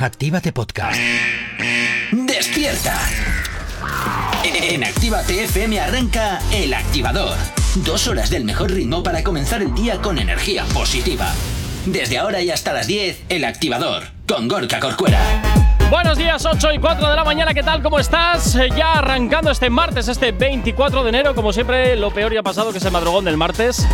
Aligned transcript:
Actívate 0.00 0.52
Podcast. 0.52 0.96
¡Despierta! 2.12 2.96
En 4.44 4.84
Actívate 4.84 5.42
FM 5.42 5.80
arranca 5.80 6.38
El 6.52 6.72
Activador. 6.72 7.36
Dos 7.74 8.06
horas 8.06 8.30
del 8.30 8.44
mejor 8.44 8.70
ritmo 8.70 9.02
para 9.02 9.24
comenzar 9.24 9.60
el 9.60 9.74
día 9.74 10.00
con 10.00 10.20
energía 10.20 10.64
positiva. 10.66 11.34
Desde 11.84 12.16
ahora 12.16 12.40
y 12.40 12.50
hasta 12.52 12.72
las 12.72 12.86
10, 12.86 13.24
El 13.28 13.44
Activador, 13.44 14.04
con 14.28 14.46
Gorka 14.46 14.78
Corcuera. 14.78 15.20
Buenos 15.90 16.16
días, 16.16 16.46
8 16.46 16.74
y 16.74 16.78
4 16.78 17.08
de 17.08 17.16
la 17.16 17.24
mañana, 17.24 17.52
¿qué 17.52 17.64
tal? 17.64 17.82
¿Cómo 17.82 17.98
estás? 17.98 18.56
Ya 18.76 18.92
arrancando 18.92 19.50
este 19.50 19.68
martes, 19.68 20.06
este 20.06 20.30
24 20.30 21.02
de 21.02 21.08
enero, 21.08 21.34
como 21.34 21.52
siempre, 21.52 21.96
lo 21.96 22.12
peor 22.12 22.32
ya 22.32 22.40
ha 22.40 22.44
pasado, 22.44 22.70
que 22.70 22.78
es 22.78 22.84
el 22.84 22.92
madrugón 22.92 23.24
del 23.24 23.36
martes. 23.36 23.84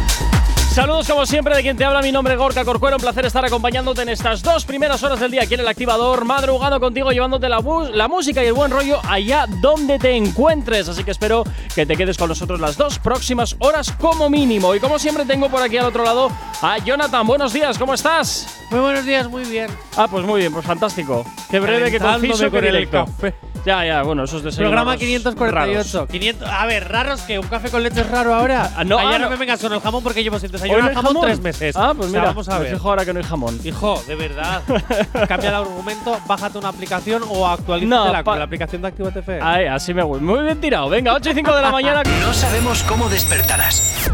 Saludos 0.75 1.07
como 1.07 1.25
siempre 1.25 1.55
de 1.55 1.63
quien 1.63 1.77
te 1.77 1.85
habla, 1.85 2.03
mi 2.03 2.11
nombre 2.11 2.35
es 2.35 2.41
Gorka 2.41 2.65
Corcuero, 2.65 2.97
un 2.97 3.01
placer 3.01 3.25
estar 3.25 3.45
acompañándote 3.45 4.03
en 4.03 4.09
estas 4.09 4.43
dos 4.43 4.65
primeras 4.65 5.01
horas 5.05 5.21
del 5.21 5.31
día 5.31 5.45
aquí 5.45 5.55
en 5.55 5.61
el 5.61 5.69
activador, 5.69 6.25
madrugando 6.25 6.81
contigo, 6.81 7.13
llevándote 7.13 7.49
la, 7.49 7.63
la 7.93 8.09
música 8.09 8.43
y 8.43 8.49
el 8.49 8.55
buen 8.55 8.73
rollo 8.73 8.99
allá 9.09 9.46
donde 9.61 10.01
te 10.01 10.17
encuentres, 10.17 10.89
así 10.89 11.05
que 11.05 11.13
espero 11.13 11.45
que 11.77 11.87
te 11.87 11.96
quedes 11.96 12.18
con 12.18 12.29
nosotros 12.29 12.59
las 12.59 12.77
dos 12.77 12.99
próximas 12.99 13.55
horas 13.61 13.93
como 13.93 14.29
mínimo. 14.29 14.75
Y 14.75 14.81
como 14.81 14.99
siempre 14.99 15.25
tengo 15.25 15.49
por 15.49 15.63
aquí 15.63 15.77
al 15.77 15.87
otro 15.87 16.03
lado 16.03 16.32
a 16.61 16.79
Jonathan, 16.79 17.25
buenos 17.25 17.53
días, 17.53 17.79
¿cómo 17.79 17.95
estás? 17.95 18.61
Muy 18.73 18.81
buenos 18.81 19.07
días, 19.07 19.29
muy 19.29 19.45
bien. 19.45 19.71
Ah, 19.96 20.09
pues 20.11 20.27
muy 20.27 20.41
bien, 20.41 20.53
pues 20.53 20.67
fantástico. 20.67 21.25
Qué 21.53 21.61
breve, 21.61 21.89
qué 21.89 22.01
conciso, 22.01 22.46
qué 22.46 22.51
con 22.51 22.65
el 22.65 22.73
directo. 22.73 23.07
café. 23.07 23.54
Ya, 23.64 23.82
ya, 23.85 24.03
bueno, 24.03 24.25
esos 24.25 24.43
desayunos 24.43 24.68
Programa 24.71 24.91
raros. 24.93 25.00
548. 25.07 26.07
500, 26.09 26.49
a 26.50 26.67
ver, 26.67 26.86
raros 26.89 27.23
que 27.23 27.39
un 27.39 27.46
café 27.46 27.71
con 27.71 27.82
leche 27.82 28.03
es 28.03 28.11
raro 28.11 28.35
ahora. 28.35 28.71
Ah, 28.77 28.85
no, 28.85 28.99
Ayer 28.99 29.14
ah, 29.14 29.18
no 29.18 29.25
no. 29.25 29.31
me 29.31 29.37
vengas 29.37 29.59
con 29.61 29.73
el 29.73 29.81
jamón 29.81 30.03
porque 30.03 30.23
llevo 30.23 30.39
sin 30.39 30.49
¿Hoy 30.49 30.53
desayunar 30.53 30.82
no 30.82 30.89
hay 30.90 30.95
jamón, 30.95 31.17
tres 31.23 31.40
meses. 31.40 31.75
Ah, 31.77 31.95
pues 31.96 32.09
O 32.09 32.11
sea, 32.12 32.20
mira, 32.20 32.31
vamos 32.33 32.48
a 32.50 32.59
me 32.59 32.64
ver. 32.64 32.75
fijo 32.75 32.89
ahora 32.91 33.05
que 33.06 33.12
no 33.14 33.20
hay 33.20 33.25
jamón. 33.25 33.59
Hijo, 33.64 34.03
de 34.06 34.14
verdad. 34.17 34.62
Cambia 35.28 35.48
el 35.48 35.55
argumento, 35.55 36.19
bájate 36.27 36.59
una 36.59 36.69
aplicación 36.69 37.23
o 37.27 37.48
actualízate 37.48 37.89
No, 37.89 38.12
la, 38.12 38.23
la 38.23 38.45
aplicación 38.45 38.83
de 38.83 38.89
Actívate 38.89 39.20
FM. 39.20 39.41
Ay, 39.42 39.65
así 39.67 39.95
me 39.95 40.03
gusta. 40.03 40.23
Muy 40.23 40.42
bien 40.45 40.61
tirado. 40.61 40.91
Venga, 40.91 41.15
8 41.15 41.31
y 41.31 41.35
5 41.35 41.57
de 41.57 41.62
la 41.62 41.70
mañana. 41.73 42.03
No 42.20 42.35
sabemos 42.35 42.83
cómo 42.83 43.09
despertarás, 43.09 44.11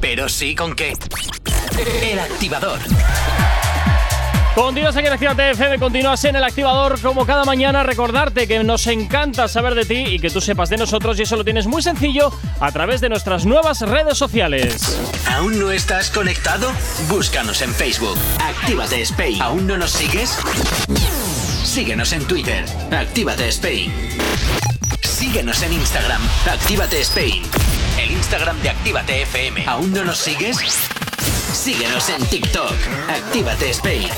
pero 0.00 0.28
sí 0.28 0.54
con 0.54 0.74
qué. 0.76 0.92
El 2.02 2.18
Activador. 2.20 2.78
Continúas 4.54 4.94
aquí 4.94 5.06
en 5.06 5.12
Actívate 5.14 5.50
FM, 5.52 5.78
continúas 5.78 6.22
en 6.24 6.36
el 6.36 6.44
activador 6.44 7.00
como 7.00 7.24
cada 7.24 7.44
mañana. 7.44 7.82
Recordarte 7.82 8.46
que 8.46 8.62
nos 8.62 8.86
encanta 8.86 9.48
saber 9.48 9.74
de 9.74 9.86
ti 9.86 10.04
y 10.06 10.18
que 10.18 10.28
tú 10.28 10.42
sepas 10.42 10.68
de 10.68 10.76
nosotros 10.76 11.18
y 11.18 11.22
eso 11.22 11.36
lo 11.36 11.44
tienes 11.44 11.66
muy 11.66 11.82
sencillo 11.82 12.30
a 12.60 12.70
través 12.70 13.00
de 13.00 13.08
nuestras 13.08 13.46
nuevas 13.46 13.80
redes 13.80 14.18
sociales. 14.18 14.98
¿Aún 15.26 15.58
no 15.58 15.70
estás 15.70 16.10
conectado? 16.10 16.70
Búscanos 17.08 17.62
en 17.62 17.72
Facebook. 17.72 18.18
Actívate 18.40 19.00
Spain. 19.00 19.40
¿Aún 19.40 19.66
no 19.66 19.78
nos 19.78 19.90
sigues? 19.90 20.38
Síguenos 21.64 22.12
en 22.12 22.26
Twitter. 22.26 22.66
Actívate 22.90 23.48
Spain. 23.48 23.90
Síguenos 25.00 25.62
en 25.62 25.72
Instagram. 25.72 26.20
Actívate 26.46 27.00
Spain. 27.00 27.42
El 27.98 28.10
Instagram 28.10 28.60
de 28.60 28.68
Actívate 28.68 29.22
FM. 29.22 29.64
¿Aún 29.66 29.92
no 29.92 30.04
nos 30.04 30.18
sigues? 30.18 30.58
Síguenos 31.52 32.08
en 32.08 32.24
TikTok. 32.26 32.72
Actívate 33.08 33.70
Spain. 33.70 34.08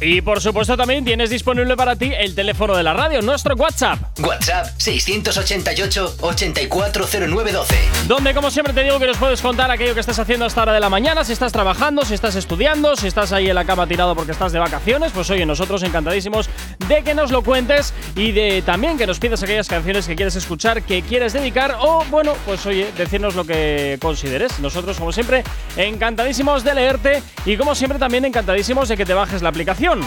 Y 0.00 0.20
por 0.20 0.40
supuesto 0.40 0.76
también 0.76 1.04
tienes 1.04 1.30
disponible 1.30 1.76
para 1.76 1.94
ti 1.94 2.10
el 2.12 2.34
teléfono 2.34 2.76
de 2.76 2.82
la 2.82 2.92
radio, 2.92 3.22
nuestro 3.22 3.54
WhatsApp. 3.54 4.18
WhatsApp 4.18 4.66
688-840912. 4.78 7.66
Donde, 8.08 8.34
como 8.34 8.50
siempre, 8.50 8.74
te 8.74 8.82
digo 8.82 8.98
que 8.98 9.06
nos 9.06 9.16
puedes 9.16 9.40
contar 9.40 9.70
aquello 9.70 9.94
que 9.94 10.00
estés 10.00 10.18
haciendo 10.18 10.44
a 10.44 10.48
esta 10.48 10.62
hora 10.62 10.72
de 10.72 10.80
la 10.80 10.88
mañana, 10.88 11.24
si 11.24 11.32
estás 11.32 11.52
trabajando, 11.52 12.04
si 12.04 12.14
estás 12.14 12.34
estudiando, 12.34 12.96
si 12.96 13.06
estás 13.06 13.30
ahí 13.32 13.48
en 13.48 13.54
la 13.54 13.64
cama 13.64 13.86
tirado 13.86 14.16
porque 14.16 14.32
estás 14.32 14.50
de 14.50 14.58
vacaciones, 14.58 15.12
pues 15.12 15.30
oye, 15.30 15.46
nosotros 15.46 15.84
encantadísimos 15.84 16.50
de 16.88 17.04
que 17.04 17.14
nos 17.14 17.30
lo 17.30 17.42
cuentes 17.42 17.94
y 18.16 18.32
de 18.32 18.60
también 18.62 18.98
que 18.98 19.06
nos 19.06 19.20
pidas 19.20 19.40
aquellas 19.44 19.68
canciones 19.68 20.08
que 20.08 20.16
quieres 20.16 20.34
escuchar, 20.34 20.82
que 20.82 21.02
quieres 21.02 21.32
dedicar 21.32 21.76
o, 21.80 22.04
bueno, 22.10 22.34
pues 22.44 22.66
oye, 22.66 22.90
decirnos 22.98 23.36
lo 23.36 23.44
que 23.44 23.98
consideres. 24.02 24.58
Nosotros, 24.58 24.98
como 24.98 25.12
siempre, 25.12 25.44
encantadísimos 25.76 26.64
de 26.64 26.71
leerte 26.74 27.22
y, 27.44 27.56
como 27.56 27.74
siempre, 27.74 27.98
también 27.98 28.24
encantadísimos 28.24 28.88
de 28.88 28.96
que 28.96 29.04
te 29.04 29.14
bajes 29.14 29.42
la 29.42 29.48
aplicación. 29.48 30.00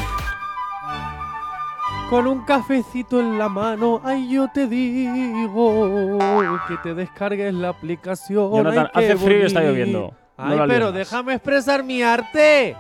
Con 2.10 2.28
un 2.28 2.46
cafecito 2.46 3.20
en 3.20 3.40
la 3.40 3.50
mano, 3.50 4.00
ay, 4.04 4.30
yo 4.32 4.48
te 4.54 4.68
digo 4.68 6.20
que 6.68 6.78
te 6.78 6.94
descargues 6.94 7.54
la 7.54 7.70
aplicación. 7.70 8.52
Jonathan, 8.52 8.92
ay, 8.94 9.06
hace 9.06 9.18
frío 9.18 9.40
y 9.40 9.46
está 9.48 9.62
lloviendo. 9.62 10.14
Ay, 10.38 10.60
pero 10.68 10.92
déjame 10.92 11.34
expresar 11.34 11.84
mi 11.84 12.04
arte. 12.04 12.76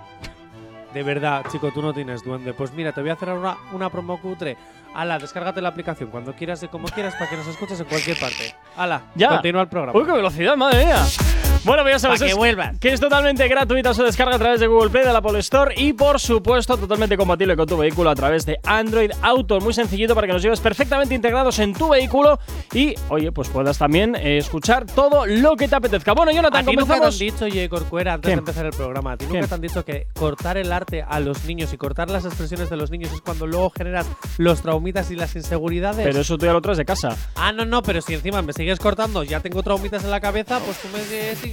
De 0.94 1.04
verdad, 1.04 1.44
chico, 1.52 1.72
tú 1.74 1.82
no 1.82 1.94
tienes 1.94 2.24
duende. 2.24 2.54
Pues 2.54 2.72
mira, 2.74 2.92
te 2.94 3.02
voy 3.02 3.10
a 3.10 3.14
hacer 3.14 3.30
una, 3.30 3.58
una 3.74 3.90
promo 3.90 4.22
cutre. 4.22 4.58
Ala, 4.94 5.18
descárgate 5.20 5.60
la 5.62 5.70
aplicación 5.70 6.10
cuando 6.10 6.34
quieras 6.34 6.62
y 6.64 6.68
como 6.68 6.88
quieras 6.88 7.16
para 7.16 7.30
que 7.30 7.36
nos 7.36 7.48
escuches 7.48 7.80
en 7.80 7.86
cualquier 7.88 8.18
parte. 8.20 8.56
Ala, 8.78 9.02
Ya. 9.16 9.30
continúa 9.30 9.64
el 9.64 9.68
programa. 9.68 9.98
Uy, 10.00 10.06
qué 10.06 10.12
velocidad, 10.14 10.56
madre 10.56 10.86
mía. 10.86 11.04
Bueno, 11.66 11.84
pues 11.84 11.96
ya 11.96 12.00
sabes 12.00 12.22
que 12.22 12.30
es- 12.30 12.36
vuelvan. 12.36 12.78
que 12.80 12.94
es 12.94 13.00
totalmente 13.00 13.48
gratuita 13.48 13.94
su 13.94 14.04
descarga 14.04 14.36
a 14.36 14.40
través 14.40 14.60
de 14.60 14.68
Google 14.68 14.90
Play, 14.90 15.04
de 15.06 15.12
la 15.12 15.20
Apple 15.20 15.40
Store 15.40 15.74
y, 15.76 15.94
por 15.94 16.20
supuesto, 16.20 16.78
totalmente 16.78 17.18
compatible 17.18 17.56
con 17.56 17.66
tu 17.68 17.78
vehículo 17.78 18.10
a 18.10 18.16
través 18.16 18.46
de 18.46 18.60
Android 18.64 19.12
Auto. 19.22 19.60
Muy 19.60 19.74
sencillito 19.74 20.14
para 20.16 20.28
que 20.28 20.34
nos 20.34 20.42
lleves 20.44 20.60
perfectamente 20.60 21.16
integrados 21.16 21.58
en 21.60 21.74
tu 21.74 21.90
vehículo 21.90 22.40
y, 22.74 22.94
oye, 23.10 23.32
pues 23.32 23.50
puedas 23.50 23.78
también 23.78 24.16
eh, 24.16 24.38
escuchar 24.38 24.86
todo 24.86 25.26
lo 25.26 25.56
que 25.56 25.68
te 25.68 25.76
apetezca. 25.76 26.14
Bueno, 26.14 26.32
A 26.32 26.36
Jonathan, 26.36 26.66
ti 26.66 26.76
nunca 26.76 27.00
te 27.00 27.06
han 27.06 27.18
dicho, 27.18 27.46
oye, 27.46 27.68
Corcuera, 27.70 28.14
antes 28.14 28.30
¿Qué? 28.30 28.36
de 28.36 28.40
empezar 28.40 28.66
el 28.66 28.72
programa, 28.74 29.14
a 29.14 29.18
ti 29.18 29.26
nunca 29.26 29.42
¿Qué? 29.42 29.48
te 29.48 29.56
han 29.56 29.62
dicho 29.62 29.84
que 29.86 30.08
cortar 30.14 30.58
el 30.58 30.72
arte 30.72 31.04
a 31.08 31.20
los 31.20 31.46
niños 31.46 31.74
y 31.74 31.78
cortar 31.78 32.10
las 32.10 32.26
expresiones 32.26 32.70
de 32.70 32.78
los 32.78 32.92
niños 32.92 33.12
es 33.12 33.22
cuando 33.22 33.48
luego 33.48 33.72
generas 33.72 34.06
los 34.38 34.62
traumitas 34.62 35.10
y 35.12 35.16
las 35.16 35.36
inseguridades. 35.36 36.06
Pero 36.06 36.20
eso 36.20 36.38
tú 36.38 36.46
ya 36.46 36.54
lo 36.54 36.62
traes 36.62 36.78
de 36.78 36.86
casa. 36.86 37.16
Ah, 37.36 37.52
no, 37.52 37.66
no, 37.66 37.82
pero 37.82 38.02
si 38.02 38.14
encima 38.14 38.42
me 38.42 38.54
sigues 38.54 38.80
cortando, 38.80 39.24
ya 39.24 39.40
tengo 39.40 39.64
traumitas 39.64 40.04
en 40.04 40.12
la 40.12 40.20
cabeza, 40.20 40.60
pues 40.60 40.78
tú 40.78 40.88
me 40.94 41.00
sigues 41.04 41.44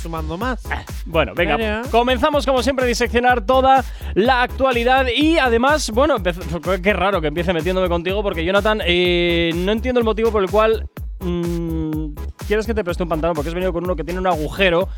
sumando 0.00 0.36
más. 0.36 0.62
Bueno, 1.04 1.32
venga, 1.34 1.56
Claro. 1.56 1.88
comenzamos 1.90 2.44
como 2.46 2.62
siempre 2.62 2.84
a 2.84 2.88
diseccionar 2.88 3.44
toda 3.46 3.84
la 4.14 4.42
actualidad 4.42 5.06
y 5.14 5.38
además, 5.38 5.90
bueno, 5.90 6.16
qué 6.82 6.92
raro 6.92 7.20
que 7.20 7.28
empiece 7.28 7.52
metiéndome 7.52 7.88
contigo 7.88 8.22
porque 8.22 8.44
Jonathan, 8.44 8.80
eh, 8.84 9.50
no 9.54 9.72
entiendo 9.72 9.98
el 10.00 10.04
motivo 10.04 10.30
por 10.32 10.42
el 10.42 10.50
cual 10.50 10.88
mm, 11.20 12.08
quieres 12.46 12.66
que 12.66 12.74
te 12.74 12.84
preste 12.84 13.02
un 13.02 13.08
pantalón 13.08 13.34
porque 13.34 13.48
has 13.48 13.54
venido 13.54 13.72
con 13.72 13.84
uno 13.84 13.96
que 13.96 14.04
tiene 14.04 14.20
un 14.20 14.26
agujero, 14.26 14.88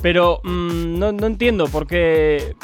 pero 0.00 0.40
mm, 0.42 0.98
no, 0.98 1.12
no 1.12 1.26
entiendo 1.26 1.66
porque... 1.68 2.54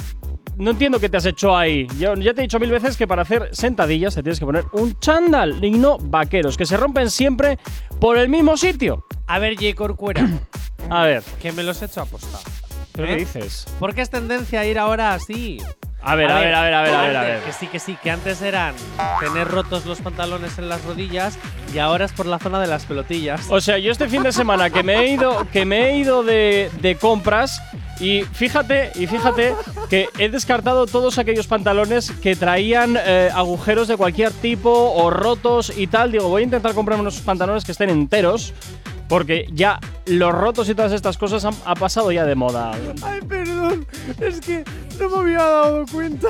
No 0.57 0.73
entiendo 0.73 0.99
qué 0.99 1.09
te 1.09 1.17
has 1.17 1.25
hecho 1.25 1.57
ahí. 1.57 1.87
Yo, 2.01 2.15
ya 2.15 2.35
te 2.35 2.41
he 2.41 2.43
dicho 2.43 2.59
mil 2.59 2.73
veces 2.73 2.97
que 2.97 3.07
para 3.07 3.23
hacer 3.23 3.49
sentadillas 3.53 4.17
te 4.17 4.25
tienes 4.25 4.41
que 4.41 4.45
poner 4.45 4.65
un 4.73 4.99
chándal 4.99 5.65
y 5.65 5.71
no 5.71 5.99
vaqueros, 5.99 6.57
que 6.57 6.67
se 6.67 6.77
rompen 6.77 7.11
siempre 7.13 7.61
por 8.01 8.19
el 8.19 8.29
mismo 8.29 8.57
sitio. 8.57 9.05
A 9.29 9.39
ver, 9.39 9.55
J. 9.55 9.77
Corcuera, 9.77 10.29
A 10.91 11.05
ver, 11.05 11.23
que 11.41 11.53
me 11.53 11.63
los 11.63 11.81
he 11.83 11.87
hecho 11.87 12.01
apostar. 12.03 12.41
¿pero 12.93 13.09
¿Eh? 13.09 13.11
qué 13.11 13.17
dices? 13.17 13.67
¿Por 13.79 13.95
qué 13.95 14.03
es 14.03 14.11
tendencia 14.11 14.61
a 14.61 14.67
ir 14.67 14.79
ahora 14.79 15.15
así? 15.15 15.59
A 16.01 16.15
ver, 16.15 16.31
a 16.31 16.41
ver, 16.41 16.55
a 16.55 16.63
ver, 16.63 16.75
a 16.75 16.83
ver, 16.83 16.95
a 16.95 17.03
ver, 17.03 17.17
a 17.17 17.23
ver. 17.23 17.37
antes, 17.37 17.47
Que 17.47 17.53
sí, 17.53 17.67
que 17.67 17.79
sí, 17.81 17.99
que 18.03 18.11
antes 18.11 18.41
eran 18.41 18.75
tener 19.21 19.49
rotos 19.49 19.85
los 19.85 20.01
pantalones 20.01 20.57
en 20.59 20.69
las 20.69 20.85
rodillas 20.85 21.39
y 21.75 21.79
ahora 21.79 22.05
es 22.07 22.13
por 22.13 22.27
la 22.27 22.39
zona 22.39 22.61
de 22.61 22.67
las 22.69 22.87
pelotillas. 22.87 23.47
O 23.51 23.61
sea, 23.61 23.79
yo 23.79 23.91
este 23.93 24.09
fin 24.09 24.23
de 24.23 24.33
semana 24.33 24.71
que 24.71 24.83
me 24.83 24.97
he 24.97 25.09
ido, 25.09 25.47
que 25.53 25.65
me 25.65 25.91
he 25.91 25.97
ido 25.99 26.23
de, 26.23 26.71
de 26.81 26.97
compras 26.97 27.61
y 28.01 28.23
fíjate, 28.23 28.93
y 28.95 29.07
fíjate 29.09 29.55
que 29.91 30.09
he 30.19 30.29
descartado 30.29 30.87
todos 30.87 31.19
aquellos 31.19 31.49
pantalones 31.49 32.13
que 32.13 32.37
traían 32.37 32.97
eh, 32.97 33.29
agujeros 33.35 33.89
de 33.89 33.97
cualquier 33.97 34.33
tipo 34.33 34.71
o 34.71 35.11
rotos 35.11 35.73
y 35.77 35.89
tal. 35.89 36.13
Digo, 36.13 36.29
voy 36.29 36.43
a 36.43 36.45
intentar 36.45 36.75
comprarme 36.75 37.03
unos 37.03 37.21
pantalones 37.21 37.65
que 37.65 37.73
estén 37.73 37.91
enteros. 37.91 38.55
Porque 39.09 39.49
ya 39.53 39.81
los 40.07 40.33
rotos 40.33 40.69
y 40.69 40.75
todas 40.75 40.93
estas 40.93 41.17
cosas 41.17 41.45
han, 41.45 41.55
ha 41.65 41.75
pasado 41.75 42.13
ya 42.13 42.25
de 42.25 42.35
moda. 42.35 42.73
Ay, 43.03 43.21
perdón, 43.27 43.87
es 44.21 44.41
que 44.41 44.65
no 45.01 45.09
me 45.09 45.17
había 45.19 45.45
dado 45.45 45.85
cuenta 45.91 46.29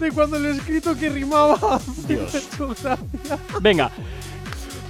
de 0.00 0.10
cuando 0.10 0.38
lo 0.38 0.48
he 0.48 0.56
escrito 0.56 0.96
que 0.96 1.10
rimaba. 1.10 1.80
Dios. 2.08 2.48
Venga, 3.60 3.90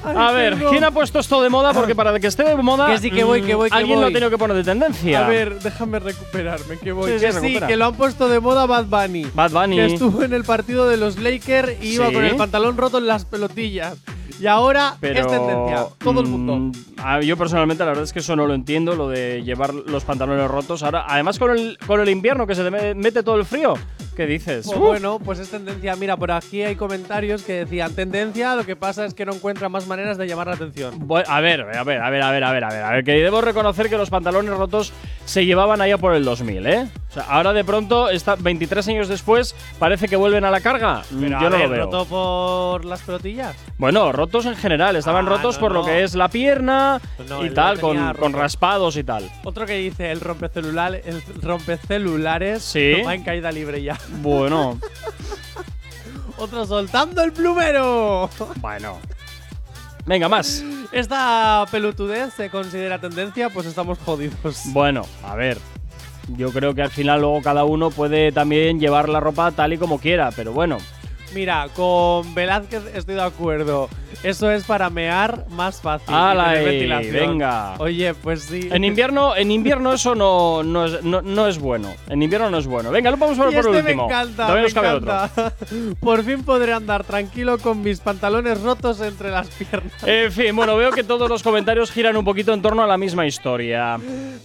a 0.04 0.32
ver. 0.32 0.56
¿quién 0.70 0.84
ha 0.84 0.90
puesto 0.90 1.18
esto 1.18 1.42
de 1.42 1.48
moda? 1.48 1.72
Porque 1.72 1.94
para 1.94 2.18
que 2.18 2.26
esté 2.26 2.44
de 2.44 2.56
moda, 2.56 2.88
Que 2.88 2.98
sí, 2.98 3.10
que 3.10 3.24
voy, 3.24 3.42
que 3.42 3.54
voy, 3.54 3.70
que 3.70 3.76
alguien 3.76 3.96
lo 4.00 4.06
ha 4.06 4.08
voy. 4.08 4.12
tenido 4.14 4.30
que 4.30 4.38
poner 4.38 4.56
de 4.56 4.64
tendencia. 4.64 5.24
A 5.26 5.28
ver, 5.28 5.58
déjame 5.60 5.98
recuperarme, 5.98 6.78
que 6.78 6.92
voy. 6.92 7.12
Sí, 7.12 7.18
sí, 7.18 7.26
que 7.26 7.32
sí, 7.32 7.38
recupera. 7.40 7.66
que 7.66 7.76
lo 7.76 7.86
han 7.86 7.94
puesto 7.94 8.28
de 8.28 8.40
moda 8.40 8.66
Bad 8.66 8.86
Bunny. 8.86 9.26
Bad 9.34 9.50
Bunny. 9.50 9.76
Que 9.76 9.86
estuvo 9.86 10.22
en 10.22 10.32
el 10.32 10.44
partido 10.44 10.88
de 10.88 10.96
los 10.96 11.18
Lakers 11.18 11.82
y 11.82 11.94
iba 11.94 12.12
con 12.12 12.24
el 12.24 12.36
pantalón 12.36 12.76
roto 12.76 12.98
en 12.98 13.06
las 13.06 13.24
pelotillas. 13.24 13.96
Y 14.40 14.46
ahora 14.46 14.96
Pero, 15.00 15.20
es 15.20 15.26
tendencia. 15.26 15.84
Todo 16.02 16.20
el 16.22 16.26
mundo. 16.26 16.56
mm, 16.56 16.72
a- 16.96 17.20
yo 17.20 17.36
personalmente 17.36 17.82
la 17.84 17.90
verdad 17.90 18.04
es 18.04 18.12
que 18.14 18.20
eso 18.20 18.34
no 18.36 18.46
lo 18.46 18.54
entiendo, 18.54 18.94
lo 18.94 19.08
de 19.10 19.42
llevar 19.44 19.74
los 19.74 20.04
pantalones 20.04 20.48
rotos. 20.48 20.82
Ahora, 20.82 21.04
además 21.06 21.38
con 21.38 21.50
el, 21.50 21.76
con 21.86 22.00
el 22.00 22.08
invierno 22.08 22.46
que 22.46 22.54
se 22.54 22.62
te 22.64 22.70
me- 22.70 22.94
mete 22.94 23.22
todo 23.22 23.36
el 23.36 23.44
frío. 23.44 23.74
¿Qué 24.16 24.26
dices? 24.26 24.66
Pues 24.66 24.78
bueno, 24.78 25.18
pues 25.18 25.38
es 25.38 25.48
tendencia. 25.50 25.96
Mira, 25.96 26.16
por 26.16 26.30
aquí 26.30 26.62
hay 26.62 26.76
comentarios 26.76 27.42
que 27.42 27.64
decían 27.64 27.94
tendencia, 27.94 28.54
lo 28.56 28.66
que 28.66 28.76
pasa 28.76 29.04
es 29.04 29.14
que 29.14 29.24
no 29.24 29.32
encuentra 29.32 29.68
más 29.68 29.86
maneras 29.86 30.18
de 30.18 30.26
llamar 30.26 30.48
la 30.48 30.54
atención. 30.54 30.94
A 31.26 31.40
ver, 31.40 31.60
a 31.62 31.64
ver, 31.64 31.76
a 31.78 31.84
ver, 31.84 32.02
a 32.02 32.10
ver, 32.10 32.22
a 32.22 32.30
ver, 32.30 32.44
a 32.44 32.52
ver, 32.52 32.64
a 32.64 32.90
ver, 32.90 33.04
que 33.04 33.12
debo 33.12 33.40
reconocer 33.40 33.88
que 33.88 33.96
los 33.96 34.10
pantalones 34.10 34.54
rotos 34.54 34.92
se 35.30 35.46
llevaban 35.46 35.80
allá 35.80 35.96
por 35.96 36.14
el 36.14 36.24
2000, 36.24 36.66
¿eh? 36.66 36.88
O 37.08 37.12
sea, 37.12 37.22
ahora 37.24 37.52
de 37.52 37.62
pronto, 37.64 38.08
está 38.10 38.34
23 38.34 38.88
años 38.88 39.08
después, 39.08 39.54
parece 39.78 40.08
que 40.08 40.16
vuelven 40.16 40.44
a 40.44 40.50
la 40.50 40.60
carga. 40.60 41.02
Mm, 41.10 41.20
Pero, 41.20 41.40
Yo 41.40 41.46
a 41.46 41.50
no 41.50 41.56
ver, 41.56 41.60
lo 41.68 41.70
veo. 41.70 41.84
roto 41.84 42.04
por 42.06 42.84
las 42.84 43.00
pelotillas. 43.02 43.54
Bueno, 43.78 44.10
rotos 44.12 44.46
en 44.46 44.56
general, 44.56 44.96
estaban 44.96 45.26
Ah, 45.26 45.28
rotos 45.30 45.54
no, 45.56 45.60
por 45.60 45.72
lo 45.72 45.84
que 45.84 46.02
es 46.02 46.14
la 46.16 46.28
pierna 46.28 47.00
No, 47.28 47.44
y 47.44 47.50
tal, 47.50 47.78
con, 47.80 48.14
con 48.14 48.32
raspados 48.32 48.96
y 48.96 49.04
tal. 49.04 49.30
Otro 49.44 49.66
que 49.66 49.74
dice 49.74 50.10
el 50.10 50.20
rompecelular, 50.20 50.94
el 51.04 51.22
rompecelulares 51.42 52.62
Sí. 52.62 52.94
va 53.06 53.14
en 53.14 53.22
caída 53.22 53.52
libre 53.52 53.82
ya. 53.82 53.96
Bueno, 54.22 54.78
Otro 56.38 56.64
soltando 56.66 57.22
el 57.22 57.32
plumero. 57.32 58.30
bueno. 58.56 58.98
Venga, 60.10 60.28
más. 60.28 60.64
Esta 60.90 61.64
pelotudez 61.70 62.34
se 62.34 62.50
considera 62.50 62.98
tendencia, 62.98 63.48
pues 63.48 63.64
estamos 63.66 63.96
jodidos. 64.00 64.62
Bueno, 64.72 65.06
a 65.22 65.36
ver. 65.36 65.56
Yo 66.36 66.50
creo 66.50 66.74
que 66.74 66.82
al 66.82 66.90
final 66.90 67.20
luego 67.20 67.40
cada 67.42 67.62
uno 67.62 67.90
puede 67.90 68.32
también 68.32 68.80
llevar 68.80 69.08
la 69.08 69.20
ropa 69.20 69.52
tal 69.52 69.72
y 69.72 69.78
como 69.78 70.00
quiera, 70.00 70.32
pero 70.34 70.52
bueno. 70.52 70.78
Mira, 71.32 71.68
con 71.76 72.34
Velázquez 72.34 72.82
estoy 72.94 73.14
de 73.14 73.22
acuerdo. 73.22 73.88
Eso 74.24 74.50
es 74.50 74.64
para 74.64 74.90
mear 74.90 75.46
más 75.50 75.80
fácil. 75.80 76.12
y 76.12 76.12
¡Hala, 76.16 76.48
tener 76.52 76.64
ventilación. 76.64 77.12
Venga. 77.14 77.74
Oye, 77.78 78.12
pues 78.14 78.42
sí. 78.42 78.68
En 78.70 78.82
invierno, 78.84 79.36
en 79.36 79.50
invierno 79.52 79.92
eso 79.92 80.14
no, 80.16 80.62
no, 80.64 80.84
es, 80.86 81.02
no, 81.04 81.22
no 81.22 81.46
es 81.46 81.58
bueno. 81.58 81.88
En 82.08 82.20
invierno 82.22 82.50
no 82.50 82.58
es 82.58 82.66
bueno. 82.66 82.90
Venga, 82.90 83.10
lo 83.12 83.16
vamos 83.16 83.38
a 83.38 83.44
ver 83.46 83.52
Y 83.52 83.56
por 83.56 83.66
este 83.66 83.80
último. 83.82 84.06
me 84.08 84.12
encanta, 84.12 84.48
me 84.52 84.62
nos 84.62 84.74
cabe 84.74 84.88
otro. 84.88 85.12
encanta. 85.12 85.52
Por 86.00 86.24
fin 86.24 86.42
podré 86.42 86.72
andar 86.72 87.04
tranquilo 87.04 87.58
con 87.58 87.80
mis 87.82 88.00
pantalones 88.00 88.60
rotos 88.60 89.00
entre 89.00 89.30
las 89.30 89.48
piernas. 89.48 89.92
En 90.04 90.32
fin, 90.32 90.54
bueno, 90.56 90.76
veo 90.76 90.90
que 90.90 91.04
todos 91.04 91.28
los 91.28 91.42
comentarios 91.42 91.90
giran 91.92 92.16
un 92.16 92.24
poquito 92.24 92.52
en 92.52 92.60
torno 92.60 92.82
a 92.82 92.86
la 92.88 92.98
misma 92.98 93.24
historia. 93.26 93.96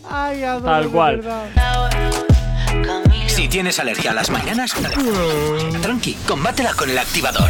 Ay, 0.10 0.44
adoro, 0.44 0.66
Tal 0.66 0.84
de 0.84 0.90
cual. 0.90 1.18
verdad. 1.18 1.46
Si 3.36 3.50
tienes 3.50 3.80
alergia 3.80 4.12
a 4.12 4.14
las 4.14 4.30
mañanas, 4.30 4.74
tranqui, 5.82 6.14
combátela 6.26 6.74
con 6.74 6.90
el 6.90 6.98
activador. 6.98 7.50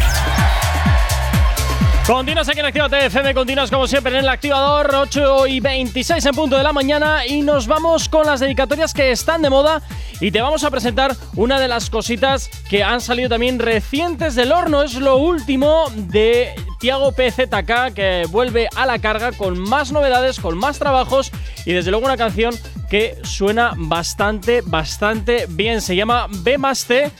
Continuas 2.04 2.48
aquí 2.48 2.58
en 2.58 2.66
Actívate 2.66 3.06
FM, 3.06 3.32
continuas 3.34 3.70
como 3.70 3.86
siempre 3.86 4.12
en 4.12 4.24
el 4.24 4.28
activador, 4.28 4.92
8 4.92 5.46
y 5.46 5.60
26 5.60 6.26
en 6.26 6.34
punto 6.34 6.56
de 6.56 6.64
la 6.64 6.72
mañana 6.72 7.24
y 7.24 7.42
nos 7.42 7.68
vamos 7.68 8.08
con 8.08 8.26
las 8.26 8.40
dedicatorias 8.40 8.92
que 8.92 9.12
están 9.12 9.42
de 9.42 9.50
moda 9.50 9.80
y 10.20 10.30
te 10.30 10.40
vamos 10.40 10.64
a 10.64 10.70
presentar 10.70 11.16
una 11.34 11.60
de 11.60 11.68
las 11.68 11.90
cositas 11.90 12.48
que 12.68 12.82
han 12.82 13.00
salido 13.00 13.28
también 13.28 13.58
recientes 13.58 14.34
del 14.34 14.52
horno. 14.52 14.82
Es 14.82 14.94
lo 14.94 15.16
último 15.16 15.84
de 15.94 16.54
Tiago 16.78 17.12
PZK 17.12 17.94
que 17.94 18.24
vuelve 18.30 18.68
a 18.74 18.86
la 18.86 18.98
carga 18.98 19.32
con 19.32 19.58
más 19.58 19.92
novedades, 19.92 20.40
con 20.40 20.56
más 20.56 20.78
trabajos 20.78 21.30
y 21.64 21.72
desde 21.72 21.90
luego 21.90 22.06
una 22.06 22.16
canción 22.16 22.54
que 22.88 23.18
suena 23.22 23.72
bastante, 23.76 24.62
bastante 24.64 25.46
bien. 25.48 25.80
Se 25.80 25.96
llama 25.96 26.26
B 26.30 26.58
más 26.58 26.84
T. 26.84 27.10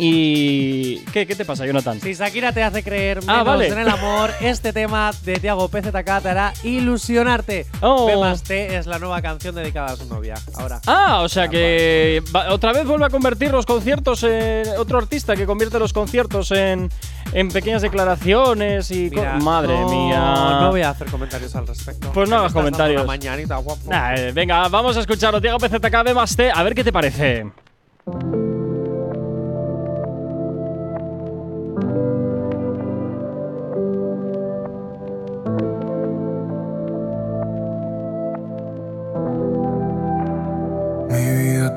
¿Y 0.00 0.98
qué, 1.12 1.26
qué 1.26 1.34
te 1.34 1.44
pasa, 1.44 1.66
Jonathan? 1.66 2.00
Si 2.00 2.14
Shakira 2.14 2.52
te 2.52 2.62
hace 2.62 2.84
creer 2.84 3.18
Ah, 3.26 3.38
menos 3.38 3.46
vale. 3.46 3.66
en 3.66 3.78
el 3.80 3.88
amor, 3.88 4.30
este 4.40 4.72
tema 4.72 5.10
de 5.24 5.34
Tiago 5.40 5.68
PZK 5.68 6.20
te 6.22 6.28
hará 6.28 6.52
ilusionarte. 6.62 7.66
Oh. 7.80 8.06
B 8.06 8.16
más 8.16 8.44
T 8.44 8.76
es 8.76 8.86
la 8.86 9.00
nueva 9.00 9.20
canción 9.20 9.56
dedicada 9.56 9.88
a 9.88 9.96
su 9.96 10.06
novia. 10.06 10.34
Ahora. 10.54 10.80
Ah, 10.86 11.22
o 11.22 11.28
sea 11.28 11.48
que 11.48 12.22
va- 12.34 12.52
otra 12.52 12.72
vez 12.72 12.86
vuelve 12.86 13.06
a 13.06 13.10
convertir 13.10 13.50
los 13.50 13.66
conciertos 13.66 14.22
en 14.22 14.68
otro 14.78 14.98
artista 14.98 15.34
que 15.34 15.46
convierte 15.46 15.80
los 15.80 15.92
conciertos 15.92 16.52
en, 16.52 16.90
en 17.32 17.48
pequeñas 17.48 17.82
declaraciones 17.82 18.92
y 18.92 19.10
Mira, 19.10 19.34
madre 19.40 19.74
no- 19.80 19.88
mía. 19.88 20.58
No 20.60 20.70
voy 20.70 20.82
a 20.82 20.90
hacer 20.90 21.08
comentarios 21.08 21.56
al 21.56 21.66
respecto. 21.66 22.12
Pues 22.12 22.28
no 22.30 22.36
hagas 22.36 22.52
comentarios. 22.52 23.04
Mañanita, 23.04 23.56
guapo. 23.56 23.82
Nah, 23.90 24.14
eh, 24.14 24.30
venga, 24.30 24.68
vamos 24.68 24.96
a 24.96 25.00
escucharlo. 25.00 25.40
Diego 25.40 25.58
PZK, 25.58 26.04
B 26.04 26.14
más 26.14 26.36
T, 26.36 26.52
a 26.54 26.62
ver 26.62 26.74
qué 26.76 26.84
te 26.84 26.92
parece. 26.92 27.46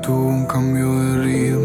Tuvo 0.02 0.26
un 0.26 0.46
cambio 0.46 0.98
de 0.98 1.24
ritmo. 1.24 1.61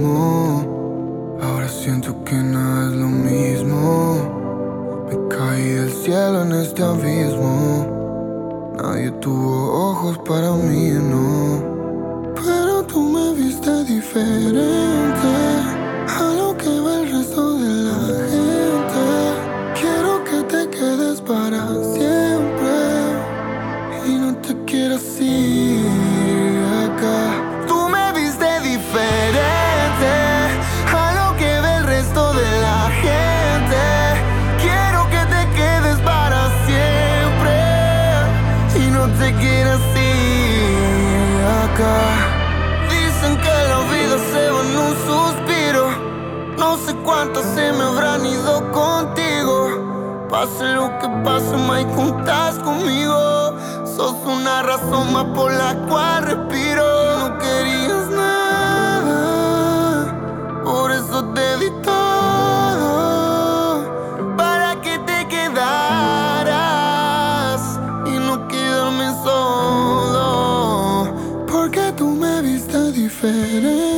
Viste 73.22 73.97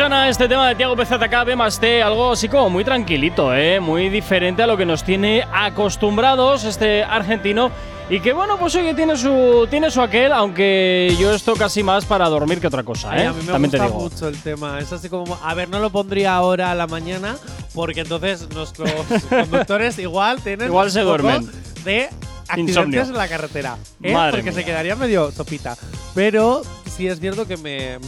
suena 0.00 0.30
este 0.30 0.48
tema 0.48 0.66
de 0.66 0.76
Tiago 0.76 0.96
PZK, 0.96 1.44
B 1.44 1.56
más 1.56 1.78
T, 1.78 2.02
algo 2.02 2.32
así 2.32 2.48
como 2.48 2.70
muy 2.70 2.84
tranquilito, 2.84 3.54
¿eh? 3.54 3.80
muy 3.80 4.08
diferente 4.08 4.62
a 4.62 4.66
lo 4.66 4.74
que 4.78 4.86
nos 4.86 5.04
tiene 5.04 5.44
acostumbrados 5.52 6.64
este 6.64 7.04
argentino. 7.04 7.70
Y 8.08 8.20
que 8.20 8.32
bueno, 8.32 8.56
pues 8.58 8.74
oye, 8.76 8.94
tiene 8.94 9.14
su, 9.18 9.66
tiene 9.68 9.90
su 9.90 10.00
aquel, 10.00 10.32
aunque 10.32 11.14
yo 11.20 11.34
esto 11.34 11.54
casi 11.54 11.82
más 11.82 12.06
para 12.06 12.30
dormir 12.30 12.62
que 12.62 12.68
otra 12.68 12.82
cosa, 12.82 13.10
Ay, 13.12 13.24
¿eh? 13.24 13.26
a 13.26 13.32
mí 13.34 13.42
me 13.42 13.52
También 13.52 13.70
te 13.72 13.76
gusta 13.76 13.86
digo. 13.92 14.00
mucho 14.00 14.28
el 14.28 14.42
tema. 14.42 14.78
Es 14.78 14.90
así 14.90 15.10
como. 15.10 15.38
A 15.44 15.52
ver, 15.52 15.68
no 15.68 15.80
lo 15.80 15.90
pondría 15.90 16.34
ahora 16.34 16.70
a 16.70 16.74
la 16.74 16.86
mañana, 16.86 17.36
porque 17.74 18.00
entonces 18.00 18.48
nuestros 18.54 18.90
conductores 19.28 19.98
igual 19.98 20.40
tienen. 20.40 20.68
Igual 20.68 20.90
se 20.90 21.02
duermen. 21.02 21.46
De 21.84 22.08
accidentes 22.48 22.76
Insomnio. 22.76 23.02
en 23.02 23.12
la 23.12 23.28
carretera. 23.28 23.76
¿eh? 24.02 24.14
Madre 24.14 24.38
porque 24.38 24.52
se 24.52 24.56
mía. 24.60 24.66
quedaría 24.66 24.96
medio 24.96 25.30
sopita. 25.30 25.76
Pero 26.14 26.62
sí 26.90 27.06
es 27.06 27.20
cierto 27.20 27.46
que 27.46 27.56
me. 27.56 27.98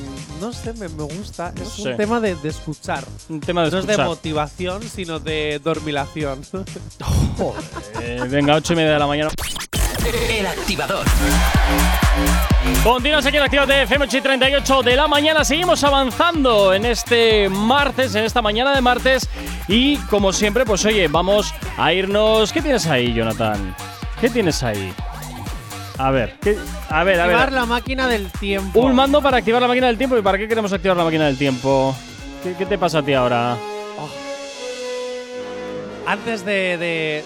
No 0.40 0.52
sé, 0.52 0.72
me, 0.74 0.88
me 0.88 1.04
gusta. 1.04 1.52
No 1.56 1.62
es 1.62 1.68
sé. 1.70 1.90
un 1.90 1.96
tema 1.96 2.20
de, 2.20 2.34
de 2.36 2.48
escuchar. 2.48 3.04
Un 3.28 3.40
tema 3.40 3.64
de 3.64 3.70
no 3.70 3.78
es 3.78 3.86
de 3.86 3.92
escuchar. 3.92 4.08
motivación, 4.08 4.82
sino 4.82 5.18
de 5.18 5.60
dormilación. 5.62 6.42
Eh, 8.00 8.20
venga, 8.28 8.54
8 8.54 8.72
y 8.72 8.76
media 8.76 8.92
de 8.92 8.98
la 8.98 9.06
mañana. 9.06 9.30
El 10.28 10.46
activador. 10.46 11.04
Continuas 12.82 13.24
aquí 13.26 13.36
en 13.36 13.42
Actívate 13.44 13.82
FM 13.82 14.04
8 14.06 14.16
y 14.16 14.20
38 14.20 14.82
de 14.82 14.96
la 14.96 15.06
mañana. 15.08 15.44
Seguimos 15.44 15.82
avanzando 15.84 16.74
en 16.74 16.84
este 16.86 17.48
martes, 17.48 18.14
en 18.14 18.24
esta 18.24 18.42
mañana 18.42 18.74
de 18.74 18.80
martes. 18.80 19.28
Y 19.68 19.96
como 19.98 20.32
siempre, 20.32 20.64
pues 20.64 20.84
oye, 20.84 21.06
vamos 21.08 21.54
a 21.76 21.92
irnos. 21.92 22.52
¿Qué 22.52 22.60
tienes 22.60 22.86
ahí, 22.86 23.12
Jonathan? 23.14 23.74
¿Qué 24.20 24.28
tienes 24.30 24.62
ahí? 24.62 24.92
A 25.98 26.10
ver, 26.10 26.34
¿qué- 26.40 26.56
a 26.88 27.04
ver, 27.04 27.20
a 27.20 27.24
Activar 27.24 27.50
ver. 27.50 27.52
la 27.60 27.66
máquina 27.66 28.08
del 28.08 28.30
tiempo. 28.32 28.80
Un 28.80 28.94
mando 28.94 29.20
para 29.22 29.36
activar 29.38 29.60
la 29.62 29.68
máquina 29.68 29.86
del 29.88 29.98
tiempo. 29.98 30.16
¿Y 30.18 30.22
para 30.22 30.38
qué 30.38 30.48
queremos 30.48 30.72
activar 30.72 30.96
la 30.96 31.04
máquina 31.04 31.26
del 31.26 31.36
tiempo? 31.38 31.94
¿Qué, 32.42 32.54
qué 32.54 32.66
te 32.66 32.78
pasa 32.78 32.98
a 32.98 33.02
ti 33.02 33.12
ahora? 33.14 33.56
Antes 36.06 36.44
de, 36.44 36.76
de- 36.78 37.24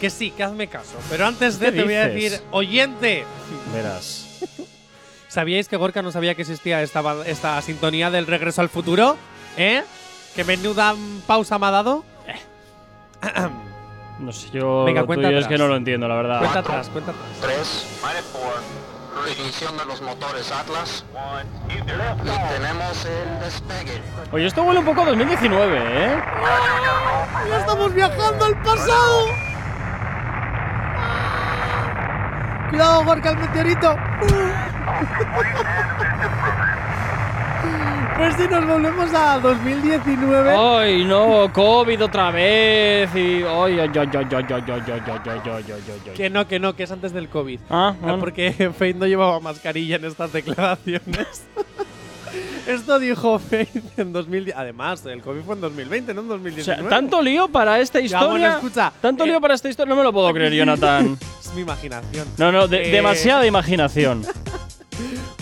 Que 0.00 0.10
sí, 0.10 0.30
que 0.30 0.42
hazme 0.42 0.66
caso. 0.68 0.96
Pero 1.10 1.26
antes 1.26 1.58
de 1.60 1.66
¿Qué 1.66 1.72
te 1.72 1.84
voy 1.84 1.94
a 1.94 2.08
decir, 2.08 2.40
oyente. 2.50 3.24
Verás. 3.74 4.26
¿Sabíais 5.28 5.68
que 5.68 5.76
Gorka 5.76 6.00
no 6.02 6.10
sabía 6.10 6.34
que 6.34 6.42
existía 6.42 6.82
esta, 6.82 7.02
esta 7.26 7.60
sintonía 7.62 8.10
del 8.10 8.26
regreso 8.26 8.60
al 8.62 8.68
futuro? 8.68 9.16
¿Eh? 9.56 9.82
¿Qué 10.34 10.42
menuda 10.44 10.94
pausa 11.26 11.58
me 11.58 11.66
ha 11.66 11.70
dado? 11.70 12.04
No 14.18 14.32
sé, 14.32 14.50
yo 14.50 14.84
Venga, 14.84 15.02
lo 15.02 15.06
cuenta 15.06 15.28
tuyo 15.28 15.38
es 15.38 15.44
atrás. 15.44 15.56
que 15.58 15.62
no 15.62 15.68
lo 15.68 15.76
entiendo, 15.76 16.08
la 16.08 16.16
verdad. 16.16 16.38
Cuenta 16.40 16.58
atrás, 16.58 16.88
cuenta 16.90 17.12
atrás. 17.12 17.26
3, 17.40 18.00
ignición 19.30 19.76
de 19.76 19.84
los 19.84 20.00
motores 20.00 20.50
Atlas 20.52 21.04
y 21.68 21.74
tenemos 22.54 23.04
el 23.04 23.40
despegue. 23.40 24.02
Oye, 24.32 24.46
esto 24.46 24.62
huele 24.62 24.80
un 24.80 24.84
poco 24.86 25.02
a 25.02 25.06
2019, 25.06 25.78
¿eh? 25.78 26.22
¡Ya 27.48 27.58
estamos 27.58 27.94
viajando 27.94 28.44
al 28.44 28.62
pasado! 28.62 29.26
¡Cuidado, 32.70 33.04
Gorka, 33.04 33.30
el 33.30 33.38
meteorito! 33.38 33.96
Pues 38.18 38.34
si 38.34 38.48
nos 38.48 38.66
volvemos 38.66 39.14
a 39.14 39.38
2019. 39.38 40.50
Ay, 40.56 41.04
no, 41.04 41.50
COVID 41.52 42.02
otra 42.02 42.30
vez 42.32 43.08
y 43.14 43.42
ay, 43.44 43.78
ay, 43.78 43.78
ay, 43.78 43.90
ay, 43.94 44.08
ay, 44.12 44.26
ay, 44.32 44.44
ay, 44.50 44.82
ay, 44.88 45.02
ay, 45.06 45.40
ay, 45.46 45.64
ay, 45.68 45.82
ay. 46.06 46.12
Que 46.16 46.28
no, 46.28 46.48
que 46.48 46.58
no, 46.58 46.74
que 46.74 46.82
es 46.82 46.90
antes 46.90 47.12
del 47.12 47.28
COVID. 47.28 47.60
Ah, 47.70 47.90
Ah, 47.90 47.94
bueno. 48.00 48.18
Porque 48.18 48.70
Faith 48.76 48.96
no 48.96 49.06
llevaba 49.06 49.38
mascarilla 49.40 49.96
en 49.96 50.04
estas 50.04 50.32
declaraciones. 50.32 51.44
Esto 52.66 52.98
dijo 52.98 53.38
Faith 53.38 53.98
en 53.98 54.12
2010. 54.12 54.56
Además, 54.56 55.06
el 55.06 55.22
COVID 55.22 55.40
fue 55.42 55.54
en 55.54 55.60
2020, 55.60 56.12
no 56.12 56.20
en 56.22 56.26
O 56.26 56.28
sea, 56.30 56.36
2019. 56.38 56.90
tanto 56.90 57.22
lío 57.22 57.48
para 57.48 57.78
esta 57.78 58.00
Ya, 58.00 58.18
bueno, 58.18 58.34
historia. 58.34 58.52
escucha, 58.56 58.92
tanto 59.00 59.24
eh, 59.24 59.28
lío 59.28 59.40
para 59.40 59.54
esta 59.54 59.68
historia, 59.68 59.90
no 59.90 59.96
me 59.96 60.02
lo 60.02 60.12
puedo 60.12 60.32
creer, 60.34 60.52
Jonathan. 60.52 61.16
Es 61.40 61.54
mi 61.54 61.62
imaginación. 61.62 62.26
No, 62.36 62.50
no, 62.50 62.66
de- 62.66 62.88
Eh, 62.88 62.90
demasiada 62.90 63.46
imaginación. 63.46 64.22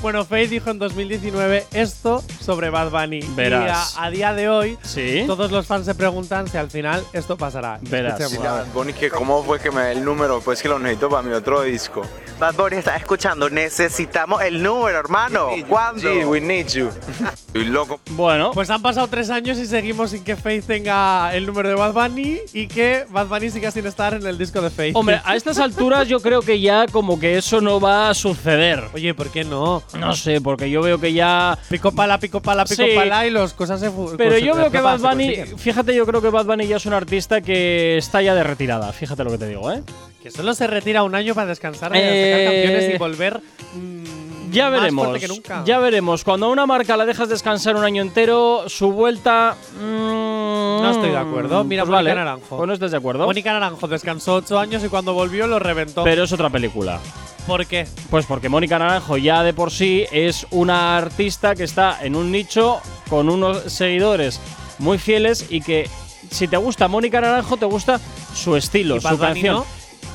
Bueno, 0.02 0.24
Faith 0.24 0.50
dijo 0.50 0.70
en 0.70 0.78
2019 0.78 1.66
esto 1.72 2.22
sobre 2.40 2.70
Bad 2.70 2.90
Bunny. 2.90 3.20
Verás. 3.34 3.94
Y 3.96 3.98
a, 3.98 4.04
a 4.04 4.10
día 4.10 4.34
de 4.34 4.48
hoy, 4.48 4.78
Sí. 4.82 5.24
todos 5.26 5.50
los 5.50 5.66
fans 5.66 5.86
se 5.86 5.94
preguntan 5.94 6.46
si 6.48 6.56
al 6.58 6.70
final 6.70 7.02
esto 7.12 7.36
pasará. 7.36 7.78
Verás. 7.82 8.20
A 8.20 8.54
ver. 8.62 8.66
Bonnie, 8.72 8.92
que 8.94 9.10
cómo 9.10 9.42
fue 9.42 9.58
que 9.58 9.70
me 9.70 9.80
da 9.80 9.92
el 9.92 10.04
número, 10.04 10.40
pues 10.40 10.62
que 10.62 10.68
lo 10.68 10.78
necesito 10.78 11.08
para 11.08 11.22
mi 11.22 11.32
otro 11.32 11.62
disco. 11.62 12.02
Bad 12.38 12.54
Bunny 12.54 12.76
está 12.76 12.94
escuchando. 12.96 13.48
Necesitamos 13.50 14.42
el 14.42 14.62
número, 14.62 14.98
hermano. 14.98 15.48
¿Cuándo? 15.68 16.00
Sí, 16.00 16.24
we 16.24 16.40
need 16.40 16.68
you. 16.68 16.90
Estoy 17.46 17.64
loco. 17.64 17.98
Bueno, 18.10 18.50
Pues 18.52 18.68
han 18.70 18.82
pasado 18.82 19.08
tres 19.08 19.30
años 19.30 19.58
y 19.58 19.66
seguimos 19.66 20.10
sin 20.10 20.22
que 20.22 20.36
Faith 20.36 20.66
tenga 20.66 21.34
el 21.34 21.46
número 21.46 21.70
de 21.70 21.74
Bad 21.74 21.94
Bunny 21.94 22.38
y 22.52 22.68
que 22.68 23.06
Bad 23.10 23.26
Bunny 23.26 23.50
siga 23.50 23.70
sin 23.70 23.86
estar 23.86 24.12
en 24.14 24.26
el 24.26 24.36
disco 24.36 24.60
de 24.60 24.70
Faith. 24.70 24.94
hombre, 24.94 25.20
a 25.24 25.34
estas 25.34 25.58
alturas 25.58 26.06
yo 26.06 26.20
creo 26.20 26.42
que 26.42 26.60
ya 26.60 26.86
como 26.86 27.18
que 27.18 27.38
eso 27.38 27.60
no 27.62 27.80
va 27.80 28.10
a 28.10 28.14
suceder. 28.14 28.84
Oye, 28.94 29.14
¿por 29.14 29.30
qué 29.30 29.42
no? 29.42 29.82
No 29.99 30.14
sé, 30.14 30.40
porque 30.40 30.69
yo 30.71 30.83
veo 30.83 30.99
que 31.00 31.12
ya. 31.12 31.57
Pico 31.71 31.93
pala, 31.93 32.19
pico 32.19 32.40
pala, 32.40 32.64
pico 32.64 32.83
Sí. 32.85 32.90
pala 32.95 33.26
y 33.26 33.31
las 33.31 33.52
cosas 33.55 33.81
se 33.81 33.90
fu- 33.90 34.14
Pero 34.16 34.31
pues, 34.31 34.43
yo 34.43 34.55
se- 34.55 34.61
veo 34.61 34.71
que 34.71 34.81
Bad 34.81 34.99
Bunny, 35.00 35.35
fíjate, 35.57 35.95
yo 35.95 36.05
creo 36.07 36.21
que 36.21 36.31
Bad 36.31 36.45
Bunny 36.47 36.66
ya 36.66 36.76
es 36.76 36.87
un 36.87 36.93
artista 36.93 37.40
que 37.40 37.97
está 37.97 38.21
ya 38.23 38.35
de 38.35 38.43
retirada. 38.43 38.93
Fíjate 38.93 39.23
lo 39.25 39.31
que 39.31 39.38
te 39.38 39.49
digo, 39.49 39.71
¿eh? 39.73 39.83
Que 40.23 40.31
solo 40.31 40.55
se 40.55 40.66
retira 40.66 41.02
un 41.05 41.14
año 41.14 41.35
para 41.35 41.47
descansar, 41.47 41.93
de 41.93 41.99
Eh, 42.00 42.33
sacar 42.33 42.52
canciones 42.52 42.95
y 42.95 42.99
volver. 42.99 43.40
mm, 43.75 44.50
Ya 44.52 44.69
veremos. 44.71 45.19
que 45.19 45.28
nunca. 45.28 45.62
Ya 45.64 45.78
veremos. 45.78 46.25
Cuando 46.25 46.47
a 46.47 46.49
una 46.50 46.66
marca 46.66 46.97
la 46.97 47.05
dejas 47.07 47.28
descansar 47.28 47.76
un 47.76 47.85
año 47.85 48.02
entero, 48.02 48.64
su 48.69 48.90
vuelta. 48.93 49.57
mm, 49.81 50.47
No 50.83 50.90
estoy 50.90 51.11
de 51.11 51.16
acuerdo. 51.16 51.64
Mira, 51.64 51.83
pues 51.83 51.90
Mónica 51.90 51.97
vale. 51.97 52.14
Naranjo. 52.14 52.57
Pues 52.57 52.66
no 52.69 52.75
estás 52.75 52.90
de 52.90 52.97
acuerdo. 52.97 53.25
Mónica 53.26 53.52
Naranjo 53.52 53.88
descansó 53.88 54.35
ocho 54.37 54.59
años 54.59 54.85
y 54.85 54.88
cuando 54.88 55.14
volvió 55.14 55.47
lo 55.47 55.59
reventó. 55.59 56.05
Pero 56.05 56.25
es 56.25 56.33
otra 56.33 56.50
película. 56.50 57.00
¿Por 57.46 57.66
qué? 57.66 57.86
Pues 58.10 58.26
porque 58.26 58.48
Mónica 58.48 58.78
Naranjo 58.78 59.16
ya 59.16 59.42
de 59.42 59.52
por 59.54 59.70
sí 59.70 60.04
es 60.10 60.46
una 60.50 60.96
artista 60.96 61.54
que 61.54 61.64
está 61.64 61.98
en 62.04 62.16
un 62.16 62.32
nicho 62.32 62.80
con 63.08 63.28
unos 63.28 63.72
seguidores 63.72 64.40
muy 64.78 64.98
fieles 64.98 65.46
y 65.48 65.60
que 65.60 65.88
si 66.30 66.48
te 66.48 66.56
gusta 66.56 66.88
Mónica 66.88 67.20
Naranjo 67.20 67.56
te 67.56 67.66
gusta 67.66 68.00
su 68.34 68.56
estilo, 68.56 68.96
¿Y 68.96 69.00
su 69.00 69.04
Bad 69.08 69.16
Bunny 69.16 69.26
canción. 69.26 69.54
no? 69.56 69.66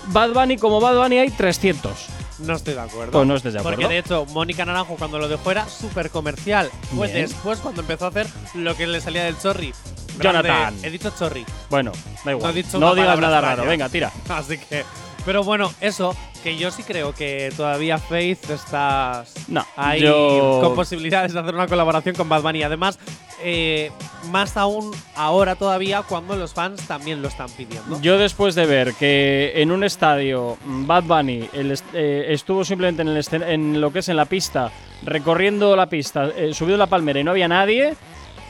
Bad 0.08 0.32
Bunny 0.34 0.58
como 0.58 0.80
Bad 0.82 0.98
Bunny 0.98 1.20
hay 1.20 1.30
300. 1.30 1.92
No 2.40 2.56
estoy 2.56 2.74
de 2.74 2.82
acuerdo. 2.82 3.12
Pues 3.12 3.28
no 3.28 3.36
estés 3.36 3.54
de 3.54 3.60
acuerdo. 3.60 3.78
Porque 3.80 3.94
de 3.94 4.00
hecho, 4.00 4.26
Mónica 4.32 4.66
Naranjo 4.66 4.96
cuando 4.96 5.20
lo 5.20 5.28
dejó 5.28 5.52
era 5.52 5.68
súper 5.70 6.10
comercial. 6.10 6.70
Fue 6.96 7.08
Bien. 7.08 7.22
después 7.28 7.60
cuando 7.60 7.82
empezó 7.82 8.06
a 8.06 8.10
hacer 8.10 8.28
lo 8.56 8.76
que 8.76 8.88
le 8.88 9.00
salía 9.00 9.24
del 9.26 9.38
chorri. 9.40 9.74
Jonathan. 10.20 10.76
He 10.84 10.90
dicho 10.90 11.14
chorri. 11.18 11.46
Bueno, 11.70 11.92
da 12.26 12.32
igual. 12.32 12.44
No 12.44 12.50
he 12.50 12.64
dicho 12.64 12.80
No 12.80 12.96
digas 12.96 13.20
nada 13.20 13.40
raro. 13.42 13.64
Venga, 13.66 13.88
tira. 13.90 14.12
Así 14.30 14.58
que. 14.58 14.84
Pero 15.26 15.44
bueno, 15.44 15.72
eso, 15.82 16.16
que 16.44 16.58
yo 16.58 16.72
sí 16.72 16.82
creo 16.84 17.14
que 17.14 17.52
todavía 17.56 17.98
Faith 18.00 18.50
está 18.50 19.24
No, 19.48 19.66
ahí 19.76 20.02
yo- 20.02 20.60
con 20.64 20.74
posibilidades 20.76 21.34
de 21.34 21.40
hacer 21.40 21.54
una 21.54 21.68
colaboración 21.68 22.16
con 22.16 22.28
Bad 22.28 22.42
Bunny. 22.42 22.64
Además, 22.64 22.98
eh, 23.44 23.92
más 24.32 24.58
aún 24.58 24.92
ahora 25.16 25.56
todavía 25.56 26.02
cuando 26.02 26.36
los 26.36 26.54
fans 26.54 26.88
también 26.88 27.22
lo 27.22 27.28
están 27.28 27.50
pidiendo. 27.52 28.02
Yo 28.02 28.18
después 28.18 28.56
de 28.56 28.66
ver 28.66 28.94
que 28.96 29.54
en 29.56 29.72
un 29.72 29.84
estadio 29.84 30.58
Bad 30.66 31.04
Bunny 31.04 31.48
el 31.54 31.72
est- 31.72 31.86
eh, 31.94 32.26
estuvo 32.30 32.64
simplemente 32.66 33.04
en, 33.04 33.10
el 33.10 33.44
en 33.44 33.80
lo 33.82 33.92
que 33.94 34.00
es 34.00 34.10
en 34.10 34.18
la 34.18 34.26
pista, 34.26 34.72
recorriendo 35.04 35.76
la 35.76 35.88
pista, 35.88 36.30
eh, 36.36 36.54
subido 36.54 36.78
la 36.78 36.88
palmera 36.88 37.20
y 37.20 37.24
no 37.24 37.32
había 37.32 37.48
nadie, 37.48 37.96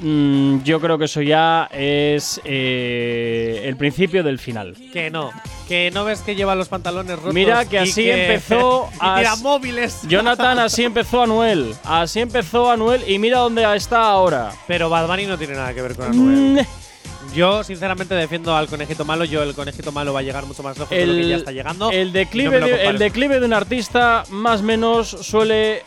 mm, 0.01 0.63
yo 0.63 0.79
creo 0.81 0.97
que 0.97 1.05
eso 1.05 1.21
ya 1.21 1.69
es 1.71 2.41
eh, 2.43 3.61
el 3.65 3.75
principio 3.77 4.23
del 4.23 4.39
final. 4.39 4.75
Que 4.91 5.09
no, 5.09 5.31
que 5.67 5.91
no 5.91 6.03
ves 6.05 6.21
que 6.21 6.35
lleva 6.35 6.55
los 6.55 6.67
pantalones 6.67 7.17
rotos. 7.17 7.33
Mira 7.33 7.65
que 7.65 7.79
así 7.79 8.09
empezó 8.09 8.89
a- 8.99 9.17
tira 9.17 9.35
móviles. 9.37 10.01
Jonathan, 10.07 10.59
así 10.59 10.83
empezó 10.83 11.23
Anuel. 11.23 11.73
Así 11.83 12.19
empezó 12.19 12.69
Anuel 12.71 13.03
y 13.07 13.19
mira 13.19 13.39
dónde 13.39 13.63
está 13.75 14.03
ahora. 14.03 14.51
Pero 14.67 14.89
Bad 14.89 15.07
Bunny 15.07 15.25
no 15.25 15.37
tiene 15.37 15.53
nada 15.53 15.73
que 15.73 15.81
ver 15.81 15.95
con 15.95 16.07
Anuel. 16.07 16.37
Mm, 16.65 17.33
Yo, 17.35 17.63
sinceramente, 17.63 18.13
defiendo 18.15 18.53
al 18.55 18.67
conejito 18.67 19.05
malo. 19.05 19.23
Yo, 19.23 19.41
el 19.43 19.53
conejito 19.53 19.91
malo 19.93 20.11
va 20.11 20.19
a 20.19 20.23
llegar 20.23 20.45
mucho 20.45 20.63
más 20.63 20.77
lejos 20.77 20.89
de 20.89 21.05
lo 21.05 21.13
que 21.13 21.27
ya 21.29 21.35
está 21.37 21.51
llegando. 21.51 21.89
el 21.91 22.11
declive, 22.11 22.59
no 22.59 22.65
de, 22.65 22.85
el 22.87 22.97
declive 22.97 23.39
de 23.39 23.45
un 23.45 23.53
artista 23.53 24.23
más 24.29 24.59
o 24.59 24.63
menos 24.63 25.07
suele 25.09 25.83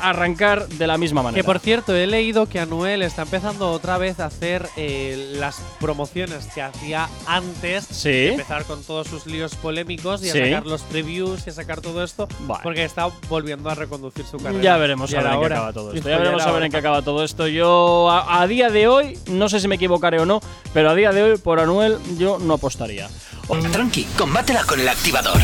arrancar 0.00 0.66
de 0.68 0.86
la 0.86 0.98
misma 0.98 1.22
manera. 1.22 1.40
Que 1.40 1.44
por 1.44 1.58
cierto, 1.58 1.94
he 1.94 2.06
leído 2.06 2.46
que 2.48 2.60
Anuel 2.60 3.02
está 3.02 3.22
empezando 3.22 3.70
otra 3.70 3.98
vez 3.98 4.20
a 4.20 4.26
hacer 4.26 4.68
eh, 4.76 5.32
las 5.38 5.60
promociones 5.80 6.46
que 6.54 6.62
hacía 6.62 7.08
antes. 7.26 7.86
Sí. 7.90 8.08
de 8.10 8.28
Empezar 8.32 8.64
con 8.64 8.82
todos 8.82 9.06
sus 9.08 9.26
líos 9.26 9.54
polémicos 9.56 10.22
y 10.22 10.30
Sí. 10.30 10.38
a 10.40 10.44
sacar 10.44 10.66
los 10.66 10.82
previews 10.82 11.46
y 11.46 11.50
a 11.50 11.52
sacar 11.52 11.80
todo 11.80 12.02
esto. 12.04 12.28
Vale. 12.40 12.60
Porque 12.62 12.84
está 12.84 13.08
volviendo 13.28 13.70
a 13.70 13.74
reconducir 13.74 14.24
su 14.26 14.38
carrera. 14.38 14.62
Ya 14.62 14.76
veremos 14.76 15.10
Ya 15.10 15.20
a 15.20 15.22
ver 15.22 15.32
en 15.32 15.40
qué 15.40 15.46
acaba 15.54 15.72
todo 15.72 15.92
esto. 15.92 16.08
Ya 16.08 16.16
Ya 16.16 16.18
veremos 16.22 16.42
a 16.42 16.50
ver 16.52 16.62
en 16.64 16.70
qué 16.70 16.76
acaba 16.78 17.02
todo 17.02 17.24
esto. 17.24 17.46
Yo, 17.48 18.10
a, 18.10 18.40
a 18.42 18.46
día 18.46 18.70
de 18.70 18.88
hoy, 18.88 19.18
no 19.28 19.48
sé 19.48 19.60
si 19.60 19.68
me 19.68 19.76
equivocaré 19.76 20.18
o 20.20 20.26
no, 20.26 20.40
pero 20.74 20.90
a 20.90 20.94
día 20.94 21.12
de 21.12 21.22
hoy, 21.22 21.38
por 21.38 21.60
Anuel, 21.60 21.98
yo 22.18 22.38
no 22.38 22.54
apostaría. 22.54 23.08
Tranqui, 23.72 24.04
combátela 24.18 24.64
con 24.64 24.80
el 24.80 24.88
activador. 24.88 25.38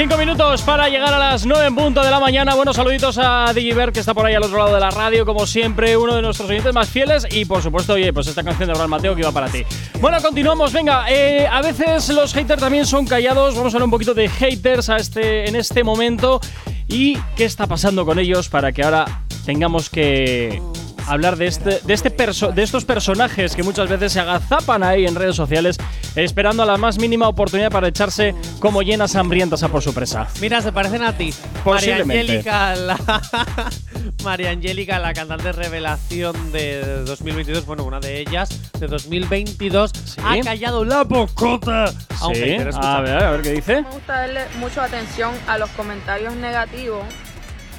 Cinco 0.00 0.16
minutos 0.16 0.62
para 0.62 0.88
llegar 0.88 1.12
a 1.12 1.18
las 1.18 1.44
nueve 1.44 1.66
en 1.66 1.74
punto 1.74 2.04
de 2.04 2.10
la 2.12 2.20
mañana. 2.20 2.54
Buenos 2.54 2.76
saluditos 2.76 3.18
a 3.18 3.52
Digiver, 3.52 3.90
que 3.90 3.98
está 3.98 4.14
por 4.14 4.26
ahí 4.26 4.34
al 4.36 4.44
otro 4.44 4.56
lado 4.56 4.72
de 4.72 4.78
la 4.78 4.92
radio, 4.92 5.26
como 5.26 5.44
siempre, 5.44 5.96
uno 5.96 6.14
de 6.14 6.22
nuestros 6.22 6.48
oyentes 6.48 6.72
más 6.72 6.88
fieles. 6.88 7.26
Y 7.32 7.46
por 7.46 7.64
supuesto, 7.64 7.94
oye, 7.94 8.12
pues 8.12 8.28
esta 8.28 8.44
canción 8.44 8.68
de 8.68 8.74
Abraham 8.74 8.90
Mateo 8.90 9.16
que 9.16 9.22
iba 9.22 9.32
para 9.32 9.48
ti. 9.48 9.64
Bueno, 10.00 10.22
continuamos. 10.22 10.72
Venga, 10.72 11.10
eh, 11.10 11.48
a 11.50 11.60
veces 11.62 12.10
los 12.10 12.32
haters 12.32 12.60
también 12.60 12.86
son 12.86 13.08
callados. 13.08 13.56
Vamos 13.56 13.74
a 13.74 13.76
hablar 13.78 13.86
un 13.86 13.90
poquito 13.90 14.14
de 14.14 14.28
haters 14.28 14.88
a 14.88 14.98
este, 14.98 15.48
en 15.48 15.56
este 15.56 15.82
momento. 15.82 16.40
Y 16.86 17.18
qué 17.34 17.44
está 17.44 17.66
pasando 17.66 18.06
con 18.06 18.20
ellos 18.20 18.48
para 18.48 18.70
que 18.70 18.84
ahora 18.84 19.24
tengamos 19.44 19.90
que 19.90 20.62
hablar 21.08 21.36
de 21.36 21.46
este, 21.46 21.80
de 21.84 21.94
este 21.94 22.10
perso- 22.14 22.52
de 22.52 22.62
estos 22.62 22.84
personajes 22.84 23.54
que 23.56 23.62
muchas 23.62 23.88
veces 23.88 24.12
se 24.12 24.20
agazapan 24.20 24.82
ahí 24.82 25.06
en 25.06 25.14
redes 25.14 25.36
sociales 25.36 25.78
esperando 26.14 26.62
a 26.62 26.66
la 26.66 26.76
más 26.76 26.98
mínima 26.98 27.28
oportunidad 27.28 27.70
para 27.70 27.88
echarse 27.88 28.34
como 28.60 28.82
llenas 28.82 29.14
hambrientas 29.16 29.62
a 29.62 29.68
por 29.68 29.82
su 29.82 29.94
presa. 29.94 30.26
Mira, 30.40 30.60
se 30.60 30.72
parecen 30.72 31.02
a 31.02 31.16
ti. 31.16 31.32
María 31.64 31.98
Posiblemente. 31.98 32.20
Angélica, 32.50 32.74
la 32.76 32.98
María 34.24 34.50
Angélica, 34.50 34.98
la 34.98 35.12
cantante 35.14 35.52
revelación 35.52 36.52
de 36.52 37.02
2022, 37.04 37.64
bueno, 37.66 37.84
una 37.84 38.00
de 38.00 38.20
ellas 38.20 38.48
de 38.78 38.86
2022, 38.88 39.92
ha 40.24 40.40
callado 40.40 40.84
la 40.84 41.04
bocota 41.04 41.88
Sí, 42.32 42.56
a 42.74 43.00
ver, 43.00 43.22
a 43.22 43.30
ver 43.30 43.42
qué 43.42 43.52
dice. 43.52 43.82
Me 43.82 43.90
gusta 43.90 44.12
darle 44.20 44.40
mucho 44.58 44.82
atención 44.82 45.32
a 45.46 45.56
los 45.56 45.70
comentarios 45.70 46.34
negativos, 46.34 47.04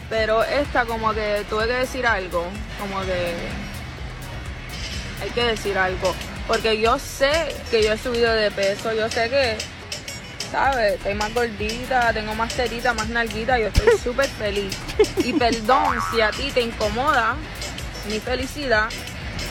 pero 0.09 0.43
esta 0.43 0.85
como 0.85 1.13
que 1.13 1.45
tuve 1.49 1.67
que 1.67 1.73
decir 1.73 2.05
algo, 2.07 2.45
como 2.79 3.01
que 3.01 3.33
hay 5.21 5.29
que 5.29 5.43
decir 5.43 5.77
algo, 5.77 6.13
porque 6.47 6.79
yo 6.79 6.97
sé 6.97 7.55
que 7.69 7.83
yo 7.83 7.93
he 7.93 7.97
subido 7.97 8.31
de 8.33 8.51
peso, 8.51 8.93
yo 8.93 9.09
sé 9.09 9.29
que 9.29 9.57
¿sabes? 10.51 10.93
Estoy 10.93 11.13
más 11.13 11.33
gordita, 11.33 12.11
tengo 12.13 12.33
más 12.35 12.53
terita, 12.53 12.93
más 12.93 13.09
nalguita, 13.09 13.59
yo 13.59 13.67
estoy 13.67 13.97
súper 14.03 14.27
feliz. 14.27 14.75
Y 15.23 15.33
perdón 15.33 15.97
si 16.11 16.21
a 16.21 16.31
ti 16.31 16.51
te 16.51 16.61
incomoda 16.61 17.35
mi 18.09 18.19
felicidad, 18.19 18.89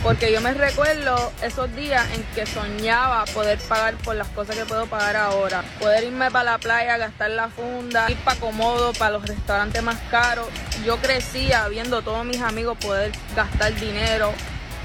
porque 0.03 0.33
yo 0.33 0.41
me 0.41 0.55
recuerdo 0.55 1.33
esos 1.43 1.75
días 1.75 2.07
en 2.15 2.23
que 2.35 2.47
soñaba 2.47 3.25
poder 3.27 3.59
pagar 3.59 3.95
por 3.97 4.15
las 4.15 4.29
cosas 4.29 4.57
que 4.57 4.65
puedo 4.65 4.87
pagar 4.87 5.17
ahora. 5.17 5.65
Poder 5.81 6.05
irme 6.05 6.31
para 6.31 6.53
la 6.53 6.59
playa, 6.59 6.97
gastar 6.99 7.31
la 7.31 7.49
funda, 7.49 8.11
ir 8.11 8.17
para 8.19 8.39
Comodo, 8.39 8.93
para 8.93 9.13
los 9.13 9.27
restaurantes 9.27 9.83
más 9.83 9.99
caros. 10.11 10.47
Yo 10.85 10.99
crecía 10.99 11.67
viendo 11.69 11.99
a 11.99 12.03
todos 12.03 12.25
mis 12.25 12.41
amigos 12.41 12.79
poder 12.79 13.13
gastar 13.35 13.75
dinero 13.75 14.33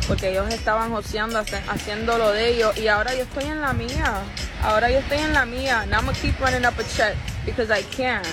porque 0.08 0.32
ellos 0.32 0.52
estaban 0.54 0.92
joseando, 0.92 1.40
haciendo 1.40 2.18
lo 2.18 2.32
de 2.32 2.50
ellos 2.50 2.78
y 2.78 2.88
ahora 2.88 3.14
yo 3.14 3.24
estoy 3.24 3.46
en 3.46 3.62
la 3.62 3.74
mía. 3.74 4.24
Ahora 4.64 4.90
yo 4.90 5.00
estoy 5.00 5.20
en 5.20 5.34
la 5.34 5.46
mía. 5.46 5.86
Now 5.86 6.00
I'm 6.00 6.06
gonna 6.06 6.18
keep 6.20 6.40
running 6.40 6.66
up 6.66 6.78
a 6.80 6.84
check 6.84 7.16
because 7.46 7.72
I 7.72 7.84
can. 7.96 8.24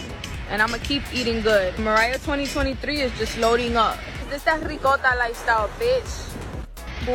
And 0.51 0.61
I'm 0.61 0.71
gonna 0.71 0.83
keep 0.83 1.03
eating 1.13 1.43
good. 1.43 1.79
Mariah 1.79 2.19
2023 2.19 3.03
is 3.03 3.13
just 3.19 3.39
loading 3.39 3.77
up. 3.77 3.97
This 4.31 4.45
that 4.45 4.63
ricota 4.65 5.15
lifestyle, 5.19 5.69
bitch. 5.79 6.31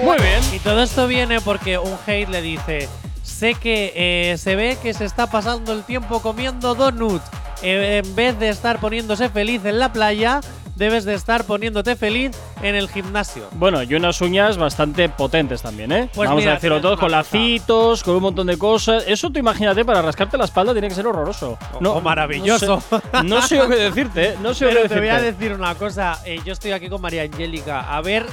Muy 0.03 0.17
bien. 0.17 0.41
Y 0.53 0.59
todo 0.59 0.81
esto 0.83 1.07
viene 1.07 1.41
porque 1.41 1.77
un 1.77 1.97
hate 2.05 2.29
le 2.29 2.41
dice: 2.41 2.89
Sé 3.23 3.53
que 3.55 3.93
eh, 3.95 4.37
se 4.37 4.55
ve 4.55 4.77
que 4.81 4.93
se 4.93 5.05
está 5.05 5.27
pasando 5.27 5.73
el 5.73 5.83
tiempo 5.83 6.21
comiendo 6.21 6.75
donuts. 6.75 7.25
Eh, 7.61 8.01
en 8.03 8.15
vez 8.15 8.37
de 8.37 8.49
estar 8.49 8.79
poniéndose 8.79 9.29
feliz 9.29 9.63
en 9.65 9.79
la 9.79 9.91
playa, 9.91 10.41
debes 10.75 11.05
de 11.05 11.13
estar 11.13 11.45
poniéndote 11.45 11.95
feliz 11.95 12.31
en 12.61 12.75
el 12.75 12.89
gimnasio. 12.89 13.47
Bueno, 13.53 13.81
y 13.81 13.95
unas 13.95 14.19
uñas 14.21 14.57
bastante 14.57 15.07
potentes 15.09 15.61
también, 15.61 15.91
¿eh? 15.93 16.09
Pues 16.13 16.27
Vamos 16.29 16.41
mira, 16.43 16.51
a 16.51 16.55
decirlo 16.55 16.81
todo, 16.81 16.97
con 16.97 17.11
lacitos, 17.11 18.03
con 18.03 18.15
un 18.15 18.21
montón 18.23 18.47
de 18.47 18.57
cosas. 18.57 19.05
Eso 19.07 19.29
tú 19.29 19.39
imagínate, 19.39 19.85
para 19.85 20.01
rascarte 20.01 20.37
la 20.37 20.45
espalda 20.45 20.73
tiene 20.73 20.89
que 20.89 20.95
ser 20.95 21.07
horroroso. 21.07 21.57
O 21.81 22.01
maravilloso. 22.01 22.83
No 22.91 22.99
sé, 22.99 23.23
no 23.23 23.41
sé 23.41 23.59
qué 23.69 23.75
decirte, 23.75 24.25
¿eh? 24.29 24.35
No 24.43 24.53
sé 24.53 24.65
yo 24.65 24.69
Pero 24.71 24.81
qué 24.83 24.89
te 24.89 24.99
voy 24.99 25.09
a 25.09 25.21
decir 25.21 25.53
una 25.53 25.73
cosa. 25.75 26.19
eh, 26.25 26.39
yo 26.45 26.53
estoy 26.53 26.73
aquí 26.73 26.89
con 26.89 27.01
María 27.01 27.23
Angélica. 27.23 27.95
A 27.95 28.01
ver, 28.01 28.25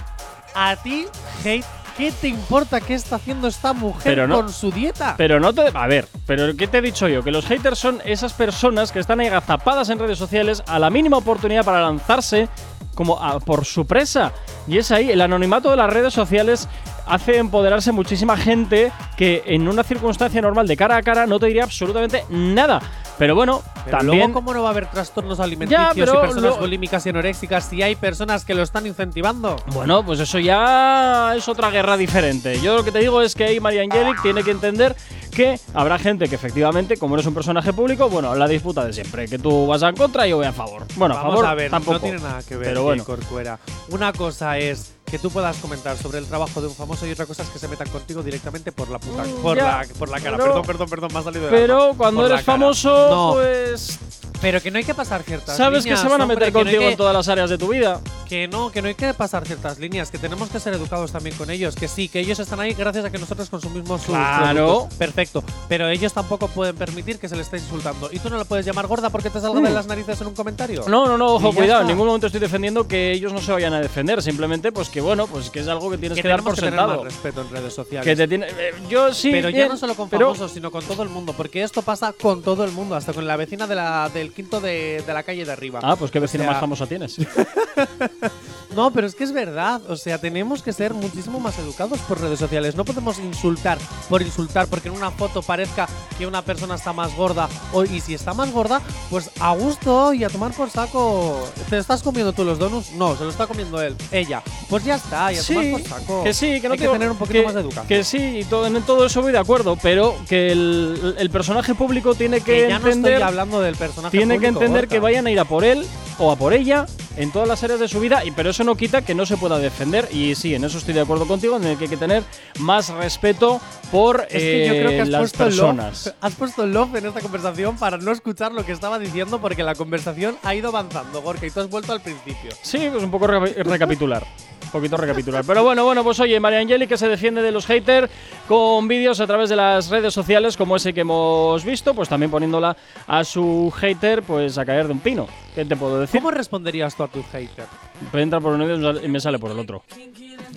a 0.54 0.76
ti, 0.76 1.06
hate, 1.44 1.64
¿qué 1.96 2.12
te 2.12 2.28
importa 2.28 2.80
qué 2.80 2.94
está 2.94 3.16
haciendo 3.16 3.48
esta 3.48 3.72
mujer 3.72 4.02
Pero 4.04 4.26
no- 4.26 4.36
con 4.36 4.52
su 4.52 4.70
dieta? 4.70 5.14
Pero 5.16 5.40
no 5.40 5.52
te. 5.52 5.70
A 5.74 5.86
ver, 5.86 6.08
pero 6.26 6.54
¿qué 6.56 6.66
te 6.66 6.78
he 6.78 6.82
dicho 6.82 7.08
yo? 7.08 7.22
Que 7.22 7.30
los 7.30 7.46
haters 7.46 7.78
son 7.78 8.00
esas 8.04 8.32
personas 8.32 8.92
que 8.92 8.98
están 8.98 9.20
ahí 9.20 9.26
agazapadas 9.28 9.88
en 9.90 9.98
redes 9.98 10.18
sociales 10.18 10.62
a 10.66 10.78
la 10.78 10.90
mínima 10.90 11.16
oportunidad 11.18 11.64
para 11.64 11.80
lanzarse 11.82 12.48
como 12.94 13.18
a- 13.22 13.40
por 13.40 13.64
su 13.64 13.86
presa. 13.86 14.32
Y 14.66 14.78
es 14.78 14.90
ahí, 14.90 15.10
el 15.10 15.20
anonimato 15.22 15.70
de 15.70 15.76
las 15.76 15.90
redes 15.90 16.12
sociales 16.12 16.68
hace 17.06 17.38
empoderarse 17.38 17.90
muchísima 17.90 18.36
gente 18.36 18.92
que 19.16 19.42
en 19.46 19.66
una 19.66 19.82
circunstancia 19.82 20.40
normal 20.40 20.68
de 20.68 20.76
cara 20.76 20.96
a 20.96 21.02
cara 21.02 21.26
no 21.26 21.38
te 21.40 21.46
diría 21.46 21.64
absolutamente 21.64 22.24
nada. 22.28 22.80
Pero 23.18 23.34
bueno, 23.34 23.62
Pero 23.84 23.98
también. 23.98 24.18
luego, 24.18 24.32
¿cómo 24.32 24.54
no 24.54 24.62
va 24.62 24.68
a 24.70 24.72
haber 24.72 24.86
trastornos 24.90 25.38
alimenticios 25.38 25.96
y 25.96 26.00
personas 26.00 26.42
lo- 26.42 26.56
bulímicas 26.58 27.04
y 27.06 27.10
anoréxicas 27.10 27.64
si 27.64 27.82
hay 27.82 27.94
personas 27.94 28.44
que 28.44 28.54
lo 28.54 28.62
están 28.62 28.86
incentivando? 28.86 29.56
Bueno, 29.72 30.04
pues 30.04 30.18
eso 30.20 30.38
ya 30.38 31.34
es 31.36 31.46
otra 31.48 31.70
guerra 31.70 31.96
diferente. 31.96 32.60
Yo 32.60 32.74
lo 32.76 32.84
que 32.84 32.90
te 32.90 32.98
digo 33.00 33.22
es 33.22 33.34
que 33.34 33.44
ahí 33.44 33.60
María 33.60 33.82
Angelic 33.82 34.20
tiene 34.22 34.42
que 34.42 34.50
entender 34.50 34.96
que 35.30 35.58
habrá 35.74 35.98
gente 35.98 36.28
que 36.28 36.34
efectivamente, 36.34 36.96
como 36.96 37.14
eres 37.14 37.26
un 37.26 37.34
personaje 37.34 37.72
público, 37.72 38.08
bueno, 38.08 38.34
la 38.34 38.48
disputa 38.48 38.84
de 38.84 38.92
siempre, 38.92 39.28
que 39.28 39.38
tú 39.38 39.66
vas 39.66 39.82
en 39.82 39.94
contra 39.94 40.26
y 40.26 40.30
yo 40.30 40.36
voy 40.38 40.46
a 40.46 40.52
favor. 40.52 40.84
Bueno, 40.96 41.14
a 41.16 41.22
favor 41.22 41.46
a 41.46 41.54
ver, 41.54 41.70
tampoco. 41.70 41.94
no 41.94 42.00
tiene 42.00 42.18
nada 42.18 42.42
que 42.42 42.56
ver, 42.56 42.68
Pero 42.68 42.82
bueno, 42.82 43.04
Corcuera. 43.04 43.58
Una 43.90 44.12
cosa 44.12 44.58
es 44.58 44.94
que 45.12 45.18
tú 45.18 45.30
puedas 45.30 45.58
comentar 45.58 45.94
sobre 45.98 46.16
el 46.18 46.24
trabajo 46.26 46.62
de 46.62 46.68
un 46.68 46.74
famoso 46.74 47.06
y 47.06 47.12
otra 47.12 47.26
cosa 47.26 47.42
es 47.42 47.50
que 47.50 47.58
se 47.58 47.68
metan 47.68 47.86
contigo 47.90 48.22
directamente 48.22 48.72
por 48.72 48.88
la 48.88 48.98
puta, 48.98 49.24
Mm, 49.24 49.42
por, 49.42 49.56
ya, 49.58 49.64
la, 49.86 49.86
por 49.98 50.08
la 50.08 50.18
cara. 50.20 50.38
pero- 50.38 50.48
perdón, 50.54 50.64
perdón, 50.66 50.88
perdón, 50.88 51.10
me 51.12 51.18
ha 51.18 51.22
salido 51.22 51.44
del 51.44 51.54
pero 51.54 51.82
alma. 51.82 51.94
cuando 51.98 52.22
Por 52.22 52.30
eres 52.32 52.44
famoso, 52.46 53.08
No, 53.10 53.32
pues 53.34 53.98
pero 54.40 54.62
que 54.62 54.70
no 54.70 54.78
hay 54.78 54.84
que 54.84 54.94
pasar 54.94 55.22
ciertas 55.22 55.54
sabes 55.54 55.84
que 55.84 55.96
se 55.98 56.08
van 56.08 56.18
a 56.22 56.24
hombre, 56.24 56.36
meter 56.38 56.52
no 56.54 56.60
contigo 56.60 56.80
que- 56.80 56.90
en 56.92 56.96
todas 56.96 57.14
las 57.14 57.28
áreas 57.28 57.50
de 57.50 57.58
tu 57.58 57.68
vida. 57.68 58.00
Que 58.32 58.48
no, 58.48 58.70
que 58.72 58.80
no 58.80 58.88
hay 58.88 58.94
que 58.94 59.12
pasar 59.12 59.44
ciertas 59.46 59.78
líneas, 59.78 60.10
que 60.10 60.16
tenemos 60.16 60.48
que 60.48 60.58
ser 60.58 60.72
educados 60.72 61.12
también 61.12 61.36
con 61.36 61.50
ellos, 61.50 61.74
que 61.76 61.86
sí, 61.86 62.08
que 62.08 62.18
ellos 62.20 62.38
están 62.38 62.60
ahí 62.60 62.72
gracias 62.72 63.04
a 63.04 63.10
que 63.10 63.18
nosotros 63.18 63.50
consumimos 63.50 64.00
sus 64.00 64.14
Claro. 64.14 64.64
productos. 64.64 64.94
Perfecto, 64.96 65.44
pero 65.68 65.86
ellos 65.88 66.14
tampoco 66.14 66.48
pueden 66.48 66.74
permitir 66.74 67.18
que 67.18 67.28
se 67.28 67.36
les 67.36 67.44
esté 67.44 67.58
insultando. 67.58 68.08
¿Y 68.10 68.20
tú 68.20 68.30
no 68.30 68.38
le 68.38 68.46
puedes 68.46 68.64
llamar 68.64 68.86
gorda 68.86 69.10
porque 69.10 69.28
te 69.28 69.38
salga 69.38 69.60
de 69.60 69.68
las 69.68 69.86
narices 69.86 70.18
en 70.22 70.28
un 70.28 70.34
comentario? 70.34 70.82
Mm. 70.86 70.90
No, 70.90 71.06
no, 71.06 71.18
no, 71.18 71.34
Y 71.34 71.36
ojo, 71.36 71.50
ya 71.50 71.56
cuidado. 71.58 71.72
está. 71.72 71.80
En 71.82 71.88
ningún 71.88 72.06
momento 72.06 72.26
estoy 72.28 72.40
defendiendo 72.40 72.88
que 72.88 73.12
ellos 73.12 73.34
no 73.34 73.38
se 73.42 73.52
vayan 73.52 73.74
a 73.74 73.80
defender. 73.80 74.22
Simplemente, 74.22 74.72
pues 74.72 74.88
que 74.88 75.02
bueno, 75.02 75.26
pues 75.26 75.50
que 75.50 75.60
es 75.60 75.68
algo 75.68 75.90
que 75.90 75.98
tienes 75.98 76.16
que, 76.16 76.26
dar 76.26 76.38
tenemos 76.38 76.44
por 76.44 76.54
que 76.54 76.60
tener 76.70 76.80
sentado. 76.80 77.04
más 77.04 77.12
respeto 77.12 77.42
en 77.42 77.50
redes 77.50 77.74
sociales. 77.74 78.06
Que 78.06 78.16
te 78.16 78.26
tiene. 78.26 78.46
eh, 78.46 78.72
yo 78.88 79.12
sí. 79.12 79.30
pero 79.30 79.50
ya 79.50 79.56
bien, 79.56 79.68
no 79.68 79.76
solo 79.76 79.94
con 79.94 80.08
pero- 80.08 80.28
famosos, 80.32 80.52
sino 80.52 80.70
con 80.70 80.82
todo 80.84 81.02
el 81.02 81.10
mundo, 81.10 81.34
porque 81.36 81.62
esto 81.62 81.82
pasa 81.82 82.14
con 82.14 82.40
todo 82.42 82.64
el 82.64 82.70
mundo, 82.72 82.94
hasta 82.96 83.12
con 83.12 83.26
la 83.26 83.36
vecina 83.36 83.66
de 83.66 83.74
la, 83.74 84.08
del 84.08 84.32
quinto 84.32 84.58
de, 84.58 85.02
de 85.06 85.12
la 85.12 85.22
calle 85.22 85.44
de 85.44 85.52
arriba. 85.52 85.80
Ah, 85.82 85.96
pues 85.96 86.10
qué 86.10 86.18
vecina 86.18 86.44
O 86.44 86.46
sea, 86.46 86.52
más 86.52 86.60
famosa 86.62 86.86
tienes. 86.86 87.18
No, 88.74 88.90
pero 88.90 89.06
es 89.06 89.14
que 89.14 89.24
es 89.24 89.32
verdad. 89.32 89.82
O 89.90 89.96
sea, 89.96 90.16
tenemos 90.16 90.62
que 90.62 90.72
ser 90.72 90.94
muchísimo 90.94 91.38
más 91.40 91.58
educados 91.58 91.98
por 92.08 92.18
redes 92.18 92.38
sociales. 92.38 92.74
No 92.74 92.86
podemos 92.86 93.18
insultar 93.18 93.76
por 94.08 94.22
insultar 94.22 94.66
porque 94.66 94.88
en 94.88 94.94
una 94.94 95.10
foto 95.10 95.42
parezca 95.42 95.86
que 96.16 96.26
una 96.26 96.40
persona 96.40 96.76
está 96.76 96.94
más 96.94 97.14
gorda. 97.14 97.50
O, 97.74 97.84
y 97.84 98.00
si 98.00 98.14
está 98.14 98.32
más 98.32 98.50
gorda, 98.50 98.80
pues 99.10 99.28
a 99.40 99.52
gusto 99.54 100.14
y 100.14 100.24
a 100.24 100.30
tomar 100.30 100.52
por 100.52 100.70
saco. 100.70 101.46
¿Te 101.68 101.76
estás 101.76 102.02
comiendo 102.02 102.32
tú 102.32 102.44
los 102.44 102.58
donuts? 102.58 102.92
No, 102.92 103.14
se 103.14 103.24
lo 103.24 103.28
está 103.30 103.46
comiendo 103.46 103.78
él. 103.82 103.94
Ella. 104.10 104.42
Pues 104.70 104.84
ya 104.84 104.94
está, 104.94 105.30
y 105.30 105.36
a 105.36 105.42
tomar 105.42 105.70
por 105.72 105.82
saco. 105.82 106.24
Que 106.24 106.32
sí, 106.32 106.58
que 106.58 106.68
no 106.68 106.72
Hay 106.72 106.78
que 106.78 106.86
te- 106.86 106.92
tener 106.92 107.10
un 107.10 107.18
poquito 107.18 107.40
que- 107.40 107.44
más 107.44 107.54
de 107.54 107.60
educación. 107.60 107.86
Que 107.88 108.04
sí, 108.04 108.38
y 108.38 108.44
todo, 108.44 108.66
en 108.66 108.80
todo 108.84 109.04
eso 109.04 109.20
voy 109.20 109.32
de 109.32 109.38
acuerdo, 109.38 109.76
pero 109.82 110.16
que 110.30 110.50
el, 110.50 111.14
el 111.18 111.28
personaje 111.28 111.74
público 111.74 112.14
tiene 112.14 112.38
que, 112.40 112.52
Que 112.62 112.68
ya 112.70 112.78
no 112.78 112.86
entender. 112.86 113.12
estoy 113.14 113.28
hablando 113.28 113.60
del 113.60 113.76
personaje 113.76 114.16
tiene 114.16 114.36
que 114.36 114.46
público, 114.46 114.60
entender 114.62 114.82
Gorka. 114.84 114.94
que 114.94 114.98
vayan 115.00 115.26
a 115.26 115.30
ir 115.30 115.38
a 115.40 115.44
por 115.44 115.62
él 115.62 115.84
o 116.18 116.30
a 116.32 116.36
por 116.36 116.54
ella 116.54 116.86
en 117.16 117.30
todas 117.30 117.46
las 117.46 117.62
áreas 117.62 117.78
de 117.78 117.88
su 117.88 118.00
vida, 118.00 118.11
y 118.24 118.30
pero 118.30 118.50
eso 118.50 118.64
no 118.64 118.74
quita 118.76 119.02
que 119.02 119.14
no 119.14 119.24
se 119.26 119.36
pueda 119.36 119.58
defender. 119.58 120.08
Y 120.12 120.34
sí, 120.34 120.54
en 120.54 120.64
eso 120.64 120.78
estoy 120.78 120.94
de 120.94 121.00
acuerdo 121.00 121.26
contigo, 121.26 121.56
en 121.56 121.64
el 121.64 121.76
que 121.78 121.84
hay 121.84 121.90
que 121.90 121.96
tener 121.96 122.22
más 122.58 122.88
respeto 122.90 123.60
por 123.90 124.22
Es 124.28 124.42
que 124.42 124.66
yo 124.66 124.72
creo 124.74 124.88
que 124.90 124.96
eh, 124.96 125.00
has 125.02 125.08
las 125.08 125.20
puesto 125.20 125.38
personas. 125.44 126.06
love. 126.06 126.14
Has 126.20 126.34
puesto 126.34 126.66
love 126.66 126.94
en 126.96 127.06
esta 127.06 127.20
conversación 127.20 127.76
para 127.78 127.96
no 127.98 128.12
escuchar 128.12 128.52
lo 128.52 128.64
que 128.66 128.72
estaba 128.72 128.98
diciendo 128.98 129.40
porque 129.40 129.62
la 129.62 129.74
conversación 129.74 130.36
ha 130.42 130.54
ido 130.54 130.68
avanzando, 130.68 131.22
Gorka, 131.22 131.46
y 131.46 131.50
tú 131.50 131.60
has 131.60 131.70
vuelto 131.70 131.92
al 131.92 132.00
principio. 132.00 132.50
Sí, 132.62 132.88
pues 132.90 133.02
un 133.04 133.10
poco 133.10 133.26
reca- 133.26 133.62
recapitular. 133.62 134.24
Un 134.64 134.70
poquito 134.80 134.96
recapitular. 134.96 135.44
Pero 135.46 135.62
bueno, 135.64 135.84
bueno, 135.84 136.02
pues 136.02 136.18
oye, 136.20 136.40
María 136.40 136.60
Angeli 136.60 136.86
que 136.86 136.96
se 136.96 137.06
defiende 137.06 137.42
de 137.42 137.50
los 137.52 137.66
haters 137.66 138.10
con 138.48 138.88
vídeos 138.88 139.20
a 139.20 139.26
través 139.26 139.50
de 139.50 139.56
las 139.56 139.90
redes 139.90 140.14
sociales 140.14 140.56
como 140.56 140.76
ese 140.76 140.94
que 140.94 141.00
hemos 141.02 141.62
visto, 141.62 141.92
pues 141.94 142.08
también 142.08 142.30
poniéndola 142.30 142.74
a 143.06 143.22
su 143.24 143.70
hater 143.76 144.22
pues 144.22 144.56
a 144.56 144.64
caer 144.64 144.86
de 144.86 144.92
un 144.94 145.00
pino. 145.00 145.26
¿Qué 145.54 145.66
te 145.66 145.76
puedo 145.76 146.00
decir? 146.00 146.20
¿Cómo 146.22 146.30
responderías 146.30 146.94
tú 146.96 147.02
a 147.02 147.08
tu 147.08 147.22
hater? 147.24 147.66
Entra 148.12 148.40
por 148.40 148.52
un 148.54 148.60
oído 148.62 149.00
y 149.04 149.08
me 149.08 149.20
sale 149.20 149.38
por 149.38 149.50
el 149.50 149.58
otro. 149.58 149.82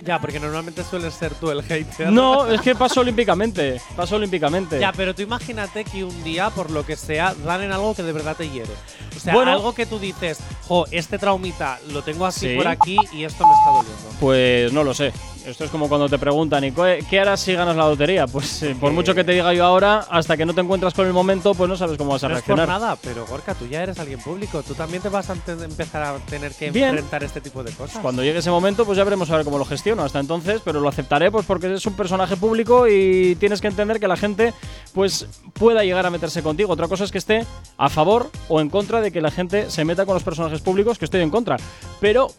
Ya, 0.04 0.20
porque 0.20 0.38
normalmente 0.38 0.84
sueles 0.84 1.14
ser 1.14 1.34
tú 1.34 1.50
el 1.50 1.62
hater. 1.62 2.12
No, 2.12 2.46
es 2.52 2.60
que 2.60 2.74
paso 2.74 3.00
olímpicamente. 3.00 3.80
Paso 3.96 4.16
olímpicamente. 4.16 4.78
Ya, 4.78 4.92
pero 4.92 5.14
tú 5.14 5.22
imagínate 5.22 5.84
que 5.84 6.04
un 6.04 6.22
día, 6.22 6.50
por 6.50 6.70
lo 6.70 6.84
que 6.86 6.96
sea, 6.96 7.34
dan 7.44 7.62
en 7.62 7.72
algo 7.72 7.94
que 7.94 8.02
de 8.02 8.12
verdad 8.12 8.36
te 8.36 8.48
hiere. 8.48 8.70
O 9.16 9.18
sea, 9.18 9.34
Bueno. 9.34 9.52
algo 9.52 9.74
que 9.74 9.86
tú 9.86 9.98
dices, 9.98 10.38
jo, 10.68 10.84
este 10.90 11.18
traumita 11.18 11.80
lo 11.92 12.02
tengo 12.02 12.26
así 12.26 12.50
Sí. 12.50 12.56
por 12.56 12.68
aquí 12.68 12.96
y 13.12 13.24
esto 13.24 13.44
me 13.46 13.52
está 13.52 13.70
doliendo. 13.70 14.08
Pues 14.20 14.72
no 14.72 14.84
lo 14.84 14.94
sé. 14.94 15.12
Esto 15.46 15.62
es 15.62 15.70
como 15.70 15.88
cuando 15.88 16.08
te 16.08 16.18
preguntan, 16.18 16.64
¿y 16.64 16.72
qué 16.72 17.20
harás 17.20 17.38
si 17.38 17.52
ganas 17.54 17.76
la 17.76 17.86
lotería? 17.88 18.26
Pues 18.26 18.64
eh, 18.64 18.76
por 18.80 18.90
mucho 18.90 19.14
que 19.14 19.22
te 19.22 19.30
diga 19.30 19.54
yo 19.54 19.64
ahora, 19.64 20.04
hasta 20.10 20.36
que 20.36 20.44
no 20.44 20.52
te 20.52 20.60
encuentras 20.60 20.92
con 20.92 21.06
el 21.06 21.12
momento, 21.12 21.54
pues 21.54 21.68
no 21.70 21.76
sabes 21.76 21.96
cómo 21.96 22.10
vas 22.10 22.24
a 22.24 22.28
No 22.28 22.36
es 22.36 22.42
por 22.42 22.56
reaccionar. 22.56 22.80
nada, 22.80 22.96
pero 23.00 23.24
Gorka, 23.26 23.54
tú 23.54 23.64
ya 23.68 23.84
eres 23.84 23.96
alguien 24.00 24.18
público. 24.18 24.64
Tú 24.64 24.74
también 24.74 25.02
te 25.04 25.08
vas 25.08 25.30
a 25.30 25.34
empezar 25.34 26.02
a 26.02 26.16
tener 26.18 26.52
que 26.52 26.72
Bien. 26.72 26.88
enfrentar 26.88 27.22
este 27.22 27.40
tipo 27.40 27.62
de 27.62 27.70
cosas. 27.70 28.02
Cuando 28.02 28.24
llegue 28.24 28.40
ese 28.40 28.50
momento, 28.50 28.84
pues 28.84 28.98
ya 28.98 29.04
veremos 29.04 29.30
a 29.30 29.36
ver 29.36 29.44
cómo 29.44 29.56
lo 29.56 29.64
gestiono. 29.64 30.02
Hasta 30.02 30.18
entonces, 30.18 30.62
pero 30.64 30.80
lo 30.80 30.88
aceptaré 30.88 31.30
pues 31.30 31.46
porque 31.46 31.74
es 31.74 31.86
un 31.86 31.94
personaje 31.94 32.36
público 32.36 32.88
y 32.88 33.36
tienes 33.36 33.60
que 33.60 33.68
entender 33.68 34.00
que 34.00 34.08
la 34.08 34.16
gente 34.16 34.52
pues 34.94 35.28
pueda 35.52 35.84
llegar 35.84 36.06
a 36.06 36.10
meterse 36.10 36.42
contigo. 36.42 36.72
Otra 36.72 36.88
cosa 36.88 37.04
es 37.04 37.12
que 37.12 37.18
esté 37.18 37.46
a 37.78 37.88
favor 37.88 38.32
o 38.48 38.60
en 38.60 38.68
contra 38.68 39.00
de 39.00 39.12
que 39.12 39.20
la 39.20 39.30
gente 39.30 39.70
se 39.70 39.84
meta 39.84 40.06
con 40.06 40.14
los 40.14 40.24
personajes 40.24 40.60
públicos, 40.60 40.98
que 40.98 41.04
estoy 41.04 41.20
en 41.20 41.30
contra. 41.30 41.56
Pero 42.00 42.32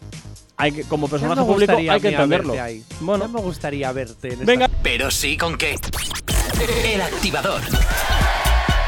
hay 0.58 0.72
que, 0.72 0.84
como 0.84 1.08
personaje 1.08 1.39
me 1.39 1.46
público 1.48 1.72
gustaría 1.74 1.93
hay 1.93 2.02
que 2.02 2.10
entenderlo. 2.10 2.62
ahí. 2.62 2.84
Bueno, 3.00 3.26
Ya 3.26 3.32
me 3.32 3.41
gustaría 3.41 3.91
verte 3.91 4.28
en 4.30 4.34
esta 4.34 4.46
venga. 4.46 4.70
Pero 4.82 5.12
sí 5.12 5.38
con 5.38 5.58
qué. 5.58 5.76
El 6.86 7.02
activador. 7.02 7.62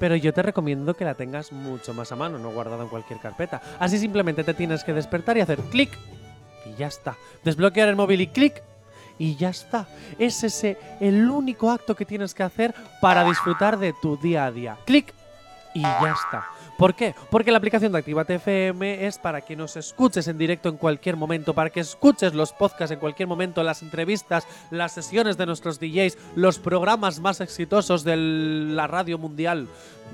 Pero 0.00 0.16
yo 0.16 0.34
te 0.34 0.42
recomiendo 0.42 0.96
que 0.96 1.04
la 1.04 1.14
tengas 1.14 1.52
mucho 1.52 1.94
más 1.94 2.10
a 2.10 2.16
mano, 2.16 2.40
no 2.40 2.50
guardada 2.50 2.82
en 2.82 2.88
cualquier 2.88 3.20
carpeta. 3.20 3.62
Así 3.78 3.98
simplemente 3.98 4.42
te 4.42 4.54
tienes 4.54 4.82
que 4.82 4.92
despertar 4.92 5.36
y 5.36 5.40
hacer 5.40 5.60
clic 5.70 5.96
y 6.64 6.76
ya 6.76 6.88
está. 6.88 7.16
Desbloquear 7.44 7.88
el 7.88 7.94
móvil 7.94 8.22
y 8.22 8.26
clic 8.26 8.60
y 9.18 9.36
ya 9.36 9.50
está. 9.50 9.86
Es 10.18 10.42
ese 10.44 10.78
el 11.00 11.28
único 11.30 11.70
acto 11.70 11.94
que 11.94 12.04
tienes 12.04 12.34
que 12.34 12.42
hacer 12.42 12.74
para 13.00 13.24
disfrutar 13.24 13.78
de 13.78 13.92
tu 13.92 14.16
día 14.16 14.46
a 14.46 14.52
día. 14.52 14.76
Clic 14.84 15.12
y 15.74 15.82
ya 15.82 16.12
está. 16.12 16.46
¿Por 16.76 16.94
qué? 16.94 17.14
Porque 17.30 17.50
la 17.50 17.58
aplicación 17.58 17.92
de 17.92 17.98
Actívate 17.98 18.34
FM 18.34 19.06
es 19.06 19.18
para 19.18 19.40
que 19.40 19.56
nos 19.56 19.76
escuches 19.76 20.28
en 20.28 20.36
directo 20.36 20.68
en 20.68 20.76
cualquier 20.76 21.16
momento, 21.16 21.54
para 21.54 21.70
que 21.70 21.80
escuches 21.80 22.34
los 22.34 22.52
podcasts 22.52 22.92
en 22.92 22.98
cualquier 22.98 23.28
momento, 23.28 23.62
las 23.62 23.82
entrevistas, 23.82 24.46
las 24.70 24.92
sesiones 24.92 25.38
de 25.38 25.46
nuestros 25.46 25.80
DJs, 25.80 26.18
los 26.34 26.58
programas 26.58 27.18
más 27.20 27.40
exitosos 27.40 28.04
de 28.04 28.16
la 28.16 28.86
radio 28.86 29.16
mundial. 29.16 29.68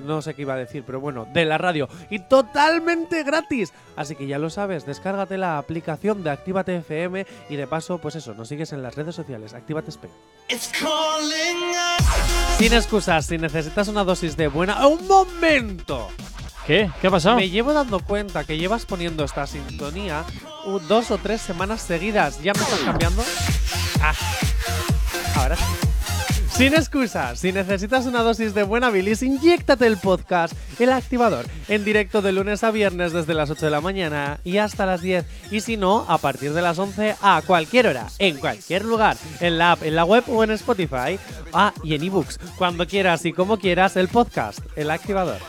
No 0.05 0.21
sé 0.21 0.33
qué 0.33 0.43
iba 0.43 0.53
a 0.53 0.57
decir, 0.57 0.83
pero 0.85 0.99
bueno, 0.99 1.27
de 1.33 1.45
la 1.45 1.57
radio. 1.57 1.87
Y 2.09 2.19
totalmente 2.19 3.23
gratis. 3.23 3.73
Así 3.95 4.15
que 4.15 4.25
ya 4.25 4.39
lo 4.39 4.49
sabes, 4.49 4.85
descárgate 4.85 5.37
la 5.37 5.57
aplicación 5.57 6.23
de 6.23 6.31
Actívate 6.31 6.77
FM 6.77 7.27
y 7.49 7.55
de 7.55 7.67
paso, 7.67 7.99
pues 7.99 8.15
eso, 8.15 8.33
nos 8.33 8.47
sigues 8.47 8.73
en 8.73 8.81
las 8.81 8.95
redes 8.95 9.15
sociales. 9.15 9.53
Actívate 9.53 9.89
Spain. 9.89 10.13
Sin 12.57 12.73
excusas, 12.73 13.25
si 13.25 13.37
necesitas 13.37 13.87
una 13.87 14.03
dosis 14.03 14.35
de 14.35 14.47
buena. 14.47 14.87
¡Un 14.87 15.05
momento! 15.07 16.09
¿Qué? 16.65 16.89
¿Qué 17.01 17.07
ha 17.07 17.11
pasado? 17.11 17.35
Me 17.35 17.49
llevo 17.49 17.73
dando 17.73 17.99
cuenta 17.99 18.43
que 18.43 18.57
llevas 18.57 18.85
poniendo 18.85 19.23
esta 19.23 19.45
sintonía 19.47 20.23
dos 20.87 21.11
o 21.11 21.17
tres 21.17 21.41
semanas 21.41 21.81
seguidas. 21.81 22.41
¿Ya 22.41 22.53
me 22.53 22.61
estás 22.61 22.79
cambiando? 22.79 23.23
Ah, 24.01 24.13
ahora 25.35 25.55
sí. 25.55 25.63
Sin 26.55 26.75
excusas, 26.75 27.39
si 27.39 27.51
necesitas 27.51 28.05
una 28.05 28.21
dosis 28.21 28.53
de 28.53 28.61
buena 28.61 28.91
bilis, 28.91 29.23
inyéctate 29.23 29.87
el 29.87 29.97
podcast 29.97 30.53
El 30.79 30.91
Activador 30.91 31.47
en 31.67 31.83
directo 31.83 32.21
de 32.21 32.31
lunes 32.31 32.63
a 32.63 32.69
viernes 32.69 33.11
desde 33.11 33.33
las 33.33 33.49
8 33.49 33.65
de 33.65 33.71
la 33.71 33.81
mañana 33.81 34.39
y 34.43 34.57
hasta 34.57 34.85
las 34.85 35.01
10. 35.01 35.25
Y 35.49 35.61
si 35.61 35.77
no, 35.77 36.05
a 36.07 36.19
partir 36.19 36.53
de 36.53 36.61
las 36.61 36.77
11 36.77 37.15
a 37.23 37.41
cualquier 37.47 37.87
hora, 37.87 38.05
en 38.19 38.37
cualquier 38.37 38.85
lugar, 38.85 39.17
en 39.39 39.57
la 39.57 39.71
app, 39.71 39.81
en 39.81 39.95
la 39.95 40.05
web 40.05 40.25
o 40.27 40.43
en 40.43 40.51
Spotify. 40.51 41.17
Ah, 41.53 41.73
y 41.83 41.95
en 41.95 42.03
ebooks, 42.03 42.39
cuando 42.55 42.85
quieras 42.85 43.25
y 43.25 43.33
como 43.33 43.57
quieras, 43.57 43.97
el 43.97 44.07
podcast 44.07 44.59
El 44.75 44.91
Activador. 44.91 45.39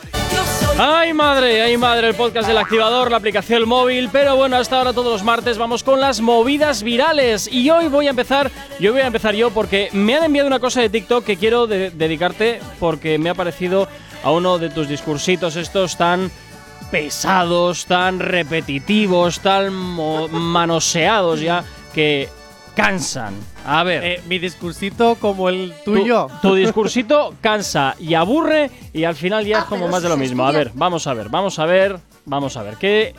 ¡Ay 0.77 1.13
madre! 1.13 1.61
¡Ay 1.61 1.77
madre! 1.77 2.09
El 2.09 2.15
podcast 2.15 2.47
del 2.49 2.57
activador, 2.57 3.09
la 3.09 3.17
aplicación 3.17 3.65
móvil. 3.67 4.09
Pero 4.11 4.35
bueno, 4.35 4.57
hasta 4.57 4.77
ahora 4.77 4.91
todos 4.91 5.11
los 5.13 5.23
martes 5.23 5.57
vamos 5.57 5.83
con 5.83 6.01
las 6.01 6.19
movidas 6.19 6.83
virales. 6.83 7.47
Y 7.51 7.69
hoy 7.69 7.87
voy 7.87 8.07
a 8.07 8.09
empezar, 8.09 8.51
yo 8.79 8.91
voy 8.91 9.01
a 9.01 9.07
empezar 9.07 9.35
yo 9.35 9.51
porque 9.51 9.89
me 9.93 10.15
han 10.15 10.25
enviado 10.25 10.47
una 10.47 10.59
cosa 10.59 10.81
de 10.81 10.89
TikTok 10.89 11.23
que 11.23 11.37
quiero 11.37 11.65
de- 11.67 11.91
dedicarte 11.91 12.59
porque 12.79 13.17
me 13.17 13.29
ha 13.29 13.33
parecido 13.35 13.87
a 14.23 14.31
uno 14.31 14.57
de 14.57 14.69
tus 14.69 14.89
discursitos 14.89 15.55
estos 15.55 15.95
tan 15.97 16.29
pesados, 16.91 17.85
tan 17.85 18.19
repetitivos, 18.19 19.39
tan 19.39 19.71
manoseados 19.73 21.39
ya 21.39 21.63
que 21.93 22.27
cansan. 22.75 23.33
A 23.65 23.83
ver. 23.83 24.03
Eh, 24.03 24.21
mi 24.27 24.37
discursito 24.39 25.15
como 25.15 25.49
el 25.49 25.73
Tu- 25.83 25.93
tuyo. 25.95 26.27
Tu, 26.41 26.55
discursito 26.55 27.33
cansa 27.41 27.95
y 27.99 28.13
aburre 28.13 28.69
y 28.93 29.03
al 29.05 29.15
final 29.15 29.45
ya 29.45 29.59
es 29.59 29.63
Ah, 29.63 29.67
como 29.69 29.81
pero 29.83 29.91
más 29.91 30.03
de 30.03 30.09
lo 30.09 30.17
mismo. 30.17 30.45
A 30.45 30.51
ver, 30.51 30.71
vamos 30.75 31.07
a 31.07 31.13
ver, 31.13 31.29
vamos 31.29 31.57
a 31.59 31.65
ver, 31.65 31.97
vamos 32.25 32.57
a 32.57 32.63
ver. 32.63 32.75
¿Qué? 32.77 33.15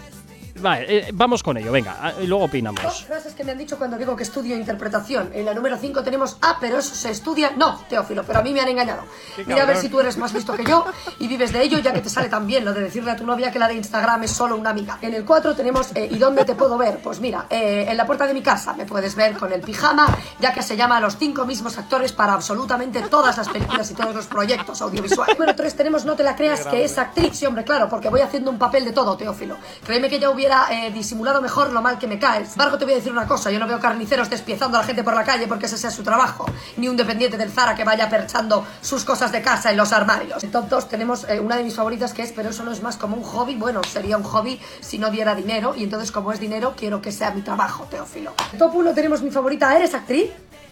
Vale, 0.61 0.87
eh, 0.89 1.11
vamos 1.13 1.43
con 1.43 1.57
ello, 1.57 1.71
venga, 1.73 1.99
ah, 2.01 2.13
y 2.21 2.27
luego 2.27 2.45
opinamos. 2.45 3.05
Frases 3.05 3.35
que 3.35 3.45
me 3.45 3.53
han 3.53 3.59
dicho 3.59 3.77
cuando 3.77 3.97
digo 3.97 4.17
que 4.17 4.23
estudio 4.23 4.57
interpretación. 4.57 5.31
En 5.35 5.45
la 5.45 5.55
número 5.55 5.77
5 5.77 6.03
tenemos, 6.03 6.39
ah, 6.43 6.57
pero 6.61 6.79
eso 6.79 6.95
se 6.95 7.11
estudia. 7.11 7.53
No, 7.57 7.81
Teófilo, 7.89 8.25
pero 8.25 8.39
a 8.39 8.43
mí 8.43 8.53
me 8.53 8.61
han 8.61 8.69
engañado. 8.69 9.03
Mira 9.47 9.63
a 9.63 9.67
ver 9.67 9.77
si 9.77 9.89
tú 9.89 10.01
eres 10.01 10.17
más 10.17 10.33
listo 10.33 10.55
que 10.55 10.65
yo 10.65 10.85
y 11.19 11.29
vives 11.29 11.53
de 11.53 11.63
ello, 11.63 11.79
ya 11.79 11.93
que 11.93 12.01
te 12.01 12.09
sale 12.09 12.29
tan 12.29 12.47
bien 12.47 12.65
lo 12.65 12.73
de 12.73 12.81
decirle 12.81 13.11
a 13.11 13.17
tu 13.17 13.27
novia 13.27 13.51
que 13.53 13.59
la 13.59 13.69
de 13.69 13.75
Instagram 13.75 14.25
es 14.25 14.31
solo 14.31 14.57
una 14.57 14.71
amiga. 14.71 14.99
En 15.03 15.15
el 15.15 15.25
4 15.25 15.55
tenemos, 15.55 15.95
eh, 15.95 16.09
¿y 16.11 16.19
dónde 16.19 16.45
te 16.45 16.55
puedo 16.55 16.79
ver? 16.79 16.99
Pues 17.03 17.21
mira, 17.21 17.47
eh, 17.51 17.87
en 17.89 17.97
la 17.97 18.07
puerta 18.07 18.27
de 18.27 18.35
mi 18.35 18.43
casa 18.43 18.73
me 18.73 18.87
puedes 18.87 19.15
ver 19.15 19.37
con 19.37 19.53
el 19.53 19.61
pijama, 19.61 20.07
ya 20.41 20.53
que 20.53 20.63
se 20.63 20.77
llama 20.77 20.97
a 20.97 21.01
los 21.01 21.17
cinco 21.17 21.45
mismos 21.45 21.79
actores 21.79 22.13
para 22.13 22.33
absolutamente 22.33 23.03
todas 23.03 23.37
las 23.37 23.49
películas 23.49 23.91
y 23.91 23.95
todos 23.95 24.15
los 24.15 24.27
proyectos 24.27 24.81
audiovisuales. 24.81 25.39
Número 25.39 25.55
3 25.55 25.77
tenemos, 25.77 26.05
no 26.05 26.17
te 26.17 26.23
la 26.23 26.35
creas 26.35 26.67
que 26.67 26.85
es 26.85 26.97
actriz. 26.99 27.37
Sí, 27.37 27.47
hombre, 27.47 27.65
claro, 27.65 27.89
porque 27.89 28.09
voy 28.09 28.21
haciendo 28.21 28.51
un 28.51 28.59
papel 28.59 28.85
de 28.85 28.93
todo, 28.93 29.17
Teófilo. 29.17 29.57
Créeme 29.85 30.09
que 30.09 30.19
ya 30.19 30.31
eh, 30.47 30.91
disimulado 30.93 31.43
mejor 31.43 31.73
lo 31.73 31.83
mal 31.83 31.99
que 31.99 32.07
me 32.07 32.19
cae. 32.19 32.45
Sin 32.45 32.53
embargo, 32.53 32.79
te 32.79 32.85
voy 32.85 32.95
a 32.95 32.97
decir 32.97 33.13
una 33.13 33.27
cosa, 33.27 33.51
yo 33.51 33.59
no 33.59 33.67
veo 33.67 33.81
carniceros 33.81 34.31
despiezando 34.31 34.79
a 34.79 34.81
la 34.81 34.87
gente 34.87 35.03
por 35.03 35.15
la 35.15 35.25
calle 35.25 35.47
porque 35.47 35.67
ese 35.67 35.77
sea 35.77 35.91
su 35.91 36.03
trabajo, 36.03 36.47
ni 36.77 36.89
un 36.89 36.97
dependiente 36.97 37.37
del 37.37 37.51
Zara 37.51 37.75
que 37.75 37.85
vaya 37.85 38.09
perchando 38.09 38.65
sus 38.81 39.05
cosas 39.05 39.33
de 39.33 39.43
casa 39.43 39.71
en 39.71 39.77
los 39.77 39.93
armarios. 39.93 40.43
En 40.45 40.51
top 40.51 40.69
2 40.69 40.89
tenemos 40.89 41.25
eh, 41.29 41.41
una 41.41 41.57
de 41.57 41.65
mis 41.65 41.75
favoritas 41.75 42.13
que 42.13 42.23
es, 42.23 42.33
pero 42.33 42.51
eso 42.51 42.63
no 42.65 42.73
es 42.73 42.83
más 42.83 42.97
como 42.97 43.17
un 43.17 43.23
hobby, 43.23 43.57
bueno, 43.57 43.83
sería 43.85 44.17
un 44.17 44.25
hobby 44.25 44.61
si 44.81 44.99
no 44.99 45.11
diera 45.11 45.35
dinero, 45.35 45.75
y 45.77 45.85
entonces 45.85 46.13
como 46.13 46.33
es 46.33 46.41
dinero, 46.41 46.75
quiero 46.77 47.03
que 47.03 47.13
sea 47.13 47.31
mi 47.31 47.43
trabajo, 47.43 47.85
Teófilo. 47.91 48.33
En 48.53 48.59
top 48.59 48.75
1 48.75 48.95
tenemos 48.95 49.23
mi 49.23 49.31
favorita, 49.31 49.75
¿eres 49.77 49.95
actriz? 49.95 50.31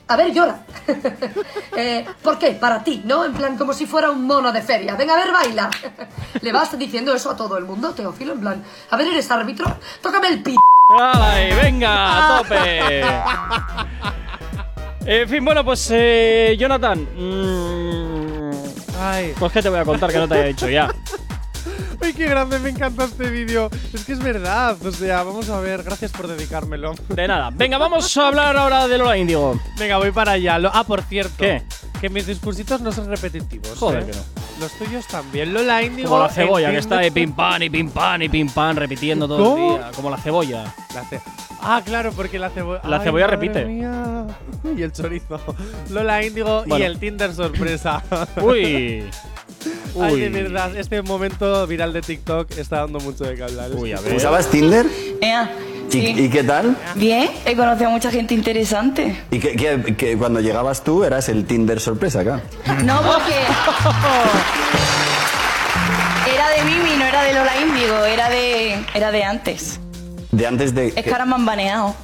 A 0.09 0.17
ver, 0.17 0.33
llora. 0.33 0.59
Eh, 1.77 2.05
¿Por 2.23 2.39
qué? 2.39 2.53
Para 2.53 2.85
ti, 2.85 3.03
¿no? 3.05 3.25
En 3.25 3.33
plan, 3.33 3.59
como 3.59 3.73
si 3.73 3.85
fuera 3.85 4.09
un 4.09 4.25
mono 4.25 4.53
de 4.53 4.63
feria. 4.63 4.95
Venga, 4.95 5.15
a 5.15 5.17
ver, 5.17 5.33
baila. 5.33 5.69
¿Le 6.41 6.53
vas 6.53 6.79
diciendo 6.79 7.13
eso 7.13 7.33
a 7.33 7.37
todo 7.37 7.59
el 7.59 7.65
mundo, 7.65 7.93
Teófilo? 7.93 8.35
En 8.35 8.41
plan, 8.41 8.65
a 8.91 8.97
ver, 8.97 9.09
¿eres 9.09 9.29
árbitro? 9.29 9.67
Tócame 10.01 10.29
el 10.29 10.43
pi... 10.43 10.55
¡Ay, 11.01 11.53
venga, 11.61 12.37
a 12.37 12.43
tope! 12.43 13.03
En 15.07 15.29
fin, 15.29 15.45
bueno, 15.45 15.65
pues 15.65 15.91
eh, 15.93 16.57
Jonathan, 16.57 17.01
mm, 17.01 18.35
Ay, 19.01 19.35
pues 19.39 19.53
qué 19.53 19.63
te 19.63 19.69
voy 19.69 19.81
a 19.81 19.85
contar 19.85 20.11
que 20.11 20.19
no 20.19 20.29
te 20.29 20.35
haya 20.35 20.45
dicho 20.45 20.69
ya. 20.69 20.89
Ay, 22.01 22.13
qué 22.13 22.27
grande, 22.27 22.59
me 22.59 22.71
encanta 22.71 23.05
este 23.05 23.29
vídeo. 23.31 23.71
Es 23.93 24.05
que 24.05 24.13
es 24.13 24.19
verdad. 24.19 24.77
O 24.85 24.91
sea, 24.91 25.23
vamos 25.23 25.49
a 25.51 25.61
ver, 25.61 25.83
gracias 25.83 26.11
por 26.13 26.27
dedicármelo. 26.29 26.95
De 27.09 27.29
nada. 27.29 27.51
Venga, 27.53 27.79
vamos 27.79 28.17
a 28.17 28.29
hablar 28.29 28.57
ahora 28.57 28.87
de 28.89 28.99
Lola 28.99 29.17
Índigo. 29.17 29.59
Venga, 29.79 29.99
voy 29.99 30.11
para 30.11 30.33
allá. 30.33 30.59
Lo- 30.59 30.71
ah, 30.75 30.85
por 30.85 31.03
cierto. 31.03 31.35
¿Qué? 31.39 31.63
Que 32.01 32.09
mis 32.11 32.27
discursitos 32.27 32.81
no 32.81 32.93
son 32.93 33.09
repetitivos. 33.09 33.79
Joder, 33.79 34.03
¿eh? 34.03 34.07
que 34.07 34.13
no. 34.17 34.23
Los 34.61 34.73
tuyos 34.79 35.07
también. 35.09 35.53
Lola 35.55 35.83
Índigo. 35.83 36.11
Como 36.11 36.23
la 36.23 36.29
cebolla, 36.29 36.71
que 36.71 36.79
está 36.79 36.99
de 36.99 37.11
pim 37.11 37.35
y 37.61 37.71
pim 37.71 37.91
pam 37.91 38.23
y 38.23 38.29
pim 38.29 38.49
pam 38.49 38.77
repitiendo 38.77 39.27
todo 39.27 39.43
¿Cómo? 39.45 39.73
el 39.77 39.79
día. 39.81 39.91
Como 39.97 40.11
la 40.11 40.17
cebolla. 40.19 40.75
La 40.95 41.05
ce- 41.09 41.21
ah, 41.61 41.83
claro, 41.85 42.13
porque 42.13 42.39
la 42.39 42.51
cebolla. 42.51 42.81
La 42.85 43.01
cebolla 43.01 43.27
repite. 43.27 43.67
Y 44.77 44.83
el 44.83 44.93
chorizo. 44.93 45.39
Lola 45.91 46.23
Índigo 46.25 46.65
Bueno. 46.67 46.79
y 46.79 46.87
el 46.87 46.99
Tinder 46.99 47.35
sorpresa. 47.35 48.03
Uy. 48.41 49.05
Ay, 50.01 50.21
de 50.21 50.29
verdad, 50.29 50.77
este 50.77 51.03
momento 51.03 51.67
viral 51.67 51.93
de 51.93 52.03
TikTok 52.03 52.51
está 52.59 52.81
dando 52.81 53.01
mucho 53.01 53.25
de 53.25 53.35
qué 53.37 53.45
hablar. 53.45 53.71
Uy, 53.75 53.93
a 53.93 54.01
ver. 54.01 54.15
¿Usabas 54.15 54.49
Tinder? 54.51 54.87
Ea, 55.21 55.51
¿Y, 55.89 55.93
sí. 55.93 56.15
y 56.19 56.29
qué 56.29 56.43
tal? 56.43 56.77
Bien, 56.97 57.31
he 57.45 57.55
conocido 57.55 57.89
a 57.89 57.93
mucha 57.93 58.11
gente 58.11 58.35
interesante. 58.35 59.17
¿Y 59.31 59.39
que, 59.39 59.55
que- 59.55 59.95
que 59.97 60.17
cuando 60.19 60.41
llegabas 60.41 60.83
tú 60.83 61.05
eras 61.05 61.29
el 61.29 61.45
Tinder 61.45 61.79
sorpresa 61.81 62.21
acá? 62.21 62.41
No, 62.85 63.01
porque. 63.03 63.35
Era 66.35 66.49
de 66.51 66.65
Mimi, 66.65 66.97
no 66.99 67.05
era 67.05 67.23
de 67.23 67.35
Lola 67.35 67.57
Índigo, 67.61 68.05
era 68.05 68.29
de. 68.31 68.85
Era 68.95 69.11
de 69.11 69.25
antes. 69.25 69.79
De 70.33 70.47
antes 70.47 70.75
de. 70.75 70.89
Es 70.97 71.05
que 71.05 71.11
ahora 71.13 71.27
me 71.27 71.35
han 71.35 71.47
baneado. 71.47 71.95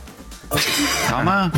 Mamá. 1.10 1.50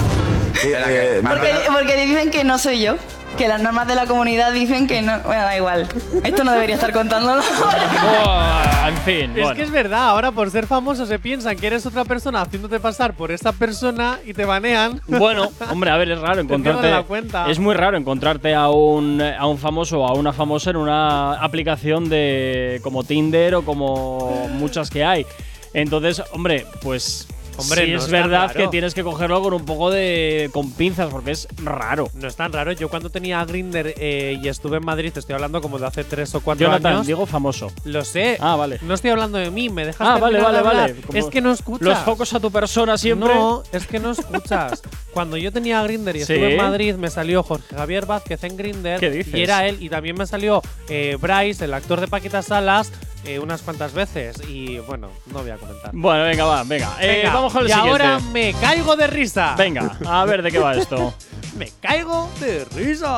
Eh, 0.65 1.21
Porque, 1.27 1.51
porque 1.73 2.07
dicen 2.07 2.31
que 2.31 2.45
no 2.45 2.59
soy 2.59 2.81
yo. 2.83 2.97
Que 3.37 3.49
las 3.49 3.61
normas 3.63 3.87
de 3.89 3.95
la 3.95 4.07
comunidad 4.07 4.53
dicen 4.53 4.87
que 4.87 5.03
no. 5.03 5.19
Bueno, 5.21 5.43
da 5.43 5.57
igual. 5.57 5.89
Esto 6.25 6.45
no 6.45 6.53
debería 6.53 6.75
estar 6.77 6.93
contándolo. 6.93 7.43
Buah, 8.23 8.89
en 8.89 8.97
fin, 8.99 9.31
Es 9.37 9.43
bueno. 9.43 9.55
que 9.55 9.63
es 9.63 9.71
verdad, 9.71 10.09
ahora 10.09 10.33
por 10.33 10.51
ser 10.51 10.67
famoso 10.67 11.07
se 11.07 11.19
piensan 11.19 11.57
que 11.57 11.67
eres 11.67 11.87
otra 11.87 12.05
persona 12.05 12.43
haciéndote 12.43 12.81
pasar 12.81 13.15
por 13.15 13.31
esta 13.33 13.53
persona 13.53 14.19
y 14.25 14.35
te 14.35 14.45
banean. 14.45 15.01
Bueno, 15.07 15.51
hombre, 15.71 15.91
a 15.91 15.97
ver, 15.97 16.11
es 16.11 16.21
raro 16.21 16.41
encontrarte. 16.41 16.91
la 16.91 17.03
cuenta. 17.05 17.49
Es 17.51 17.59
muy 17.59 17.75
raro 17.75 17.97
encontrarte 17.97 18.55
a 18.55 18.69
un, 18.69 19.21
a 19.23 19.47
un 19.47 19.59
famoso 19.59 20.01
o 20.01 20.07
a 20.09 20.15
una 20.15 20.33
famosa 20.33 20.71
en 20.71 20.77
una 20.77 21.35
aplicación 21.35 22.09
de 22.09 22.81
como 22.83 23.05
Tinder 23.05 23.55
o 23.55 23.63
como 23.65 24.49
muchas 24.53 24.91
que 24.91 25.05
hay. 25.05 25.27
Entonces, 25.75 26.23
hombre, 26.33 26.67
pues. 26.83 27.27
Hombre, 27.57 27.85
sí 27.87 27.93
no 27.93 27.99
es 27.99 28.09
verdad 28.11 28.49
raro. 28.49 28.55
que 28.55 28.69
tienes 28.69 28.95
que 28.95 29.03
cogerlo 29.03 29.43
con 29.43 29.55
un 29.55 29.65
poco 29.65 29.91
de. 29.91 30.51
con 30.53 30.73
pinzas, 30.73 31.11
porque 31.11 31.33
es 31.33 31.49
raro. 31.63 32.09
No 32.15 32.29
es 32.29 32.37
tan 32.37 32.53
raro. 32.53 32.73
Yo 32.73 32.89
cuando 32.89 33.11
tenía 33.11 33.45
Grinder 33.45 33.95
y 33.99 34.49
estuve 34.49 34.79
en 34.79 34.85
Madrid, 34.85 35.13
te 35.13 35.21
estoy 35.21 35.35
hablando 35.35 35.61
como 35.61 35.79
de 35.79 35.87
hace 35.87 36.05
tres 36.05 36.35
o 36.35 36.41
cuatro 36.41 36.67
Jonathan, 36.67 36.95
años. 36.95 37.07
digo 37.07 37.27
famoso. 37.27 37.71
Lo 37.85 38.05
sé. 38.05 38.37
Ah, 38.41 38.57
vale. 38.57 38.79
No 38.83 38.95
estoy 38.95 39.11
hablando 39.11 39.39
de 39.39 39.51
mí, 39.51 39.69
me 39.69 39.85
dejas 39.87 40.07
Ah, 40.07 40.19
vale, 40.19 40.41
vale, 40.41 40.63
vale. 40.63 40.95
Es 41.15 41.27
que 41.27 41.41
no 41.41 41.53
escuchas. 41.53 41.87
Los 41.87 41.99
focos 42.01 42.33
a 42.35 42.41
tu 42.41 42.51
persona 42.51 42.97
siempre. 42.99 43.35
No, 43.35 43.63
es 43.73 43.87
que 43.87 43.99
no 43.99 44.11
escuchas. 44.13 44.83
Cuando 45.13 45.37
yo 45.37 45.53
tenía 45.53 45.83
Grinder 45.83 46.17
y 46.17 46.25
Sí. 46.25 46.33
estuve 46.33 46.53
en 46.53 46.57
Madrid, 46.57 46.95
me 46.95 47.11
salió 47.11 47.43
Jorge 47.43 47.75
Javier 47.77 48.07
Vázquez 48.07 48.43
en 48.45 48.57
Grinder. 48.57 48.99
¿Qué 49.01 49.11
dices? 49.11 49.35
Y 49.35 49.43
era 49.43 49.67
él. 49.67 49.77
Y 49.81 49.89
también 49.89 50.17
me 50.17 50.27
salió 50.27 50.63
eh, 50.89 51.17
Bryce, 51.21 51.65
el 51.67 51.75
actor 51.75 52.01
de 52.01 52.09
Paquita 52.09 52.43
Salas, 52.43 52.91
eh, 53.25 53.39
unas 53.39 53.63
cuantas 53.63 53.93
veces. 53.93 54.37
Y 54.49 54.79
bueno, 54.79 55.11
no 55.27 55.43
voy 55.43 55.51
a 55.51 55.57
comentar. 55.57 55.91
Bueno, 55.93 56.25
venga, 56.25 56.45
va, 56.45 56.65
venga. 56.65 56.97
Eh, 57.01 57.23
vamos 57.33 57.53
con 57.53 57.63
el 57.63 57.69
y 57.69 57.73
siguiente. 57.73 57.91
ahora 58.05 58.21
me 58.33 58.53
caigo 58.55 58.97
de 58.97 59.07
risa. 59.07 59.55
Venga, 59.57 59.99
a 60.07 60.25
ver 60.25 60.43
de 60.43 60.51
qué 60.51 60.59
va 60.59 60.75
esto. 60.75 61.15
me 61.57 61.71
caigo 61.81 62.31
de 62.41 62.65
risa. 62.67 63.09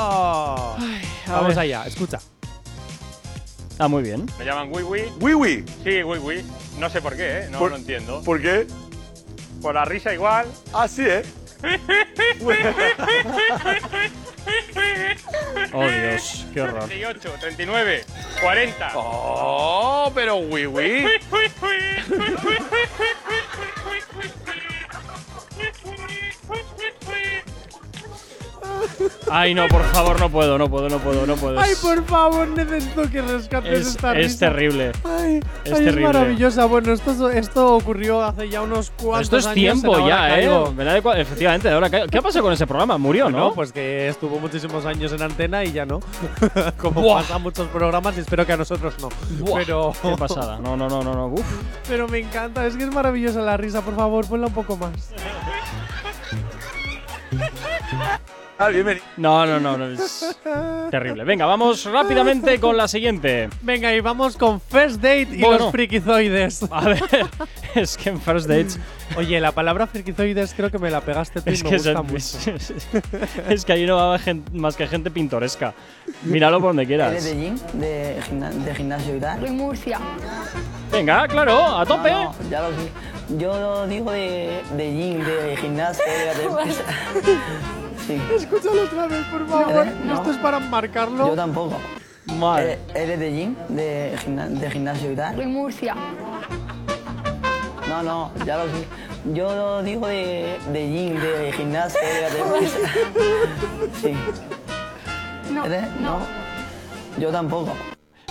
Vamos 1.26 1.48
ver. 1.48 1.58
allá, 1.58 1.86
escucha. 1.86 2.18
Ah, 3.78 3.88
muy 3.88 4.02
bien. 4.02 4.26
Me 4.38 4.44
llaman 4.44 4.68
Wiwi. 4.72 5.02
Wiwi. 5.20 5.64
Sí, 5.82 6.02
Wiwi. 6.02 6.44
No 6.78 6.88
sé 6.88 7.00
por 7.00 7.16
qué, 7.16 7.38
¿eh? 7.40 7.48
No 7.50 7.66
lo 7.66 7.76
entiendo. 7.76 8.22
¿Por 8.22 8.40
qué? 8.40 8.66
Por 9.60 9.74
la 9.74 9.84
risa 9.84 10.12
igual. 10.14 10.46
Ah, 10.72 10.86
sí, 10.86 11.02
¿eh? 11.04 11.22
Oh, 15.72 15.88
Dios, 15.88 16.46
qué 16.52 16.60
horror. 16.60 16.86
38, 16.86 17.30
39, 17.40 18.04
40. 18.40 18.92
Oh, 18.94 20.12
pero 20.14 20.36
Wiwi. 20.36 21.04
Ay, 29.30 29.54
no, 29.54 29.66
por 29.68 29.82
favor, 29.84 30.18
no 30.20 30.30
puedo, 30.30 30.58
no 30.58 30.68
puedo, 30.70 30.88
no 30.88 30.98
puedo, 30.98 31.26
no 31.26 31.34
puedo. 31.36 31.58
Ay, 31.58 31.72
Es- 31.72 31.78
por 31.78 32.04
favor, 32.04 32.46
necesito 32.48 33.10
que 33.10 33.22
rescates 33.22 33.72
es, 33.80 33.86
esta 33.88 34.12
es 34.12 34.16
risa. 34.32 34.38
terrible. 34.50 34.92
Ay, 35.04 35.40
Es 35.64 35.72
ay, 35.72 35.84
terrible. 35.84 36.02
maravillosa. 36.06 36.64
Bueno, 36.66 36.92
esto, 36.92 37.30
esto 37.30 37.74
ocurrió 37.76 38.22
hace 38.22 38.48
ya 38.48 38.62
unos 38.62 38.90
cuantos 38.90 39.22
Esto 39.22 39.38
es 39.38 39.46
años. 39.46 39.54
tiempo 39.54 40.08
ya, 40.08 40.38
¿eh? 40.40 40.48
Cua- 40.48 41.18
Efectivamente, 41.18 41.68
ahora 41.70 41.90
caigo. 41.90 42.06
¿Qué 42.08 42.18
ha 42.18 42.22
pasado 42.22 42.44
con 42.44 42.52
ese 42.52 42.66
programa? 42.66 42.98
Murió, 42.98 43.30
¿no? 43.30 43.38
No, 43.38 43.54
pues 43.54 43.72
que 43.72 44.08
estuvo 44.08 44.38
muchísimos 44.38 44.84
años 44.86 45.12
en 45.12 45.22
antena 45.22 45.64
y 45.64 45.72
ya 45.72 45.84
no. 45.86 46.00
Como 46.78 47.00
Buah. 47.02 47.22
pasa 47.22 47.34
a 47.36 47.38
muchos 47.38 47.66
programas 47.68 48.16
y 48.16 48.20
espero 48.20 48.46
que 48.46 48.52
a 48.52 48.56
nosotros 48.56 48.94
no. 49.00 49.08
Buah, 49.44 49.58
Pero, 49.60 49.92
Qué 50.02 50.16
pasada. 50.16 50.58
No, 50.58 50.76
no, 50.76 50.88
no, 50.88 51.02
no, 51.02 51.14
no. 51.14 51.26
Uf. 51.28 51.44
pero 51.88 52.06
me 52.08 52.18
encanta, 52.18 52.66
es 52.66 52.76
que 52.76 52.84
es 52.84 52.92
maravillosa 52.92 53.40
la 53.40 53.56
risa. 53.56 53.82
Por 53.82 53.96
favor, 53.96 54.26
ponla 54.26 54.46
un 54.48 54.54
poco 54.54 54.76
más. 54.76 54.92
Ah, 58.64 58.68
bienvenido. 58.70 59.04
No, 59.18 59.44
no, 59.44 59.60
no, 59.60 59.76
no, 59.76 59.86
es 59.90 60.38
terrible. 60.90 61.22
Venga, 61.24 61.44
vamos 61.44 61.84
rápidamente 61.84 62.58
con 62.58 62.76
la 62.78 62.88
siguiente. 62.88 63.50
Venga, 63.60 63.92
y 63.94 64.00
vamos 64.00 64.38
con 64.38 64.58
First 64.58 64.96
Date 65.02 65.28
y 65.32 65.40
Bueno. 65.42 65.64
los 65.64 65.70
frikizoides. 65.72 66.62
A 66.70 66.80
ver, 66.88 67.02
es 67.74 67.98
que 67.98 68.08
en 68.08 68.20
First 68.20 68.46
Dates 68.48 68.78
Oye, 69.18 69.38
la 69.38 69.52
palabra 69.52 69.86
frikizoides 69.86 70.54
creo 70.54 70.70
que 70.70 70.78
me 70.78 70.90
la 70.90 71.02
pegaste 71.02 71.42
tú 71.42 71.50
y 71.50 71.52
es 71.52 71.62
me 71.62 71.70
que, 71.70 71.76
gusta 71.76 71.90
es, 72.16 72.34
mucho. 72.46 73.42
es 73.50 73.64
que 73.66 73.72
allí 73.74 73.84
no 73.86 73.96
va 73.96 74.18
gen- 74.18 74.44
más 74.54 74.76
que 74.76 74.86
gente 74.86 75.10
pintoresca. 75.10 75.74
Míralo 76.22 76.58
por 76.58 76.70
donde 76.70 76.86
quieras. 76.86 77.10
¿Eres 77.12 77.24
de 77.24 77.34
gym? 77.34 77.58
¿De, 77.74 78.16
gimna- 78.26 78.50
de 78.50 78.74
gimnasio 78.74 79.16
y 79.16 79.20
tal? 79.20 79.40
Soy 79.40 79.50
Murcia. 79.50 80.00
Venga, 80.90 81.28
claro, 81.28 81.62
a 81.78 81.84
tope. 81.84 82.10
No, 82.10 82.24
no, 82.24 82.50
ya 82.50 82.62
lo 82.62 82.68
sé. 82.68 82.90
Yo 83.38 83.86
digo 83.86 84.10
de, 84.10 84.62
de 84.76 84.90
gym, 84.90 85.22
de 85.24 85.56
gimnasio, 85.58 86.02
de, 86.04 86.42
de 86.42 87.83
Sí. 88.06 88.20
Escúchalo 88.36 88.82
otra 88.82 89.06
vez, 89.06 89.24
por 89.26 89.46
favor. 89.48 89.86
No. 90.04 90.14
Esto 90.14 90.30
es 90.32 90.36
para 90.38 90.58
marcarlo. 90.60 91.28
Yo 91.28 91.34
tampoco. 91.34 91.76
Vale. 92.38 92.78
¿Eres, 92.94 93.18
de 93.18 93.30
gym? 93.32 93.54
De, 93.68 94.16
gimna- 94.24 94.48
de 94.48 94.70
gimnasio 94.70 95.12
y 95.12 95.16
tal? 95.16 95.36
Soy 95.36 95.46
Murcia. 95.46 95.94
No, 97.88 98.02
no, 98.02 98.30
ya 98.44 98.56
lo 98.58 98.64
sé. 98.64 98.86
Yo 99.32 99.82
digo 99.82 100.06
de, 100.06 100.58
de 100.72 100.86
gym, 100.88 101.20
de 101.20 101.52
gimnasio, 101.52 102.00
de, 102.00 102.30
de 102.30 102.68
Sí. 104.02 104.14
No. 105.52 105.64
¿Eres? 105.66 105.84
No. 106.00 106.18
Yo 107.18 107.30
tampoco. 107.30 107.72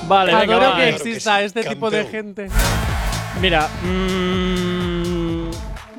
Vale, 0.08 0.36
venga, 0.36 0.56
Adoro 0.56 0.72
va. 0.72 0.76
que 0.78 0.90
exista 0.90 1.42
este 1.42 1.64
tipo 1.64 1.90
de 1.90 2.04
gente. 2.06 2.50
Mira, 3.42 3.68
mm, 3.84 5.50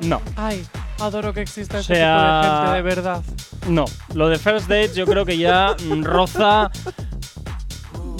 no. 0.07 0.21
Ay, 0.35 0.65
adoro 0.99 1.33
que 1.33 1.41
exista 1.41 1.77
O 1.77 1.79
este 1.81 1.95
sea, 1.95 2.41
tipo 2.41 2.53
de 2.53 2.59
gente, 2.61 2.75
de 2.75 2.81
verdad. 2.81 3.23
No, 3.67 3.85
lo 4.13 4.29
de 4.29 4.37
First 4.37 4.67
Dates 4.67 4.95
yo 4.95 5.05
creo 5.05 5.25
que 5.25 5.37
ya 5.37 5.75
roza 6.01 6.69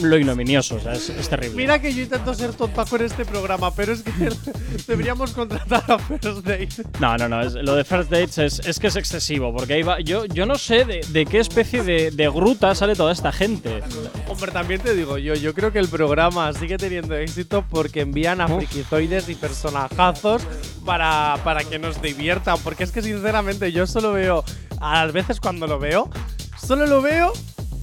lo 0.02 0.18
ignominioso, 0.18 0.76
o 0.76 0.80
sea, 0.80 0.94
es, 0.94 1.10
es 1.10 1.30
terrible. 1.30 1.56
Mira 1.56 1.80
que 1.80 1.94
yo 1.94 2.02
intento 2.04 2.34
ser 2.34 2.54
tonta 2.54 2.86
con 2.86 3.02
este 3.02 3.26
programa, 3.26 3.74
pero 3.74 3.94
es 3.94 4.02
que 4.04 4.12
deberíamos 4.88 5.32
contratar 5.32 5.84
a 5.88 5.98
First 6.00 6.46
Date. 6.46 6.70
No, 7.00 7.18
no, 7.18 7.30
no, 7.30 7.42
es- 7.42 7.54
lo 7.54 7.76
de 7.76 7.84
First 7.84 8.10
Dates 8.10 8.38
es, 8.38 8.60
es 8.60 8.80
que 8.80 8.88
es 8.88 8.96
excesivo, 8.96 9.54
porque 9.56 9.74
ahí 9.76 9.84
va, 9.84 10.00
yo, 10.02 10.26
yo 10.26 10.46
no 10.46 10.58
sé 10.58 10.86
de, 10.86 11.02
de 11.10 11.26
qué 11.26 11.40
especie 11.40 11.84
de, 11.84 12.12
de 12.12 12.30
gruta 12.30 12.76
sale 12.76 12.96
toda 12.96 13.12
esta 13.14 13.32
gente. 13.32 13.82
Hombre, 14.28 14.52
también 14.52 14.82
te 14.82 14.94
digo 14.96 15.18
yo, 15.18 15.34
yo 15.36 15.54
creo 15.54 15.72
que 15.72 15.80
el 15.80 15.88
programa 15.88 16.52
sigue 16.54 16.78
teniendo 16.78 17.16
éxito 17.16 17.64
porque 17.70 18.02
envían 18.02 18.42
a 18.42 18.48
frikizoides 18.48 19.30
y 19.30 19.36
personajazos 19.36 20.42
para, 20.86 21.38
para 21.44 21.64
que 21.64 21.80
nos 21.80 22.02
diviertan. 22.02 22.58
Porque 22.64 22.84
es 22.84 22.92
que 22.92 23.02
sinceramente 23.02 23.72
yo 23.72 23.88
solo 23.88 24.14
veo, 24.14 24.44
a 24.82 25.04
las 25.06 25.14
veces 25.14 25.40
cuando 25.40 25.68
lo 25.68 25.80
veo, 25.80 26.10
solo 26.62 26.86
lo 26.86 27.02
veo 27.02 27.32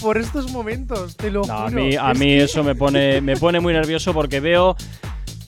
por 0.02 0.18
estos 0.18 0.50
momentos, 0.52 1.16
te 1.16 1.30
lo 1.30 1.40
No, 1.46 1.54
juro. 1.54 1.66
a 1.66 1.70
mí, 1.70 1.96
a 1.96 2.10
Es 2.12 2.18
mí 2.18 2.26
que- 2.26 2.42
eso 2.44 2.62
me 2.64 2.74
pone, 2.74 3.20
me 3.20 3.36
pone 3.36 3.60
muy 3.60 3.72
nervioso 3.72 4.12
porque 4.12 4.40
veo. 4.40 4.76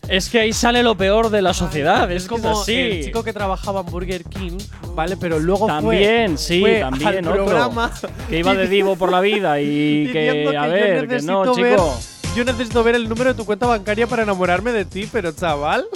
Es 0.06 0.28
que 0.28 0.38
ahí 0.40 0.52
sale 0.52 0.82
lo 0.82 0.96
peor 0.98 1.30
de 1.30 1.40
la 1.40 1.54
sociedad. 1.54 2.10
Es, 2.12 2.24
Es 2.24 2.28
que 2.28 2.34
es 2.34 2.40
como 2.42 2.60
así. 2.60 2.74
el 2.74 3.04
chico 3.06 3.24
que 3.24 3.32
trabajaba 3.32 3.80
en 3.80 3.86
Burger 3.86 4.22
King, 4.24 4.58
¿vale? 4.94 5.16
Pero 5.16 5.38
luego 5.38 5.66
También, 5.66 6.32
fue, 6.32 6.38
sí, 6.38 6.60
fue 6.60 6.80
también 6.80 7.08
al 7.08 7.28
otro. 7.28 7.44
programa 7.46 7.90
Que 8.28 8.38
iba 8.40 8.54
de 8.54 8.68
divo 8.68 8.96
por 8.96 9.10
la 9.10 9.20
vida 9.20 9.60
y 9.60 10.04
diciendo 10.06 10.50
que, 10.50 10.56
a 10.58 10.66
ver, 10.66 11.08
que 11.08 11.20
no, 11.22 11.44
necesito 11.44 11.54
ver- 11.54 11.76
chico. 11.78 11.98
Yo 12.34 12.44
necesito 12.44 12.82
ver 12.82 12.94
el 12.94 13.08
número 13.08 13.30
de 13.32 13.36
tu 13.36 13.44
cuenta 13.44 13.66
bancaria 13.66 14.06
para 14.06 14.22
enamorarme 14.22 14.72
de 14.72 14.84
ti, 14.84 15.08
pero 15.10 15.32
chaval, 15.32 15.86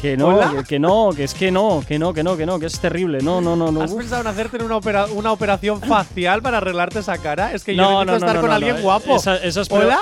Que 0.00 0.16
no, 0.16 0.38
que, 0.56 0.64
que 0.64 0.78
no, 0.78 1.10
que 1.14 1.24
es 1.24 1.34
que 1.34 1.50
no, 1.50 1.82
que 1.86 1.98
no, 1.98 2.12
que 2.12 2.22
no, 2.22 2.36
que 2.36 2.46
no, 2.46 2.58
que 2.58 2.66
es 2.66 2.78
terrible. 2.80 3.18
No, 3.22 3.40
no, 3.40 3.54
no, 3.56 3.70
no. 3.72 3.82
¿has 3.82 3.92
pensado 3.92 4.22
en 4.22 4.26
hacerte 4.28 4.62
una, 4.62 4.76
opera- 4.76 5.06
una 5.06 5.32
operación 5.32 5.80
facial 5.80 6.42
para 6.42 6.58
arreglarte 6.58 6.98
esa 6.98 7.16
cara? 7.18 7.52
Es 7.52 7.64
que 7.64 7.74
yo 7.74 7.82
necesito 8.04 8.04
no, 8.06 8.16
estar 8.16 8.40
con 8.40 8.50
alguien 8.50 8.80
guapo. 8.82 9.16
Esa- 9.16 9.38
¿Hola? 9.70 9.98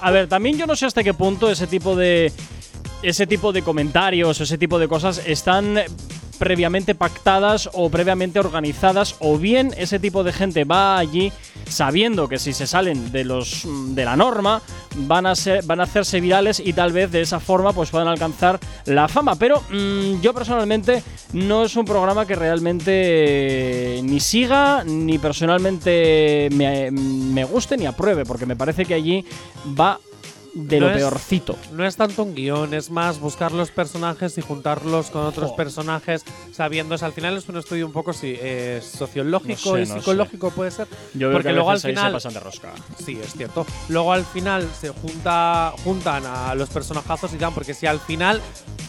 A 0.00 0.10
ver, 0.10 0.28
también 0.28 0.56
yo 0.58 0.66
no 0.66 0.76
sé 0.76 0.86
hasta 0.86 1.02
qué 1.02 1.14
punto 1.14 1.50
ese 1.50 1.66
tipo 1.66 1.96
de. 1.96 2.32
Ese 3.02 3.26
tipo 3.26 3.52
de 3.52 3.62
comentarios, 3.62 4.40
ese 4.40 4.56
tipo 4.58 4.78
de 4.78 4.88
cosas 4.88 5.20
están 5.26 5.78
previamente 6.38 6.94
pactadas 6.94 7.68
o 7.72 7.90
previamente 7.90 8.38
organizadas, 8.38 9.16
o 9.18 9.38
bien 9.38 9.72
ese 9.76 9.98
tipo 9.98 10.24
de 10.24 10.32
gente 10.32 10.64
va 10.64 10.98
allí 10.98 11.32
sabiendo 11.68 12.28
que 12.28 12.38
si 12.38 12.52
se 12.52 12.66
salen 12.66 13.10
de 13.10 13.24
los 13.24 13.64
mm, 13.64 13.94
de 13.94 14.04
la 14.04 14.16
norma 14.16 14.62
van 14.98 15.26
a 15.26 15.34
ser 15.34 15.64
van 15.64 15.80
a 15.80 15.84
hacerse 15.84 16.20
virales 16.20 16.60
y 16.64 16.72
tal 16.72 16.92
vez 16.92 17.10
de 17.10 17.20
esa 17.20 17.40
forma 17.40 17.72
pues 17.72 17.90
puedan 17.90 18.08
alcanzar 18.08 18.60
la 18.84 19.08
fama. 19.08 19.36
Pero 19.36 19.62
mm, 19.70 20.20
yo 20.20 20.32
personalmente 20.32 21.02
no 21.32 21.64
es 21.64 21.76
un 21.76 21.84
programa 21.84 22.26
que 22.26 22.36
realmente 22.36 23.98
eh, 23.98 24.02
ni 24.02 24.20
siga 24.20 24.84
ni 24.84 25.18
personalmente 25.18 26.48
me, 26.52 26.90
me 26.90 27.44
guste 27.44 27.76
ni 27.76 27.86
apruebe, 27.86 28.24
porque 28.24 28.46
me 28.46 28.56
parece 28.56 28.84
que 28.84 28.94
allí 28.94 29.24
va 29.78 29.98
de 30.56 30.80
No 30.80 30.86
lo 30.86 30.92
es- 30.92 30.96
peorcito. 30.98 31.56
No 31.72 31.84
es 31.84 31.96
tanto 31.96 32.22
un 32.22 32.34
guion, 32.34 32.72
es 32.72 32.90
más 32.90 33.20
buscar 33.20 33.52
los 33.52 33.70
personajes 33.70 34.38
y 34.38 34.40
juntarlos 34.40 35.10
con 35.10 35.22
otros 35.26 35.50
Jo. 35.50 35.56
personajes, 35.56 36.24
sabiendo. 36.52 36.96
Al 36.98 37.12
final 37.12 37.36
es 37.36 37.46
un 37.48 37.58
estudio 37.58 37.84
un 37.86 37.92
poco 37.92 38.12
sí, 38.14 38.34
eh, 38.40 38.80
sociológico 38.82 39.70
No 39.70 39.76
sé, 39.76 39.82
y 39.82 39.86
no 39.94 39.94
psicológico, 40.00 40.50
puede 40.50 40.70
ser. 40.70 40.88
Yo 41.14 41.28
veo 41.28 41.36
Porque 41.36 41.48
que 41.48 41.54
luego 41.54 41.70
al 41.70 41.80
final. 41.80 42.06
se 42.06 42.12
pasan 42.14 42.32
de 42.34 42.40
rosca. 42.40 42.72
Sí, 43.04 43.18
es 43.22 43.32
cierto. 43.34 43.66
Luego 43.90 44.12
al 44.14 44.24
final 44.24 44.66
se 44.80 44.88
junta, 44.88 45.74
juntan 45.84 46.24
a 46.24 46.54
los 46.54 46.70
personajazos 46.70 47.32
y 47.34 47.36
dan, 47.36 47.52
porque 47.52 47.74
si 47.74 47.86
al 47.86 48.00
final 48.00 48.40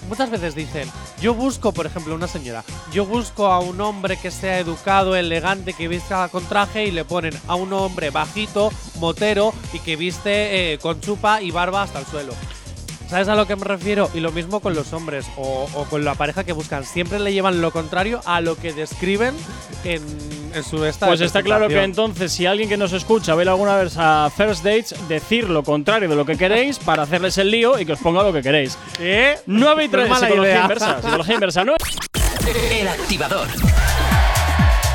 muchas 0.08 0.30
veces 0.30 0.56
dicen, 0.56 0.90
Yo 1.20 1.34
busco, 1.34 1.72
por 1.74 1.88
ejemplo, 1.88 2.14
una 2.14 2.28
señora. 2.28 2.64
Yo 2.94 3.04
busco 3.06 3.48
a 3.48 3.60
un 3.60 3.82
hombre 3.82 4.18
que 4.22 4.30
sea 4.30 4.60
educado, 4.60 5.16
elegante, 5.16 5.74
que 5.74 5.88
vista 5.88 6.30
con 6.30 6.46
traje 6.46 6.86
y 6.86 6.92
le 6.92 7.04
ponen 7.06 7.34
a 7.48 7.56
un 7.56 7.74
hombre 7.74 8.12
bajito, 8.12 8.72
motero 9.00 9.52
y 9.74 9.80
que 9.80 9.96
viste 9.96 10.74
eh, 10.74 10.78
con 10.78 11.02
chupa 11.02 11.42
y 11.42 11.50
barba 11.58 11.82
hasta 11.82 11.98
el 12.00 12.06
suelo. 12.06 12.34
¿Sabes 13.10 13.28
a 13.30 13.36
lo 13.36 13.48
que 13.48 13.56
me 13.56 13.64
refiero? 13.64 14.10
Y 14.14 14.20
lo 14.20 14.32
mismo 14.34 14.60
con 14.60 14.76
los 14.76 14.92
hombres 14.94 15.26
o, 15.38 15.68
o 15.74 15.86
con 15.86 16.04
la 16.06 16.14
pareja 16.16 16.44
que 16.44 16.52
buscan. 16.52 16.84
Siempre 16.84 17.20
le 17.20 17.32
llevan 17.34 17.62
lo 17.62 17.72
contrario 17.72 18.20
a 18.26 18.42
lo 18.42 18.56
que 18.58 18.74
describen 18.74 19.34
en, 19.86 20.02
en 20.54 20.64
su 20.64 20.84
estado. 20.84 21.10
Pues 21.12 21.22
está 21.22 21.42
claro 21.42 21.70
que 21.70 21.82
entonces, 21.84 22.34
si 22.34 22.46
alguien 22.46 22.68
que 22.68 22.76
nos 22.76 22.92
escucha 22.92 23.34
ve 23.34 23.44
alguna 23.48 23.78
vez 23.78 23.94
a 23.98 24.30
First 24.36 24.62
Dates, 24.64 24.94
decir 25.08 25.50
lo 25.50 25.64
contrario 25.64 26.10
de 26.10 26.16
lo 26.18 26.26
que 26.26 26.36
queréis 26.38 26.80
para 26.80 27.04
hacerles 27.04 27.38
el 27.38 27.50
lío 27.50 27.80
y 27.80 27.86
que 27.86 27.94
os 27.94 28.00
ponga 28.00 28.22
lo 28.24 28.34
que 28.34 28.42
queréis. 28.42 28.78
¿Eh? 29.00 29.40
9 29.46 29.86
y 29.86 29.88
No 29.88 30.02
es 30.04 30.04
3, 30.04 30.10
mala 30.10 30.28
psicología 30.28 30.52
idea. 30.52 30.62
inversa. 30.64 31.02
Psicología 31.02 31.34
inversa, 31.36 31.64
¿no? 31.64 31.74
El 32.72 32.88
activador. 32.90 33.48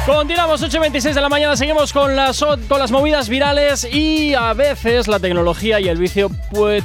Continuamos 0.06 0.60
8 0.60 0.76
y 0.78 0.80
26 0.80 1.14
de 1.14 1.20
la 1.20 1.28
mañana, 1.28 1.54
seguimos 1.56 1.92
con 1.92 2.16
las, 2.16 2.44
con 2.68 2.78
las 2.80 2.90
movidas 2.90 3.28
virales 3.28 3.84
y 3.84 4.34
a 4.34 4.52
veces 4.52 5.06
la 5.06 5.20
tecnología 5.20 5.78
y 5.78 5.86
el 5.88 5.96
vicio 5.96 6.28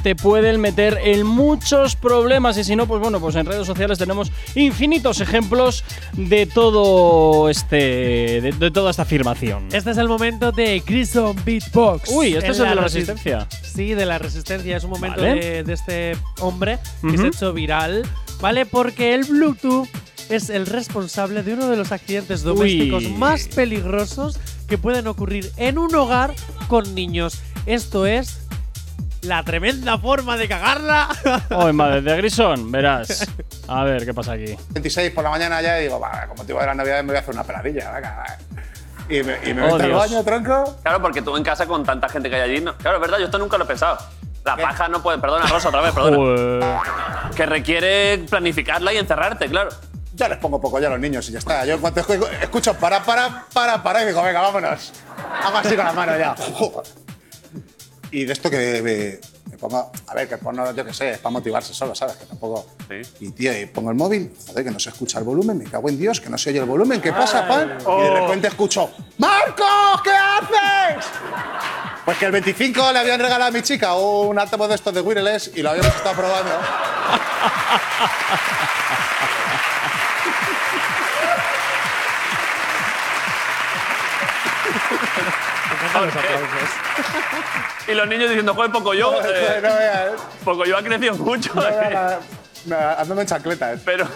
te 0.04 0.14
pueden 0.14 0.60
meter 0.60 1.00
en 1.02 1.26
muchos 1.26 1.96
problemas 1.96 2.56
y 2.58 2.62
si 2.64 2.76
no, 2.76 2.86
pues 2.86 3.00
bueno, 3.00 3.18
pues 3.18 3.34
en 3.34 3.44
redes 3.44 3.66
sociales 3.66 3.98
tenemos 3.98 4.30
infinitos 4.54 5.20
ejemplos 5.20 5.82
de 6.12 6.46
todo 6.46 7.48
este, 7.48 8.40
de, 8.40 8.54
de 8.56 8.70
toda 8.70 8.92
esta 8.92 9.02
afirmación. 9.02 9.66
Este 9.72 9.90
es 9.90 9.98
el 9.98 10.06
momento 10.06 10.52
de 10.52 10.78
Grison 10.86 11.34
Beatbox. 11.44 12.10
Uy, 12.12 12.34
este 12.36 12.50
es 12.50 12.58
el 12.60 12.68
de 12.68 12.74
la 12.76 12.82
resi- 12.82 12.84
resistencia. 12.84 13.48
Sí, 13.62 13.94
de 13.94 14.06
la 14.06 14.18
resistencia. 14.18 14.76
Es 14.76 14.84
un 14.84 14.90
momento 14.90 15.20
Vale. 15.22 15.34
de, 15.34 15.62
de 15.64 15.72
este 15.72 16.16
hombre 16.38 16.78
que 17.02 17.18
se 17.18 17.24
ha 17.24 17.26
hecho 17.26 17.52
viral, 17.52 18.06
¿vale? 18.40 18.64
Porque 18.64 19.14
el 19.14 19.24
Bluetooth 19.24 19.88
es 20.28 20.50
el 20.50 20.66
responsable 20.66 21.42
de 21.42 21.54
uno 21.54 21.68
de 21.68 21.76
los 21.76 21.92
accidentes 21.92 22.42
domésticos 22.42 23.04
Uy. 23.04 23.12
más 23.12 23.48
peligrosos 23.48 24.38
que 24.68 24.78
pueden 24.78 25.06
ocurrir 25.06 25.50
en 25.56 25.78
un 25.78 25.94
hogar 25.94 26.34
con 26.68 26.94
niños. 26.94 27.40
Esto 27.66 28.06
es 28.06 28.40
la 29.22 29.42
tremenda 29.42 29.98
forma 29.98 30.36
de 30.36 30.48
cagarla. 30.48 31.08
Oye, 31.50 31.72
madre 31.72 32.02
de 32.02 32.16
Grison, 32.16 32.70
verás. 32.70 33.26
A 33.68 33.84
ver, 33.84 34.04
¿qué 34.04 34.14
pasa 34.14 34.32
aquí? 34.32 34.54
26 34.70 35.10
por 35.12 35.24
la 35.24 35.30
mañana 35.30 35.60
ya 35.60 35.78
y 35.80 35.84
digo, 35.84 35.98
va, 36.00 36.26
con 36.26 36.36
motivo 36.36 36.60
de 36.60 36.66
las 36.66 36.76
navidades 36.76 37.04
me 37.04 37.08
voy 37.12 37.16
a 37.16 37.20
hacer 37.20 37.34
una 37.34 37.44
peladilla. 37.44 37.90
venga. 37.92 38.38
Y 39.10 39.22
me, 39.22 39.38
y 39.50 39.54
me 39.54 39.62
Oh, 39.62 39.72
meto 39.78 39.84
al 39.84 39.92
baño, 39.92 40.22
tronco. 40.22 40.76
Claro, 40.82 41.00
porque 41.02 41.22
tú 41.22 41.36
en 41.36 41.42
casa 41.42 41.66
con 41.66 41.82
tanta 41.84 42.08
gente 42.10 42.28
que 42.28 42.36
hay 42.36 42.42
allí. 42.50 42.60
No, 42.64 42.76
claro, 42.76 42.98
es 42.98 43.00
verdad, 43.00 43.18
yo 43.18 43.24
esto 43.24 43.38
nunca 43.38 43.56
lo 43.58 43.64
he 43.64 43.66
pensado. 43.66 43.98
La 44.44 44.56
paja 44.56 44.88
no 44.88 45.02
puede. 45.02 45.18
Perdona, 45.18 45.46
Rosa, 45.46 45.68
otra 45.68 45.80
vez, 45.80 45.92
perdona. 45.92 46.80
Que 47.34 47.44
requiere 47.46 48.24
planificarla 48.30 48.92
y 48.92 48.98
encerrarte, 48.98 49.46
claro. 49.48 49.70
Ya 50.18 50.28
les 50.28 50.38
pongo 50.38 50.60
poco 50.60 50.78
ya 50.80 50.88
a 50.88 50.90
los 50.90 51.00
niños 51.00 51.26
y 51.28 51.32
ya 51.32 51.38
está. 51.38 51.64
Yo 51.64 51.74
en 51.74 51.80
cuanto 51.80 52.00
escu- 52.02 52.28
escucho 52.42 52.74
para, 52.74 53.02
para, 53.04 53.46
para, 53.52 53.80
para, 53.82 54.02
y 54.02 54.06
digo, 54.06 54.20
venga, 54.22 54.40
vámonos. 54.40 54.92
Hago 55.44 55.58
así 55.58 55.76
con 55.76 55.84
la 55.86 55.92
mano 55.92 56.18
ya. 56.18 56.34
Y 58.10 58.24
de 58.24 58.32
esto 58.32 58.48
que 58.48 58.80
me, 58.82 59.20
me 59.52 59.58
pongo, 59.58 59.92
a 60.06 60.14
ver, 60.14 60.26
que 60.26 60.38
porno, 60.38 60.72
yo 60.74 60.82
qué 60.82 60.94
sé, 60.94 61.10
es 61.10 61.18
para 61.18 61.30
motivarse 61.30 61.74
solo, 61.74 61.94
¿sabes? 61.94 62.16
Que 62.16 62.24
tampoco. 62.24 62.66
Y 63.20 63.32
tío, 63.32 63.52
y 63.60 63.66
pongo 63.66 63.90
el 63.90 63.96
móvil, 63.96 64.32
joder, 64.46 64.64
que 64.64 64.70
no 64.70 64.80
se 64.80 64.88
escucha 64.88 65.18
el 65.18 65.24
volumen, 65.24 65.58
me 65.58 65.64
cago 65.66 65.90
en 65.90 65.98
Dios, 65.98 66.18
que 66.18 66.30
no 66.30 66.38
se 66.38 66.48
oye 66.48 66.58
el 66.58 66.64
volumen, 66.64 67.02
¿qué 67.02 67.12
pasa, 67.12 67.46
pan? 67.46 67.76
Y 67.86 68.02
de 68.02 68.10
repente 68.20 68.48
escucho, 68.48 68.90
¡Marcos, 69.18 70.00
qué 70.02 70.10
haces! 70.10 71.04
Pues 72.06 72.16
que 72.16 72.24
el 72.24 72.32
25 72.32 72.92
le 72.92 72.98
habían 72.98 73.20
regalado 73.20 73.50
a 73.50 73.50
mi 73.50 73.60
chica 73.60 73.94
un 73.94 74.38
altavoz 74.38 74.70
de 74.70 74.76
estos 74.76 74.94
de 74.94 75.02
wireless 75.02 75.50
y 75.54 75.60
lo 75.62 75.68
habíamos 75.68 75.94
estado 75.94 76.16
probando. 76.16 76.50
Y 87.86 87.94
los 87.94 88.06
niños 88.08 88.28
diciendo, 88.28 88.54
joder, 88.54 88.70
poco 88.70 88.92
yo. 88.94 89.12
eh, 89.24 89.60
No 89.62 89.68
veas. 89.74 90.10
poco 90.44 90.64
yo 90.64 90.76
ha 90.76 90.82
crecido 90.82 91.14
mucho. 91.14 91.52
No 91.54 91.62
la- 91.62 92.92
Andando 92.94 93.20
en 93.22 93.26
chancletas. 93.26 93.80
Pero. 93.84 94.06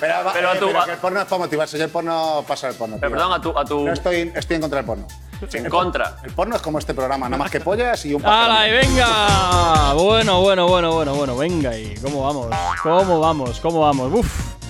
Pero, 0.00 0.24
va- 0.24 0.32
Pero 0.32 0.48
a 0.50 0.54
eh, 0.54 0.58
tu- 0.58 0.66
pero 0.68 0.84
que 0.84 0.90
el 0.92 0.96
porno 0.98 1.20
es 1.20 1.26
para 1.26 1.38
motivarse. 1.40 1.78
Yo 1.78 1.84
el 1.84 1.90
porno 1.90 2.44
paso 2.46 2.68
el 2.68 2.74
porno. 2.74 2.96
Pero 2.98 3.12
perdón, 3.12 3.32
a 3.32 3.40
tu. 3.40 3.56
A 3.58 3.64
tu 3.64 3.84
No 3.86 3.92
estoy, 3.92 4.32
estoy 4.34 4.56
en 4.56 4.60
contra 4.62 4.78
del 4.78 4.86
porno. 4.86 5.06
En 5.52 5.68
contra. 5.68 6.16
El 6.22 6.32
porno 6.32 6.56
es 6.56 6.62
como 6.62 6.78
este 6.78 6.94
programa, 6.94 7.28
nada 7.28 7.38
más 7.38 7.50
que 7.50 7.60
pollas 7.60 8.04
y 8.06 8.14
un 8.14 8.22
¡Hala, 8.26 8.68
y 8.68 8.72
venga! 8.72 9.92
Bueno, 9.94 10.40
bueno, 10.40 10.68
bueno, 10.68 10.92
bueno, 10.92 11.14
bueno, 11.14 11.36
venga 11.36 11.76
y 11.76 11.94
¿cómo 11.96 12.22
vamos? 12.24 12.48
¿Cómo 12.82 13.20
vamos? 13.20 13.60
¿Cómo 13.60 13.80
vamos? 13.80 14.12
Uf. 14.12 14.61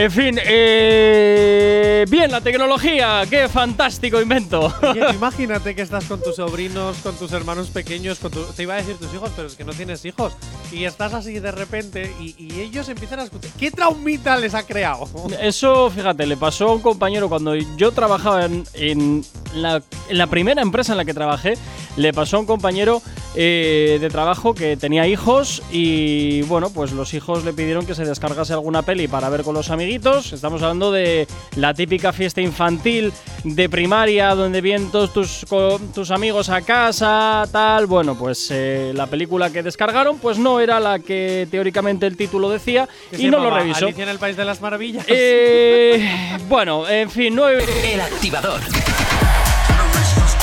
En 0.00 0.12
fin, 0.12 0.38
eh, 0.44 2.04
bien, 2.08 2.30
la 2.30 2.40
tecnología, 2.40 3.22
qué 3.28 3.48
fantástico 3.48 4.20
invento. 4.20 4.72
Oye, 4.82 5.02
imagínate 5.14 5.74
que 5.74 5.82
estás 5.82 6.04
con 6.04 6.22
tus 6.22 6.36
sobrinos, 6.36 6.98
con 6.98 7.16
tus 7.16 7.32
hermanos 7.32 7.70
pequeños, 7.70 8.20
con 8.20 8.30
tu- 8.30 8.44
te 8.44 8.62
iba 8.62 8.74
a 8.74 8.76
decir 8.76 8.94
tus 8.96 9.12
hijos, 9.12 9.32
pero 9.34 9.48
es 9.48 9.56
que 9.56 9.64
no 9.64 9.72
tienes 9.72 10.04
hijos. 10.04 10.34
Y 10.70 10.84
estás 10.84 11.14
así 11.14 11.40
de 11.40 11.50
repente 11.50 12.12
y, 12.20 12.36
y 12.38 12.60
ellos 12.60 12.88
empiezan 12.88 13.18
a 13.18 13.24
escuchar. 13.24 13.50
¿Qué 13.58 13.72
traumita 13.72 14.36
les 14.36 14.54
ha 14.54 14.62
creado? 14.64 15.08
Eso, 15.40 15.90
fíjate, 15.90 16.26
le 16.26 16.36
pasó 16.36 16.68
a 16.68 16.74
un 16.74 16.80
compañero 16.80 17.28
cuando 17.28 17.56
yo 17.56 17.90
trabajaba 17.90 18.44
en, 18.44 18.62
en 18.74 19.24
la, 19.54 19.82
en 20.08 20.18
la 20.18 20.28
primera 20.28 20.62
empresa 20.62 20.92
en 20.92 20.98
la 20.98 21.04
que 21.04 21.14
trabajé. 21.14 21.54
Le 21.96 22.12
pasó 22.12 22.36
a 22.36 22.40
un 22.40 22.46
compañero 22.46 23.02
eh, 23.34 23.98
de 24.00 24.08
trabajo 24.10 24.54
que 24.54 24.76
tenía 24.76 25.08
hijos 25.08 25.60
y, 25.72 26.42
bueno, 26.42 26.70
pues 26.70 26.92
los 26.92 27.12
hijos 27.14 27.44
le 27.44 27.52
pidieron 27.52 27.84
que 27.84 27.96
se 27.96 28.04
descargase 28.04 28.52
alguna 28.52 28.82
peli 28.82 29.08
para 29.08 29.28
ver 29.30 29.42
con 29.42 29.54
los 29.54 29.70
amiguitos. 29.92 30.34
Estamos 30.34 30.60
hablando 30.62 30.92
de 30.92 31.26
la 31.56 31.72
típica 31.72 32.12
fiesta 32.12 32.42
infantil 32.42 33.10
de 33.44 33.68
primaria 33.70 34.34
donde 34.34 34.60
vienen 34.60 34.90
todos 34.90 35.14
tus, 35.14 35.46
co- 35.48 35.80
tus 35.94 36.10
amigos 36.10 36.50
a 36.50 36.60
casa, 36.60 37.44
tal. 37.50 37.86
Bueno, 37.86 38.14
pues 38.14 38.50
eh, 38.50 38.92
la 38.94 39.06
película 39.06 39.50
que 39.50 39.62
descargaron, 39.62 40.18
pues 40.18 40.36
no 40.36 40.60
era 40.60 40.78
la 40.78 40.98
que 40.98 41.48
teóricamente 41.50 42.06
el 42.06 42.18
título 42.18 42.50
decía 42.50 42.86
y 43.16 43.28
no 43.28 43.38
lo 43.38 43.48
revisó. 43.50 43.86
Alicia 43.86 44.02
en 44.02 44.10
el 44.10 44.18
País 44.18 44.36
de 44.36 44.44
las 44.44 44.60
Maravillas. 44.60 45.06
Eh, 45.08 46.06
bueno, 46.50 46.86
en 46.86 47.10
fin, 47.10 47.34
9. 47.34 47.64
El 47.94 48.00
activador. 48.02 48.60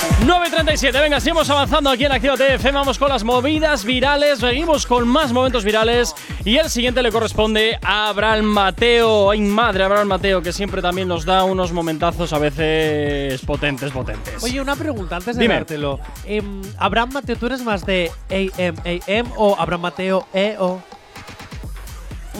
9.37, 0.05 0.91
venga, 1.01 1.19
seguimos 1.19 1.49
avanzando 1.49 1.89
aquí 1.89 2.05
en 2.05 2.11
Activa 2.11 2.35
TF, 2.35 2.71
vamos 2.71 2.97
con 2.97 3.09
las 3.09 3.23
movidas 3.23 3.83
virales, 3.83 4.39
seguimos 4.39 4.85
con 4.85 5.07
más 5.07 5.31
momentos 5.33 5.63
virales 5.63 6.15
y 6.43 6.57
el 6.57 6.69
siguiente 6.69 7.01
le 7.03 7.11
corresponde 7.11 7.77
a 7.83 8.09
Abraham 8.09 8.45
Mateo, 8.45 9.31
ay 9.31 9.41
madre, 9.41 9.83
Abraham 9.83 10.07
Mateo, 10.07 10.41
que 10.41 10.53
siempre 10.53 10.81
también 10.81 11.07
nos 11.07 11.25
da 11.25 11.43
unos 11.43 11.71
momentazos 11.71 12.33
a 12.33 12.39
veces 12.39 13.41
potentes, 13.45 13.91
potentes. 13.91 14.43
Oye, 14.43 14.61
una 14.61 14.75
pregunta 14.75 15.17
antes 15.17 15.35
de 15.35 15.41
Dime. 15.41 15.55
dártelo. 15.55 15.99
Em, 16.25 16.61
Abraham 16.77 17.09
Mateo, 17.13 17.35
¿tú 17.35 17.47
eres 17.47 17.61
más 17.61 17.85
de 17.85 18.11
AM, 18.29 18.75
AM 18.85 19.31
o 19.37 19.55
Abraham 19.59 19.81
Mateo 19.81 20.27
E 20.33 20.53
EO? 20.53 20.81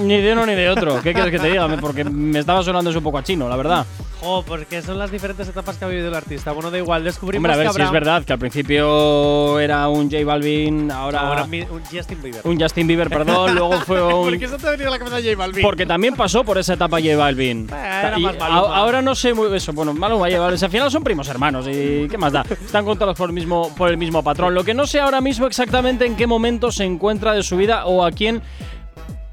Ni 0.02 0.20
de 0.22 0.34
uno 0.34 0.46
ni 0.46 0.54
de 0.56 0.70
otro, 0.70 1.02
¿qué 1.02 1.14
quieres 1.14 1.32
que 1.32 1.40
te 1.40 1.48
diga? 1.50 1.68
Porque 1.80 2.04
me 2.04 2.40
estaba 2.40 2.62
sonando 2.64 2.90
eso 2.90 3.00
un 3.00 3.04
poco 3.04 3.18
a 3.18 3.24
chino, 3.24 3.48
la 3.48 3.56
verdad. 3.56 3.86
Oh, 4.28 4.44
porque 4.46 4.82
son 4.82 4.98
las 4.98 5.12
diferentes 5.12 5.48
etapas 5.48 5.78
que 5.78 5.86
ha 5.86 5.88
vivido 5.88 6.08
el 6.08 6.16
artista. 6.16 6.52
Bueno, 6.52 6.72
da 6.72 6.78
igual, 6.80 7.04
descubrimos 7.04 7.42
Hombre, 7.48 7.54
a 7.54 7.58
ver 7.58 7.68
que 7.68 7.74
si 7.74 7.82
es 7.82 7.88
Abraham- 7.88 7.94
verdad 7.94 8.24
que 8.26 8.34
al 8.34 8.40
principio 8.40 9.60
era 9.60 9.88
un 9.88 10.10
J 10.10 10.26
Balvin, 10.26 10.90
ahora, 10.92 11.20
Ahora 11.20 11.44
un 11.44 11.82
Justin 11.92 12.22
Bieber. 12.24 12.42
un 12.44 12.60
Justin 12.60 12.88
Bieber, 12.88 13.10
perdón, 13.10 13.54
luego 13.54 13.74
fue 13.82 14.02
un 14.14 14.24
¿Por 14.30 14.40
qué 14.40 14.48
se 14.48 14.58
te 14.58 14.68
ha 14.68 14.72
venido 14.72 14.88
a 14.90 14.92
la 14.92 15.00
cabeza 15.00 15.18
J 15.18 15.36
Balvin? 15.38 15.62
Porque 15.62 15.86
también 15.86 16.16
pasó 16.16 16.44
por 16.44 16.58
esa 16.58 16.74
etapa 16.74 16.98
J 17.00 17.16
Balvin. 17.16 17.68
era 17.70 18.16
Y 18.18 18.22
más 18.24 18.38
Maluma. 18.38 18.76
ahora 18.76 19.02
no 19.02 19.14
sé 19.16 19.34
muy 19.34 19.56
eso. 19.56 19.74
Bueno, 19.74 19.94
Maluma 19.94 20.26
J 20.28 20.40
Balvin. 20.40 20.64
Al 20.64 20.72
final 20.72 20.92
son 20.92 21.04
primos 21.04 21.28
hermanos. 21.28 21.68
¿Y 21.68 22.08
qué 22.10 22.18
más 22.18 22.34
da? 22.34 22.44
Están 22.50 22.84
contados 22.84 23.16
por 23.18 23.30
el 23.30 23.34
mismo, 23.34 23.74
por 23.76 23.90
el 23.92 23.98
mismo 23.98 24.24
patrón. 24.24 24.56
Lo 24.56 24.64
que 24.64 24.74
no 24.74 24.88
sé 24.88 25.00
ahora 25.00 25.22
mismo 25.22 25.46
exactamente 25.46 26.06
en 26.06 26.16
qué 26.16 26.26
momento 26.26 26.72
se 26.72 26.84
encuentra 26.84 27.34
de 27.34 27.44
su 27.44 27.58
vida 27.58 27.86
o 27.86 28.04
a 28.04 28.12
quién. 28.12 28.42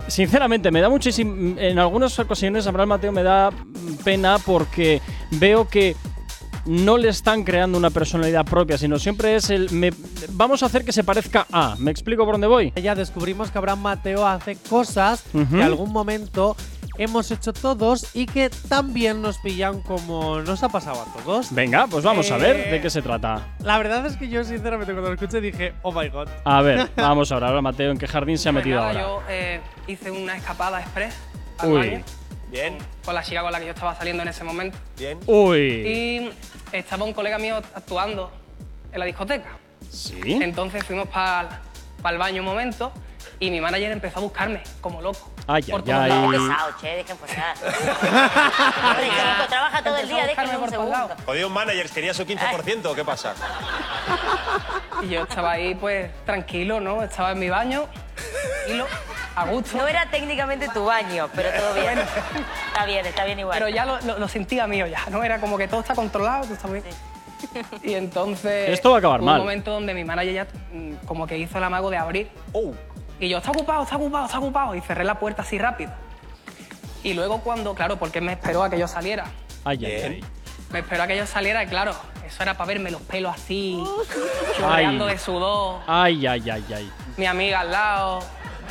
Sinceramente, 0.08 0.70
me 0.70 0.80
da 0.80 0.88
muchísimo. 0.88 1.58
En 1.58 1.78
algunas 1.78 2.18
ocasiones, 2.18 2.66
Abraham 2.66 2.90
Mateo 2.90 3.12
me 3.12 3.22
da 3.22 3.50
pena 4.04 4.38
porque 4.44 5.00
veo 5.32 5.68
que 5.68 5.96
no 6.66 6.96
le 6.96 7.08
están 7.08 7.42
creando 7.44 7.76
una 7.78 7.90
personalidad 7.90 8.44
propia, 8.44 8.78
sino 8.78 8.98
siempre 8.98 9.36
es 9.36 9.50
el. 9.50 9.70
me- 9.70 9.92
vamos 10.30 10.62
a 10.62 10.66
hacer 10.66 10.84
que 10.84 10.92
se 10.92 11.02
parezca 11.04 11.46
a. 11.52 11.76
¿Me 11.78 11.90
explico 11.90 12.24
por 12.24 12.34
dónde 12.34 12.46
voy? 12.46 12.72
Ya 12.82 12.94
descubrimos 12.94 13.50
que 13.50 13.58
Abraham 13.58 13.80
Mateo 13.82 14.26
hace 14.26 14.56
cosas 14.56 15.22
que 15.32 15.38
en 15.38 15.62
algún 15.62 15.92
momento 15.92 16.56
hemos 16.98 17.30
hecho 17.30 17.52
todos 17.52 18.14
y 18.14 18.26
que 18.26 18.50
también 18.68 19.22
nos 19.22 19.38
pillan 19.38 19.80
como 19.82 20.40
nos 20.40 20.62
ha 20.62 20.68
pasado 20.68 21.02
a 21.02 21.22
todos. 21.22 21.52
Venga, 21.54 21.86
pues 21.86 22.04
vamos 22.04 22.30
a 22.30 22.36
ver 22.36 22.56
Eh, 22.56 22.70
de 22.72 22.80
qué 22.80 22.90
se 22.90 23.02
trata. 23.02 23.54
La 23.60 23.78
verdad 23.78 24.04
es 24.06 24.16
que 24.16 24.28
yo, 24.28 24.44
sinceramente, 24.44 24.92
cuando 24.92 25.10
lo 25.10 25.14
escuché 25.14 25.40
dije, 25.40 25.74
oh 25.82 25.92
my 25.92 26.08
god. 26.08 26.28
A 26.44 26.60
ver, 26.62 26.90
vamos 26.96 27.32
ahora. 27.32 27.48
Ahora 27.48 27.62
Mateo, 27.62 27.90
¿en 27.90 27.98
qué 27.98 28.06
jardín 28.06 28.38
se 28.38 28.48
ha 28.48 28.52
Pues 28.52 28.64
metido 28.64 28.80
nada, 28.80 28.90
ahora? 28.90 29.00
Yo 29.02 29.22
eh, 29.28 29.60
hice 29.86 30.10
una 30.10 30.36
escapada 30.36 30.80
express 30.80 31.14
al 31.58 31.68
Uy. 31.72 31.78
baño. 31.78 32.04
Bien. 32.50 32.76
Con 33.04 33.14
la 33.14 33.22
chica 33.22 33.40
con 33.42 33.50
la 33.50 33.58
que 33.58 33.64
yo 33.64 33.72
estaba 33.72 33.94
saliendo 33.96 34.22
en 34.22 34.28
ese 34.28 34.44
momento. 34.44 34.76
Bien. 34.98 35.18
Uy. 35.26 35.60
Y 35.60 36.30
estaba 36.76 37.04
un 37.04 37.14
colega 37.14 37.38
mío 37.38 37.56
actuando 37.74 38.30
en 38.92 38.98
la 39.00 39.06
discoteca. 39.06 39.56
Sí. 39.90 40.20
Entonces 40.42 40.84
fuimos 40.84 41.08
para 41.08 41.62
el 42.10 42.18
baño 42.18 42.42
un 42.42 42.46
momento 42.48 42.92
y 43.40 43.50
mi 43.50 43.60
manager 43.60 43.90
empezó 43.92 44.18
a 44.18 44.22
buscarme 44.22 44.60
como 44.82 45.00
loco. 45.00 45.31
Ay, 45.46 45.62
por 45.64 45.82
ay, 45.86 46.10
ay. 46.10 46.28
Pesado, 46.30 46.72
che, 46.80 46.88
dejen 46.96 47.16
pasar. 47.16 47.54
Hombre, 47.62 49.04
chico, 49.10 49.46
trabaja 49.48 49.82
todo 49.82 49.96
el 49.96 50.08
día, 50.08 50.26
déjenme 50.26 50.56
un 50.56 50.70
segundo. 50.70 51.10
Jodidos 51.26 51.50
managers, 51.50 51.90
quería 51.92 52.14
su 52.14 52.24
15%, 52.24 52.86
¿o 52.86 52.94
¿qué 52.94 53.04
pasa? 53.04 53.34
Y 55.02 55.08
yo 55.08 55.22
estaba 55.22 55.52
ahí, 55.52 55.74
pues, 55.74 56.10
tranquilo, 56.24 56.80
¿no? 56.80 57.02
Estaba 57.02 57.32
en 57.32 57.40
mi 57.40 57.48
baño, 57.48 57.86
tranquilo, 58.54 58.86
a 59.34 59.44
gusto. 59.46 59.76
No 59.78 59.88
era 59.88 60.06
técnicamente 60.10 60.68
tu 60.68 60.84
baño, 60.84 61.28
pero 61.34 61.50
todo 61.60 61.74
bien. 61.74 61.98
Está 62.68 62.84
bien, 62.86 63.06
está 63.06 63.24
bien 63.24 63.38
igual. 63.40 63.58
Pero 63.58 63.68
ya 63.68 63.84
lo, 63.84 64.00
lo- 64.02 64.18
lo 64.18 64.28
sentía 64.28 64.66
mío 64.68 64.86
ya, 64.86 65.00
¿no? 65.10 65.24
Era 65.24 65.40
como 65.40 65.58
que 65.58 65.66
todo 65.66 65.80
está 65.80 65.94
controlado, 65.96 66.44
todo 66.44 66.54
está 66.54 66.68
bien. 66.68 66.84
Y 67.82 67.94
entonces... 67.94 68.68
Esto 68.70 68.90
va 68.90 68.96
a 68.96 68.98
acabar 69.00 69.18
hubo 69.20 69.26
mal. 69.26 69.40
un 69.40 69.46
momento 69.46 69.72
donde 69.72 69.92
mi 69.94 70.04
manager 70.04 70.32
ya 70.32 70.46
mm, 70.72 71.04
como 71.06 71.26
que 71.26 71.36
hizo 71.36 71.58
el 71.58 71.64
amago 71.64 71.90
de 71.90 71.96
abrir. 71.96 72.30
Y 73.22 73.28
yo, 73.28 73.38
está 73.38 73.52
ocupado, 73.52 73.84
está 73.84 73.94
ocupado, 73.96 74.26
está 74.26 74.38
ocupado. 74.40 74.74
Y 74.74 74.80
cerré 74.80 75.04
la 75.04 75.14
puerta 75.20 75.42
así 75.42 75.56
rápido. 75.56 75.92
Y 77.04 77.14
luego 77.14 77.38
cuando, 77.40 77.72
claro, 77.72 77.96
porque 77.96 78.20
me 78.20 78.32
esperó 78.32 78.64
a 78.64 78.68
que 78.70 78.76
yo 78.76 78.88
saliera. 78.88 79.26
Ay, 79.64 79.78
ay, 79.86 79.92
ay. 79.92 80.24
Me 80.70 80.80
esperó 80.80 81.04
a 81.04 81.06
que 81.06 81.16
yo 81.16 81.24
saliera 81.24 81.62
y 81.62 81.68
claro, 81.68 81.94
eso 82.26 82.42
era 82.42 82.54
para 82.54 82.66
verme 82.66 82.90
los 82.90 83.00
pelos 83.02 83.32
así, 83.36 83.80
chorreando 84.58 85.06
Ay. 85.06 85.12
de 85.12 85.18
sudor, 85.20 85.82
Ay, 85.86 86.26
ay, 86.26 86.50
ay, 86.50 86.64
ay. 86.74 86.90
mi 87.16 87.26
amiga 87.26 87.60
al 87.60 87.70
lado. 87.70 88.18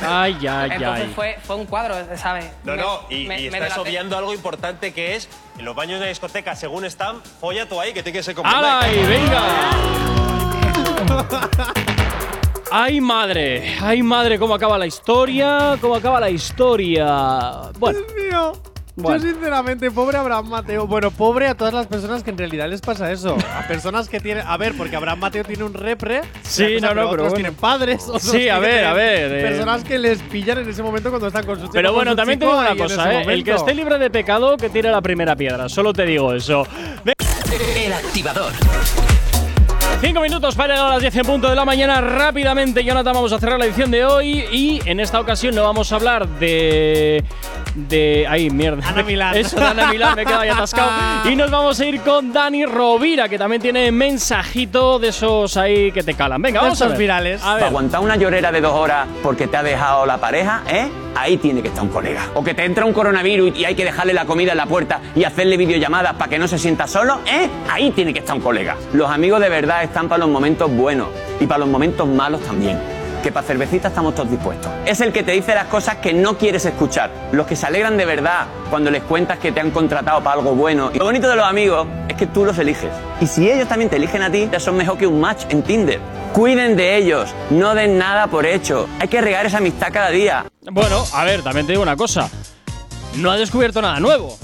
Ay, 0.04 0.36
ay, 0.46 0.70
Entonces 0.72 1.04
ay. 1.06 1.12
fue, 1.14 1.38
fue 1.42 1.56
un 1.56 1.64
cuadro, 1.64 1.94
¿sabes? 2.18 2.50
No, 2.64 2.72
Me- 2.72 2.82
no, 2.82 3.00
y, 3.08 3.26
me- 3.26 3.40
y 3.40 3.50
me 3.50 3.58
estás 3.58 3.78
obviando 3.78 4.18
algo 4.18 4.34
importante 4.34 4.92
que 4.92 5.14
es 5.16 5.28
en 5.58 5.64
los 5.64 5.74
baños 5.74 5.92
de 5.92 5.98
una 5.98 6.08
discoteca, 6.08 6.54
según 6.56 6.84
están, 6.84 7.22
folla 7.40 7.66
tú 7.66 7.80
ahí, 7.80 7.94
que 7.94 8.02
tiene 8.02 8.18
que 8.18 8.22
ser 8.22 8.34
como. 8.34 8.50
¡Ay, 8.52 9.02
venga! 9.06 9.42
¡Ay, 12.74 13.02
madre! 13.02 13.76
¡Ay, 13.82 14.02
madre! 14.02 14.38
¿Cómo 14.38 14.54
acaba 14.54 14.78
la 14.78 14.86
historia? 14.86 15.76
¿Cómo 15.78 15.94
acaba 15.94 16.18
la 16.18 16.30
historia? 16.30 17.70
Bueno. 17.78 17.98
Dios 17.98 18.14
mío. 18.14 18.52
Bueno. 18.96 19.22
Yo 19.22 19.30
sinceramente, 19.30 19.90
pobre 19.90 20.16
Abraham 20.16 20.48
Mateo. 20.48 20.86
Bueno, 20.86 21.10
pobre 21.10 21.48
a 21.48 21.54
todas 21.54 21.74
las 21.74 21.86
personas 21.86 22.22
que 22.22 22.30
en 22.30 22.38
realidad 22.38 22.70
les 22.70 22.80
pasa 22.80 23.12
eso. 23.12 23.36
A 23.58 23.66
personas 23.68 24.08
que 24.08 24.20
tienen… 24.20 24.46
A 24.46 24.56
ver, 24.56 24.74
porque 24.74 24.96
Abraham 24.96 25.18
Mateo 25.18 25.44
tiene 25.44 25.64
un 25.64 25.74
repre. 25.74 26.22
Sí, 26.40 26.76
cosa, 26.76 26.94
no, 26.94 27.02
no, 27.02 27.10
pero 27.10 27.24
otros 27.24 27.28
bueno. 27.28 27.34
tienen 27.34 27.54
padres. 27.54 28.04
otros 28.08 28.22
Sí, 28.22 28.48
a 28.48 28.58
ver, 28.58 28.86
a 28.86 28.94
ver, 28.94 29.32
eh. 29.32 29.42
Personas 29.42 29.84
que 29.84 29.98
les 29.98 30.20
pillan 30.22 30.58
en 30.58 30.68
ese 30.70 30.82
momento 30.82 31.10
cuando 31.10 31.26
están 31.26 31.44
con 31.44 31.56
su 31.56 31.62
chico, 31.62 31.74
Pero 31.74 31.92
bueno, 31.92 32.12
su 32.12 32.16
también 32.16 32.38
te 32.38 32.46
digo 32.46 32.58
una 32.58 32.74
cosa, 32.74 33.12
¿eh? 33.12 33.24
El 33.28 33.44
que 33.44 33.52
esté 33.52 33.74
libre 33.74 33.98
de 33.98 34.08
pecado, 34.08 34.56
que 34.56 34.70
tire 34.70 34.90
la 34.90 35.02
primera 35.02 35.36
piedra. 35.36 35.68
Solo 35.68 35.92
te 35.92 36.06
digo 36.06 36.32
eso. 36.32 36.66
El 37.76 37.92
activador. 37.92 38.52
Cinco 40.02 40.20
minutos 40.20 40.56
para 40.56 40.74
llegar 40.74 40.88
a 40.88 40.94
las 40.94 41.00
10 41.00 41.14
en 41.18 41.26
punto 41.26 41.48
de 41.48 41.54
la 41.54 41.64
mañana. 41.64 42.00
Rápidamente, 42.00 42.82
Jonathan, 42.82 43.14
vamos 43.14 43.32
a 43.32 43.38
cerrar 43.38 43.56
la 43.56 43.66
edición 43.66 43.88
de 43.92 44.04
hoy. 44.04 44.44
Y 44.50 44.80
en 44.84 44.98
esta 44.98 45.20
ocasión 45.20 45.54
no 45.54 45.62
vamos 45.62 45.92
a 45.92 45.94
hablar 45.94 46.26
de. 46.26 47.22
de. 47.76 48.26
Ay, 48.28 48.50
mierda. 48.50 48.88
Ana 48.88 49.04
Milán. 49.04 49.36
Eso, 49.36 49.60
de 49.60 49.64
Ana 49.64 49.92
Milán, 49.92 50.16
me 50.16 50.22
he 50.22 50.26
quedado 50.26 50.40
ahí 50.42 50.48
atascado. 50.48 50.90
Y 51.30 51.36
nos 51.36 51.52
vamos 51.52 51.78
a 51.78 51.86
ir 51.86 52.00
con 52.00 52.32
Dani 52.32 52.66
Rovira, 52.66 53.28
que 53.28 53.38
también 53.38 53.62
tiene 53.62 53.92
mensajito 53.92 54.98
de 54.98 55.08
esos 55.08 55.56
ahí 55.56 55.92
que 55.92 56.02
te 56.02 56.14
calan. 56.14 56.42
Venga, 56.42 56.62
vamos 56.62 56.82
a 56.82 56.88
ver. 56.88 56.98
virales. 56.98 57.40
A 57.44 57.54
ver. 57.54 57.64
aguantar 57.64 58.00
una 58.00 58.16
llorera 58.16 58.50
de 58.50 58.60
dos 58.60 58.72
horas 58.72 59.06
porque 59.22 59.46
te 59.46 59.56
ha 59.56 59.62
dejado 59.62 60.04
la 60.04 60.18
pareja, 60.18 60.64
¿eh? 60.68 60.88
Ahí 61.14 61.36
tiene 61.36 61.62
que 61.62 61.68
estar 61.68 61.84
un 61.84 61.90
colega. 61.90 62.30
O 62.34 62.42
que 62.42 62.54
te 62.54 62.64
entra 62.64 62.84
un 62.84 62.92
coronavirus 62.92 63.56
y 63.56 63.64
hay 63.64 63.74
que 63.74 63.84
dejarle 63.84 64.12
la 64.12 64.24
comida 64.24 64.52
en 64.52 64.58
la 64.58 64.66
puerta 64.66 65.00
y 65.14 65.24
hacerle 65.24 65.56
videollamadas 65.56 66.14
para 66.14 66.30
que 66.30 66.38
no 66.38 66.48
se 66.48 66.58
sienta 66.58 66.86
solo, 66.86 67.20
¿eh? 67.26 67.48
Ahí 67.70 67.90
tiene 67.90 68.12
que 68.12 68.20
estar 68.20 68.34
un 68.34 68.42
colega. 68.42 68.76
Los 68.92 69.10
amigos 69.10 69.40
de 69.40 69.48
verdad 69.48 69.82
están 69.82 70.08
para 70.08 70.20
los 70.20 70.30
momentos 70.30 70.70
buenos 70.70 71.08
y 71.40 71.46
para 71.46 71.58
los 71.58 71.68
momentos 71.68 72.08
malos 72.08 72.40
también. 72.42 73.01
Que 73.22 73.30
para 73.30 73.46
cervecita 73.46 73.88
estamos 73.88 74.14
todos 74.14 74.30
dispuestos. 74.30 74.70
Es 74.84 75.00
el 75.00 75.12
que 75.12 75.22
te 75.22 75.32
dice 75.32 75.54
las 75.54 75.66
cosas 75.66 75.96
que 75.96 76.12
no 76.12 76.36
quieres 76.36 76.64
escuchar. 76.64 77.10
Los 77.30 77.46
que 77.46 77.54
se 77.54 77.66
alegran 77.66 77.96
de 77.96 78.04
verdad 78.04 78.46
cuando 78.68 78.90
les 78.90 79.02
cuentas 79.04 79.38
que 79.38 79.52
te 79.52 79.60
han 79.60 79.70
contratado 79.70 80.22
para 80.22 80.40
algo 80.40 80.54
bueno. 80.54 80.90
Y 80.92 80.98
lo 80.98 81.04
bonito 81.04 81.28
de 81.28 81.36
los 81.36 81.44
amigos 81.44 81.86
es 82.08 82.16
que 82.16 82.26
tú 82.26 82.44
los 82.44 82.58
eliges. 82.58 82.90
Y 83.20 83.26
si 83.28 83.48
ellos 83.48 83.68
también 83.68 83.88
te 83.88 83.96
eligen 83.96 84.22
a 84.22 84.30
ti, 84.30 84.48
ya 84.50 84.58
son 84.58 84.76
mejor 84.76 84.98
que 84.98 85.06
un 85.06 85.20
match 85.20 85.44
en 85.50 85.62
Tinder. 85.62 86.00
Cuiden 86.32 86.76
de 86.76 86.96
ellos, 86.96 87.32
no 87.50 87.74
den 87.74 87.96
nada 87.96 88.26
por 88.26 88.44
hecho. 88.44 88.88
Hay 88.98 89.06
que 89.06 89.20
regar 89.20 89.46
esa 89.46 89.58
amistad 89.58 89.88
cada 89.92 90.10
día. 90.10 90.46
Bueno, 90.72 91.04
a 91.12 91.24
ver, 91.24 91.42
también 91.42 91.66
te 91.66 91.72
digo 91.72 91.82
una 91.82 91.96
cosa. 91.96 92.28
No 93.18 93.30
ha 93.30 93.36
descubierto 93.36 93.80
nada 93.80 94.00
nuevo. 94.00 94.36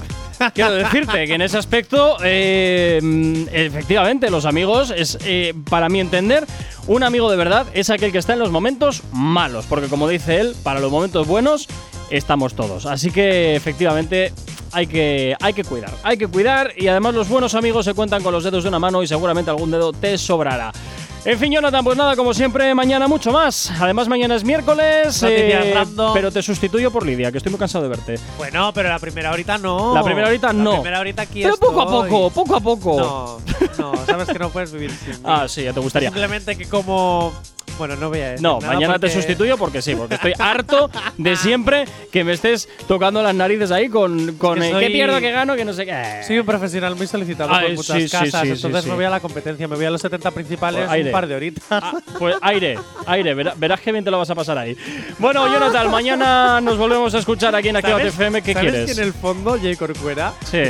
Quiero 0.53 0.71
decirte 0.71 1.27
que 1.27 1.33
en 1.33 1.41
ese 1.41 1.57
aspecto, 1.57 2.17
eh, 2.23 2.99
efectivamente, 3.51 4.29
los 4.29 4.45
amigos 4.45 4.93
es, 4.95 5.17
eh, 5.25 5.53
para 5.69 5.89
mi 5.89 5.99
entender, 5.99 6.45
un 6.87 7.03
amigo 7.03 7.29
de 7.29 7.37
verdad 7.37 7.67
es 7.73 7.89
aquel 7.89 8.11
que 8.11 8.17
está 8.17 8.33
en 8.33 8.39
los 8.39 8.51
momentos 8.51 9.03
malos, 9.11 9.65
porque 9.67 9.87
como 9.87 10.07
dice 10.07 10.39
él, 10.39 10.55
para 10.63 10.79
los 10.79 10.91
momentos 10.91 11.27
buenos 11.27 11.67
estamos 12.09 12.55
todos. 12.55 12.85
Así 12.85 13.11
que 13.11 13.55
efectivamente 13.55 14.33
hay 14.71 14.87
que, 14.87 15.35
hay 15.39 15.53
que 15.53 15.63
cuidar, 15.63 15.91
hay 16.03 16.17
que 16.17 16.27
cuidar 16.27 16.73
y 16.75 16.87
además 16.87 17.13
los 17.15 17.29
buenos 17.29 17.55
amigos 17.55 17.85
se 17.85 17.93
cuentan 17.93 18.23
con 18.23 18.33
los 18.33 18.43
dedos 18.43 18.63
de 18.63 18.69
una 18.69 18.79
mano 18.79 19.03
y 19.03 19.07
seguramente 19.07 19.51
algún 19.51 19.71
dedo 19.71 19.93
te 19.93 20.17
sobrará. 20.17 20.71
En 21.25 21.37
fin, 21.37 21.51
Jonathan, 21.51 21.83
pues 21.83 21.97
nada, 21.97 22.15
como 22.15 22.33
siempre, 22.33 22.73
mañana 22.73 23.07
mucho 23.07 23.31
más. 23.31 23.71
Además, 23.79 24.07
mañana 24.07 24.35
es 24.35 24.43
miércoles, 24.43 25.21
eh, 25.23 25.75
pero 26.13 26.31
te 26.31 26.41
sustituyo 26.41 26.91
por 26.91 27.05
Lidia, 27.05 27.31
que 27.31 27.37
estoy 27.37 27.51
muy 27.51 27.59
cansado 27.59 27.83
de 27.83 27.89
verte. 27.89 28.15
Bueno, 28.37 28.71
pero 28.73 28.89
la 28.89 28.99
primera 28.99 29.31
horita 29.31 29.57
no. 29.57 29.93
La 29.93 30.01
primera 30.01 30.27
horita 30.27 30.53
no. 30.53 30.71
La 30.71 30.77
primera 30.77 30.99
horita 31.01 31.21
aquí 31.23 31.43
Pero 31.43 31.57
poco 31.57 31.81
a 31.81 31.85
poco, 31.87 32.29
poco 32.29 32.55
a 32.55 32.61
poco. 32.61 32.97
No, 32.97 33.91
no, 33.93 34.05
sabes 34.05 34.29
que 34.29 34.39
no 34.39 34.49
puedes 34.49 34.71
vivir 34.71 34.91
sin 34.91 35.09
mí. 35.11 35.19
Ah, 35.23 35.45
sí, 35.47 35.63
ya 35.63 35.73
te 35.73 35.79
gustaría. 35.81 36.09
Simplemente 36.09 36.57
que 36.57 36.65
como… 36.67 37.33
Bueno, 37.79 37.95
no 37.95 38.09
voy 38.09 38.19
a 38.19 38.29
decir 38.31 38.43
No, 38.43 38.59
nada 38.59 38.73
mañana 38.73 38.93
te 38.95 38.99
porque- 39.07 39.13
sustituyo 39.15 39.57
porque 39.57 39.81
sí, 39.81 39.95
porque 39.95 40.15
estoy 40.15 40.33
harto 40.37 40.91
de 41.17 41.35
siempre 41.37 41.85
que 42.11 42.23
me 42.23 42.33
estés 42.33 42.69
tocando 42.87 43.23
las 43.23 43.33
narices 43.33 43.71
ahí 43.71 43.89
con, 43.89 44.35
con 44.35 44.59
Que 44.59 44.67
eh, 44.67 44.71
soy- 44.71 44.85
qué 44.85 44.91
pierdo, 44.91 45.19
qué 45.19 45.31
gano, 45.31 45.55
que 45.55 45.65
no 45.65 45.73
sé 45.73 45.85
qué. 45.85 46.21
Soy 46.27 46.37
un 46.39 46.45
profesional 46.45 46.95
muy 46.95 47.07
solicitado 47.07 47.49
Ay, 47.53 47.67
por 47.69 47.75
muchas 47.77 48.03
sí, 48.03 48.09
casas, 48.09 48.41
sí, 48.41 48.47
sí, 48.47 48.53
entonces 48.67 48.85
me 48.85 48.93
voy 48.95 49.05
a 49.05 49.09
la 49.09 49.19
competencia, 49.19 49.67
me 49.67 49.75
voy 49.75 49.85
a 49.85 49.89
los 49.91 50.01
70 50.01 50.31
principales 50.31 50.81
Pues 50.81 50.91
aire. 50.91 51.09
un 51.09 51.13
par 51.13 51.25
de 51.27 51.35
horitas. 51.35 51.83
Pues 52.19 52.35
aire, 52.41 52.77
aire, 53.07 53.33
verá- 53.35 53.53
verás 53.57 53.79
qué 53.79 53.91
bien 53.91 54.03
te 54.03 54.11
lo 54.11 54.17
vas 54.19 54.29
a 54.29 54.35
pasar 54.35 54.57
ahí. 54.57 54.75
Bueno, 55.17 55.47
Jonathan, 55.47 55.89
mañana 55.89 56.59
nos 56.61 56.77
volvemos 56.77 57.13
a 57.15 57.19
escuchar 57.19 57.55
aquí 57.55 57.69
en 57.69 57.77
Activa 57.77 57.97
¿Sabes- 57.97 58.13
FM. 58.13 58.41
¿Qué 58.41 58.53
¿sabes 58.53 58.69
quieres? 58.71 58.85
que 58.95 59.01
en 59.01 59.07
el 59.07 59.13
fondo 59.13 59.57
Jay 59.57 59.75
Corcuera, 59.77 60.33
Sí. 60.49 60.63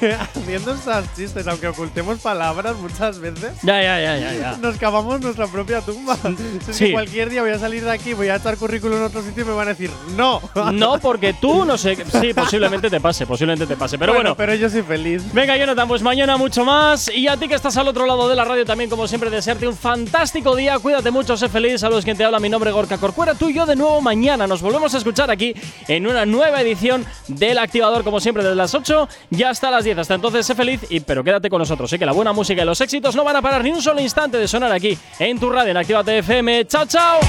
haciendo 0.36 0.72
estos 0.74 1.04
chistes, 1.14 1.46
aunque 1.46 1.68
ocultemos 1.68 2.18
palabras 2.20 2.76
muchas 2.76 3.18
veces, 3.18 3.52
Ya, 3.62 3.82
ya, 3.82 4.00
ya, 4.00 4.18
ya, 4.18 4.32
ya. 4.34 4.56
nos 4.58 4.76
cavamos 4.76 5.20
nuestra 5.20 5.46
propia 5.46 5.80
tumba. 5.80 6.16
Es 6.68 6.76
Sí. 6.76 6.86
que 6.86 6.92
cualquier 6.92 7.30
día 7.30 7.42
voy 7.42 7.50
a 7.52 7.58
salir 7.58 7.84
de 7.84 7.90
aquí, 7.90 8.12
voy 8.14 8.28
a 8.28 8.36
echar 8.36 8.56
currículum 8.56 8.98
en 8.98 9.04
otro 9.04 9.22
sitio 9.22 9.42
y 9.44 9.46
me 9.46 9.52
van 9.52 9.68
a 9.68 9.70
decir 9.70 9.90
no. 10.16 10.40
No, 10.72 10.98
porque 10.98 11.32
tú 11.34 11.64
no 11.64 11.78
sé. 11.78 11.96
Sí, 12.20 12.32
posiblemente 12.34 12.90
te 12.90 13.00
pase, 13.00 13.26
posiblemente 13.26 13.66
te 13.66 13.76
pase. 13.76 13.98
Pero 13.98 14.14
bueno, 14.14 14.34
pero 14.36 14.54
yo 14.54 14.68
soy 14.68 14.82
feliz. 14.82 15.22
Venga, 15.32 15.56
Jonathan, 15.56 15.88
pues 15.88 16.02
mañana 16.02 16.36
mucho 16.36 16.64
más. 16.64 17.08
Y 17.14 17.28
a 17.28 17.36
ti 17.36 17.48
que 17.48 17.54
estás 17.54 17.76
al 17.76 17.88
otro 17.88 18.06
lado 18.06 18.28
de 18.28 18.36
la 18.36 18.44
radio 18.44 18.64
también, 18.64 18.90
como 18.90 19.06
siempre, 19.08 19.30
desearte 19.30 19.66
un 19.66 19.76
fantástico 19.76 20.54
día. 20.56 20.78
Cuídate 20.78 21.10
mucho, 21.10 21.36
sé 21.36 21.48
feliz. 21.48 21.80
Saludos, 21.80 22.04
quien 22.04 22.16
te 22.16 22.24
habla. 22.24 22.40
Mi 22.40 22.48
nombre 22.48 22.70
es 22.70 22.74
Gorka 22.76 22.98
Corcuera. 22.98 23.34
Tú 23.34 23.48
y 23.48 23.54
yo 23.54 23.64
de 23.66 23.76
nuevo 23.76 24.00
mañana. 24.00 24.46
Nos 24.46 24.60
volvemos 24.62 24.94
a 24.94 24.98
escuchar 24.98 25.30
aquí 25.30 25.54
en 25.88 26.06
una 26.06 26.26
nueva 26.26 26.60
edición 26.60 27.04
del 27.28 27.58
Activador, 27.58 28.04
como 28.04 28.20
siempre, 28.20 28.42
desde 28.42 28.56
las 28.56 28.74
8 28.74 29.08
y 29.30 29.42
hasta 29.44 29.70
las 29.70 29.85
10. 29.86 29.98
Hasta 29.98 30.14
entonces, 30.14 30.44
sé 30.44 30.54
feliz, 30.54 30.80
y, 30.90 31.00
pero 31.00 31.24
quédate 31.24 31.48
con 31.48 31.60
nosotros. 31.60 31.88
Sé 31.88 31.98
que 31.98 32.04
la 32.04 32.12
buena 32.12 32.32
música 32.32 32.62
y 32.62 32.64
los 32.66 32.80
éxitos 32.80 33.16
no 33.16 33.24
van 33.24 33.36
a 33.36 33.42
parar 33.42 33.64
ni 33.64 33.70
un 33.70 33.80
solo 33.80 34.00
instante 34.00 34.36
de 34.36 34.46
sonar 34.48 34.72
aquí 34.72 34.98
en 35.18 35.38
tu 35.38 35.48
radio, 35.48 35.70
en 35.70 35.76
Actívate 35.78 36.18
FM. 36.18 36.66
¡Chao, 36.66 36.84
chao! 36.86 37.20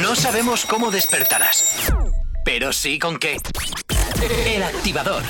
No 0.00 0.14
sabemos 0.14 0.64
cómo 0.64 0.90
despertarás, 0.90 1.92
pero 2.44 2.72
sí 2.72 2.98
con 2.98 3.18
qué. 3.18 3.36
El 4.46 4.62
activador. 4.62 5.22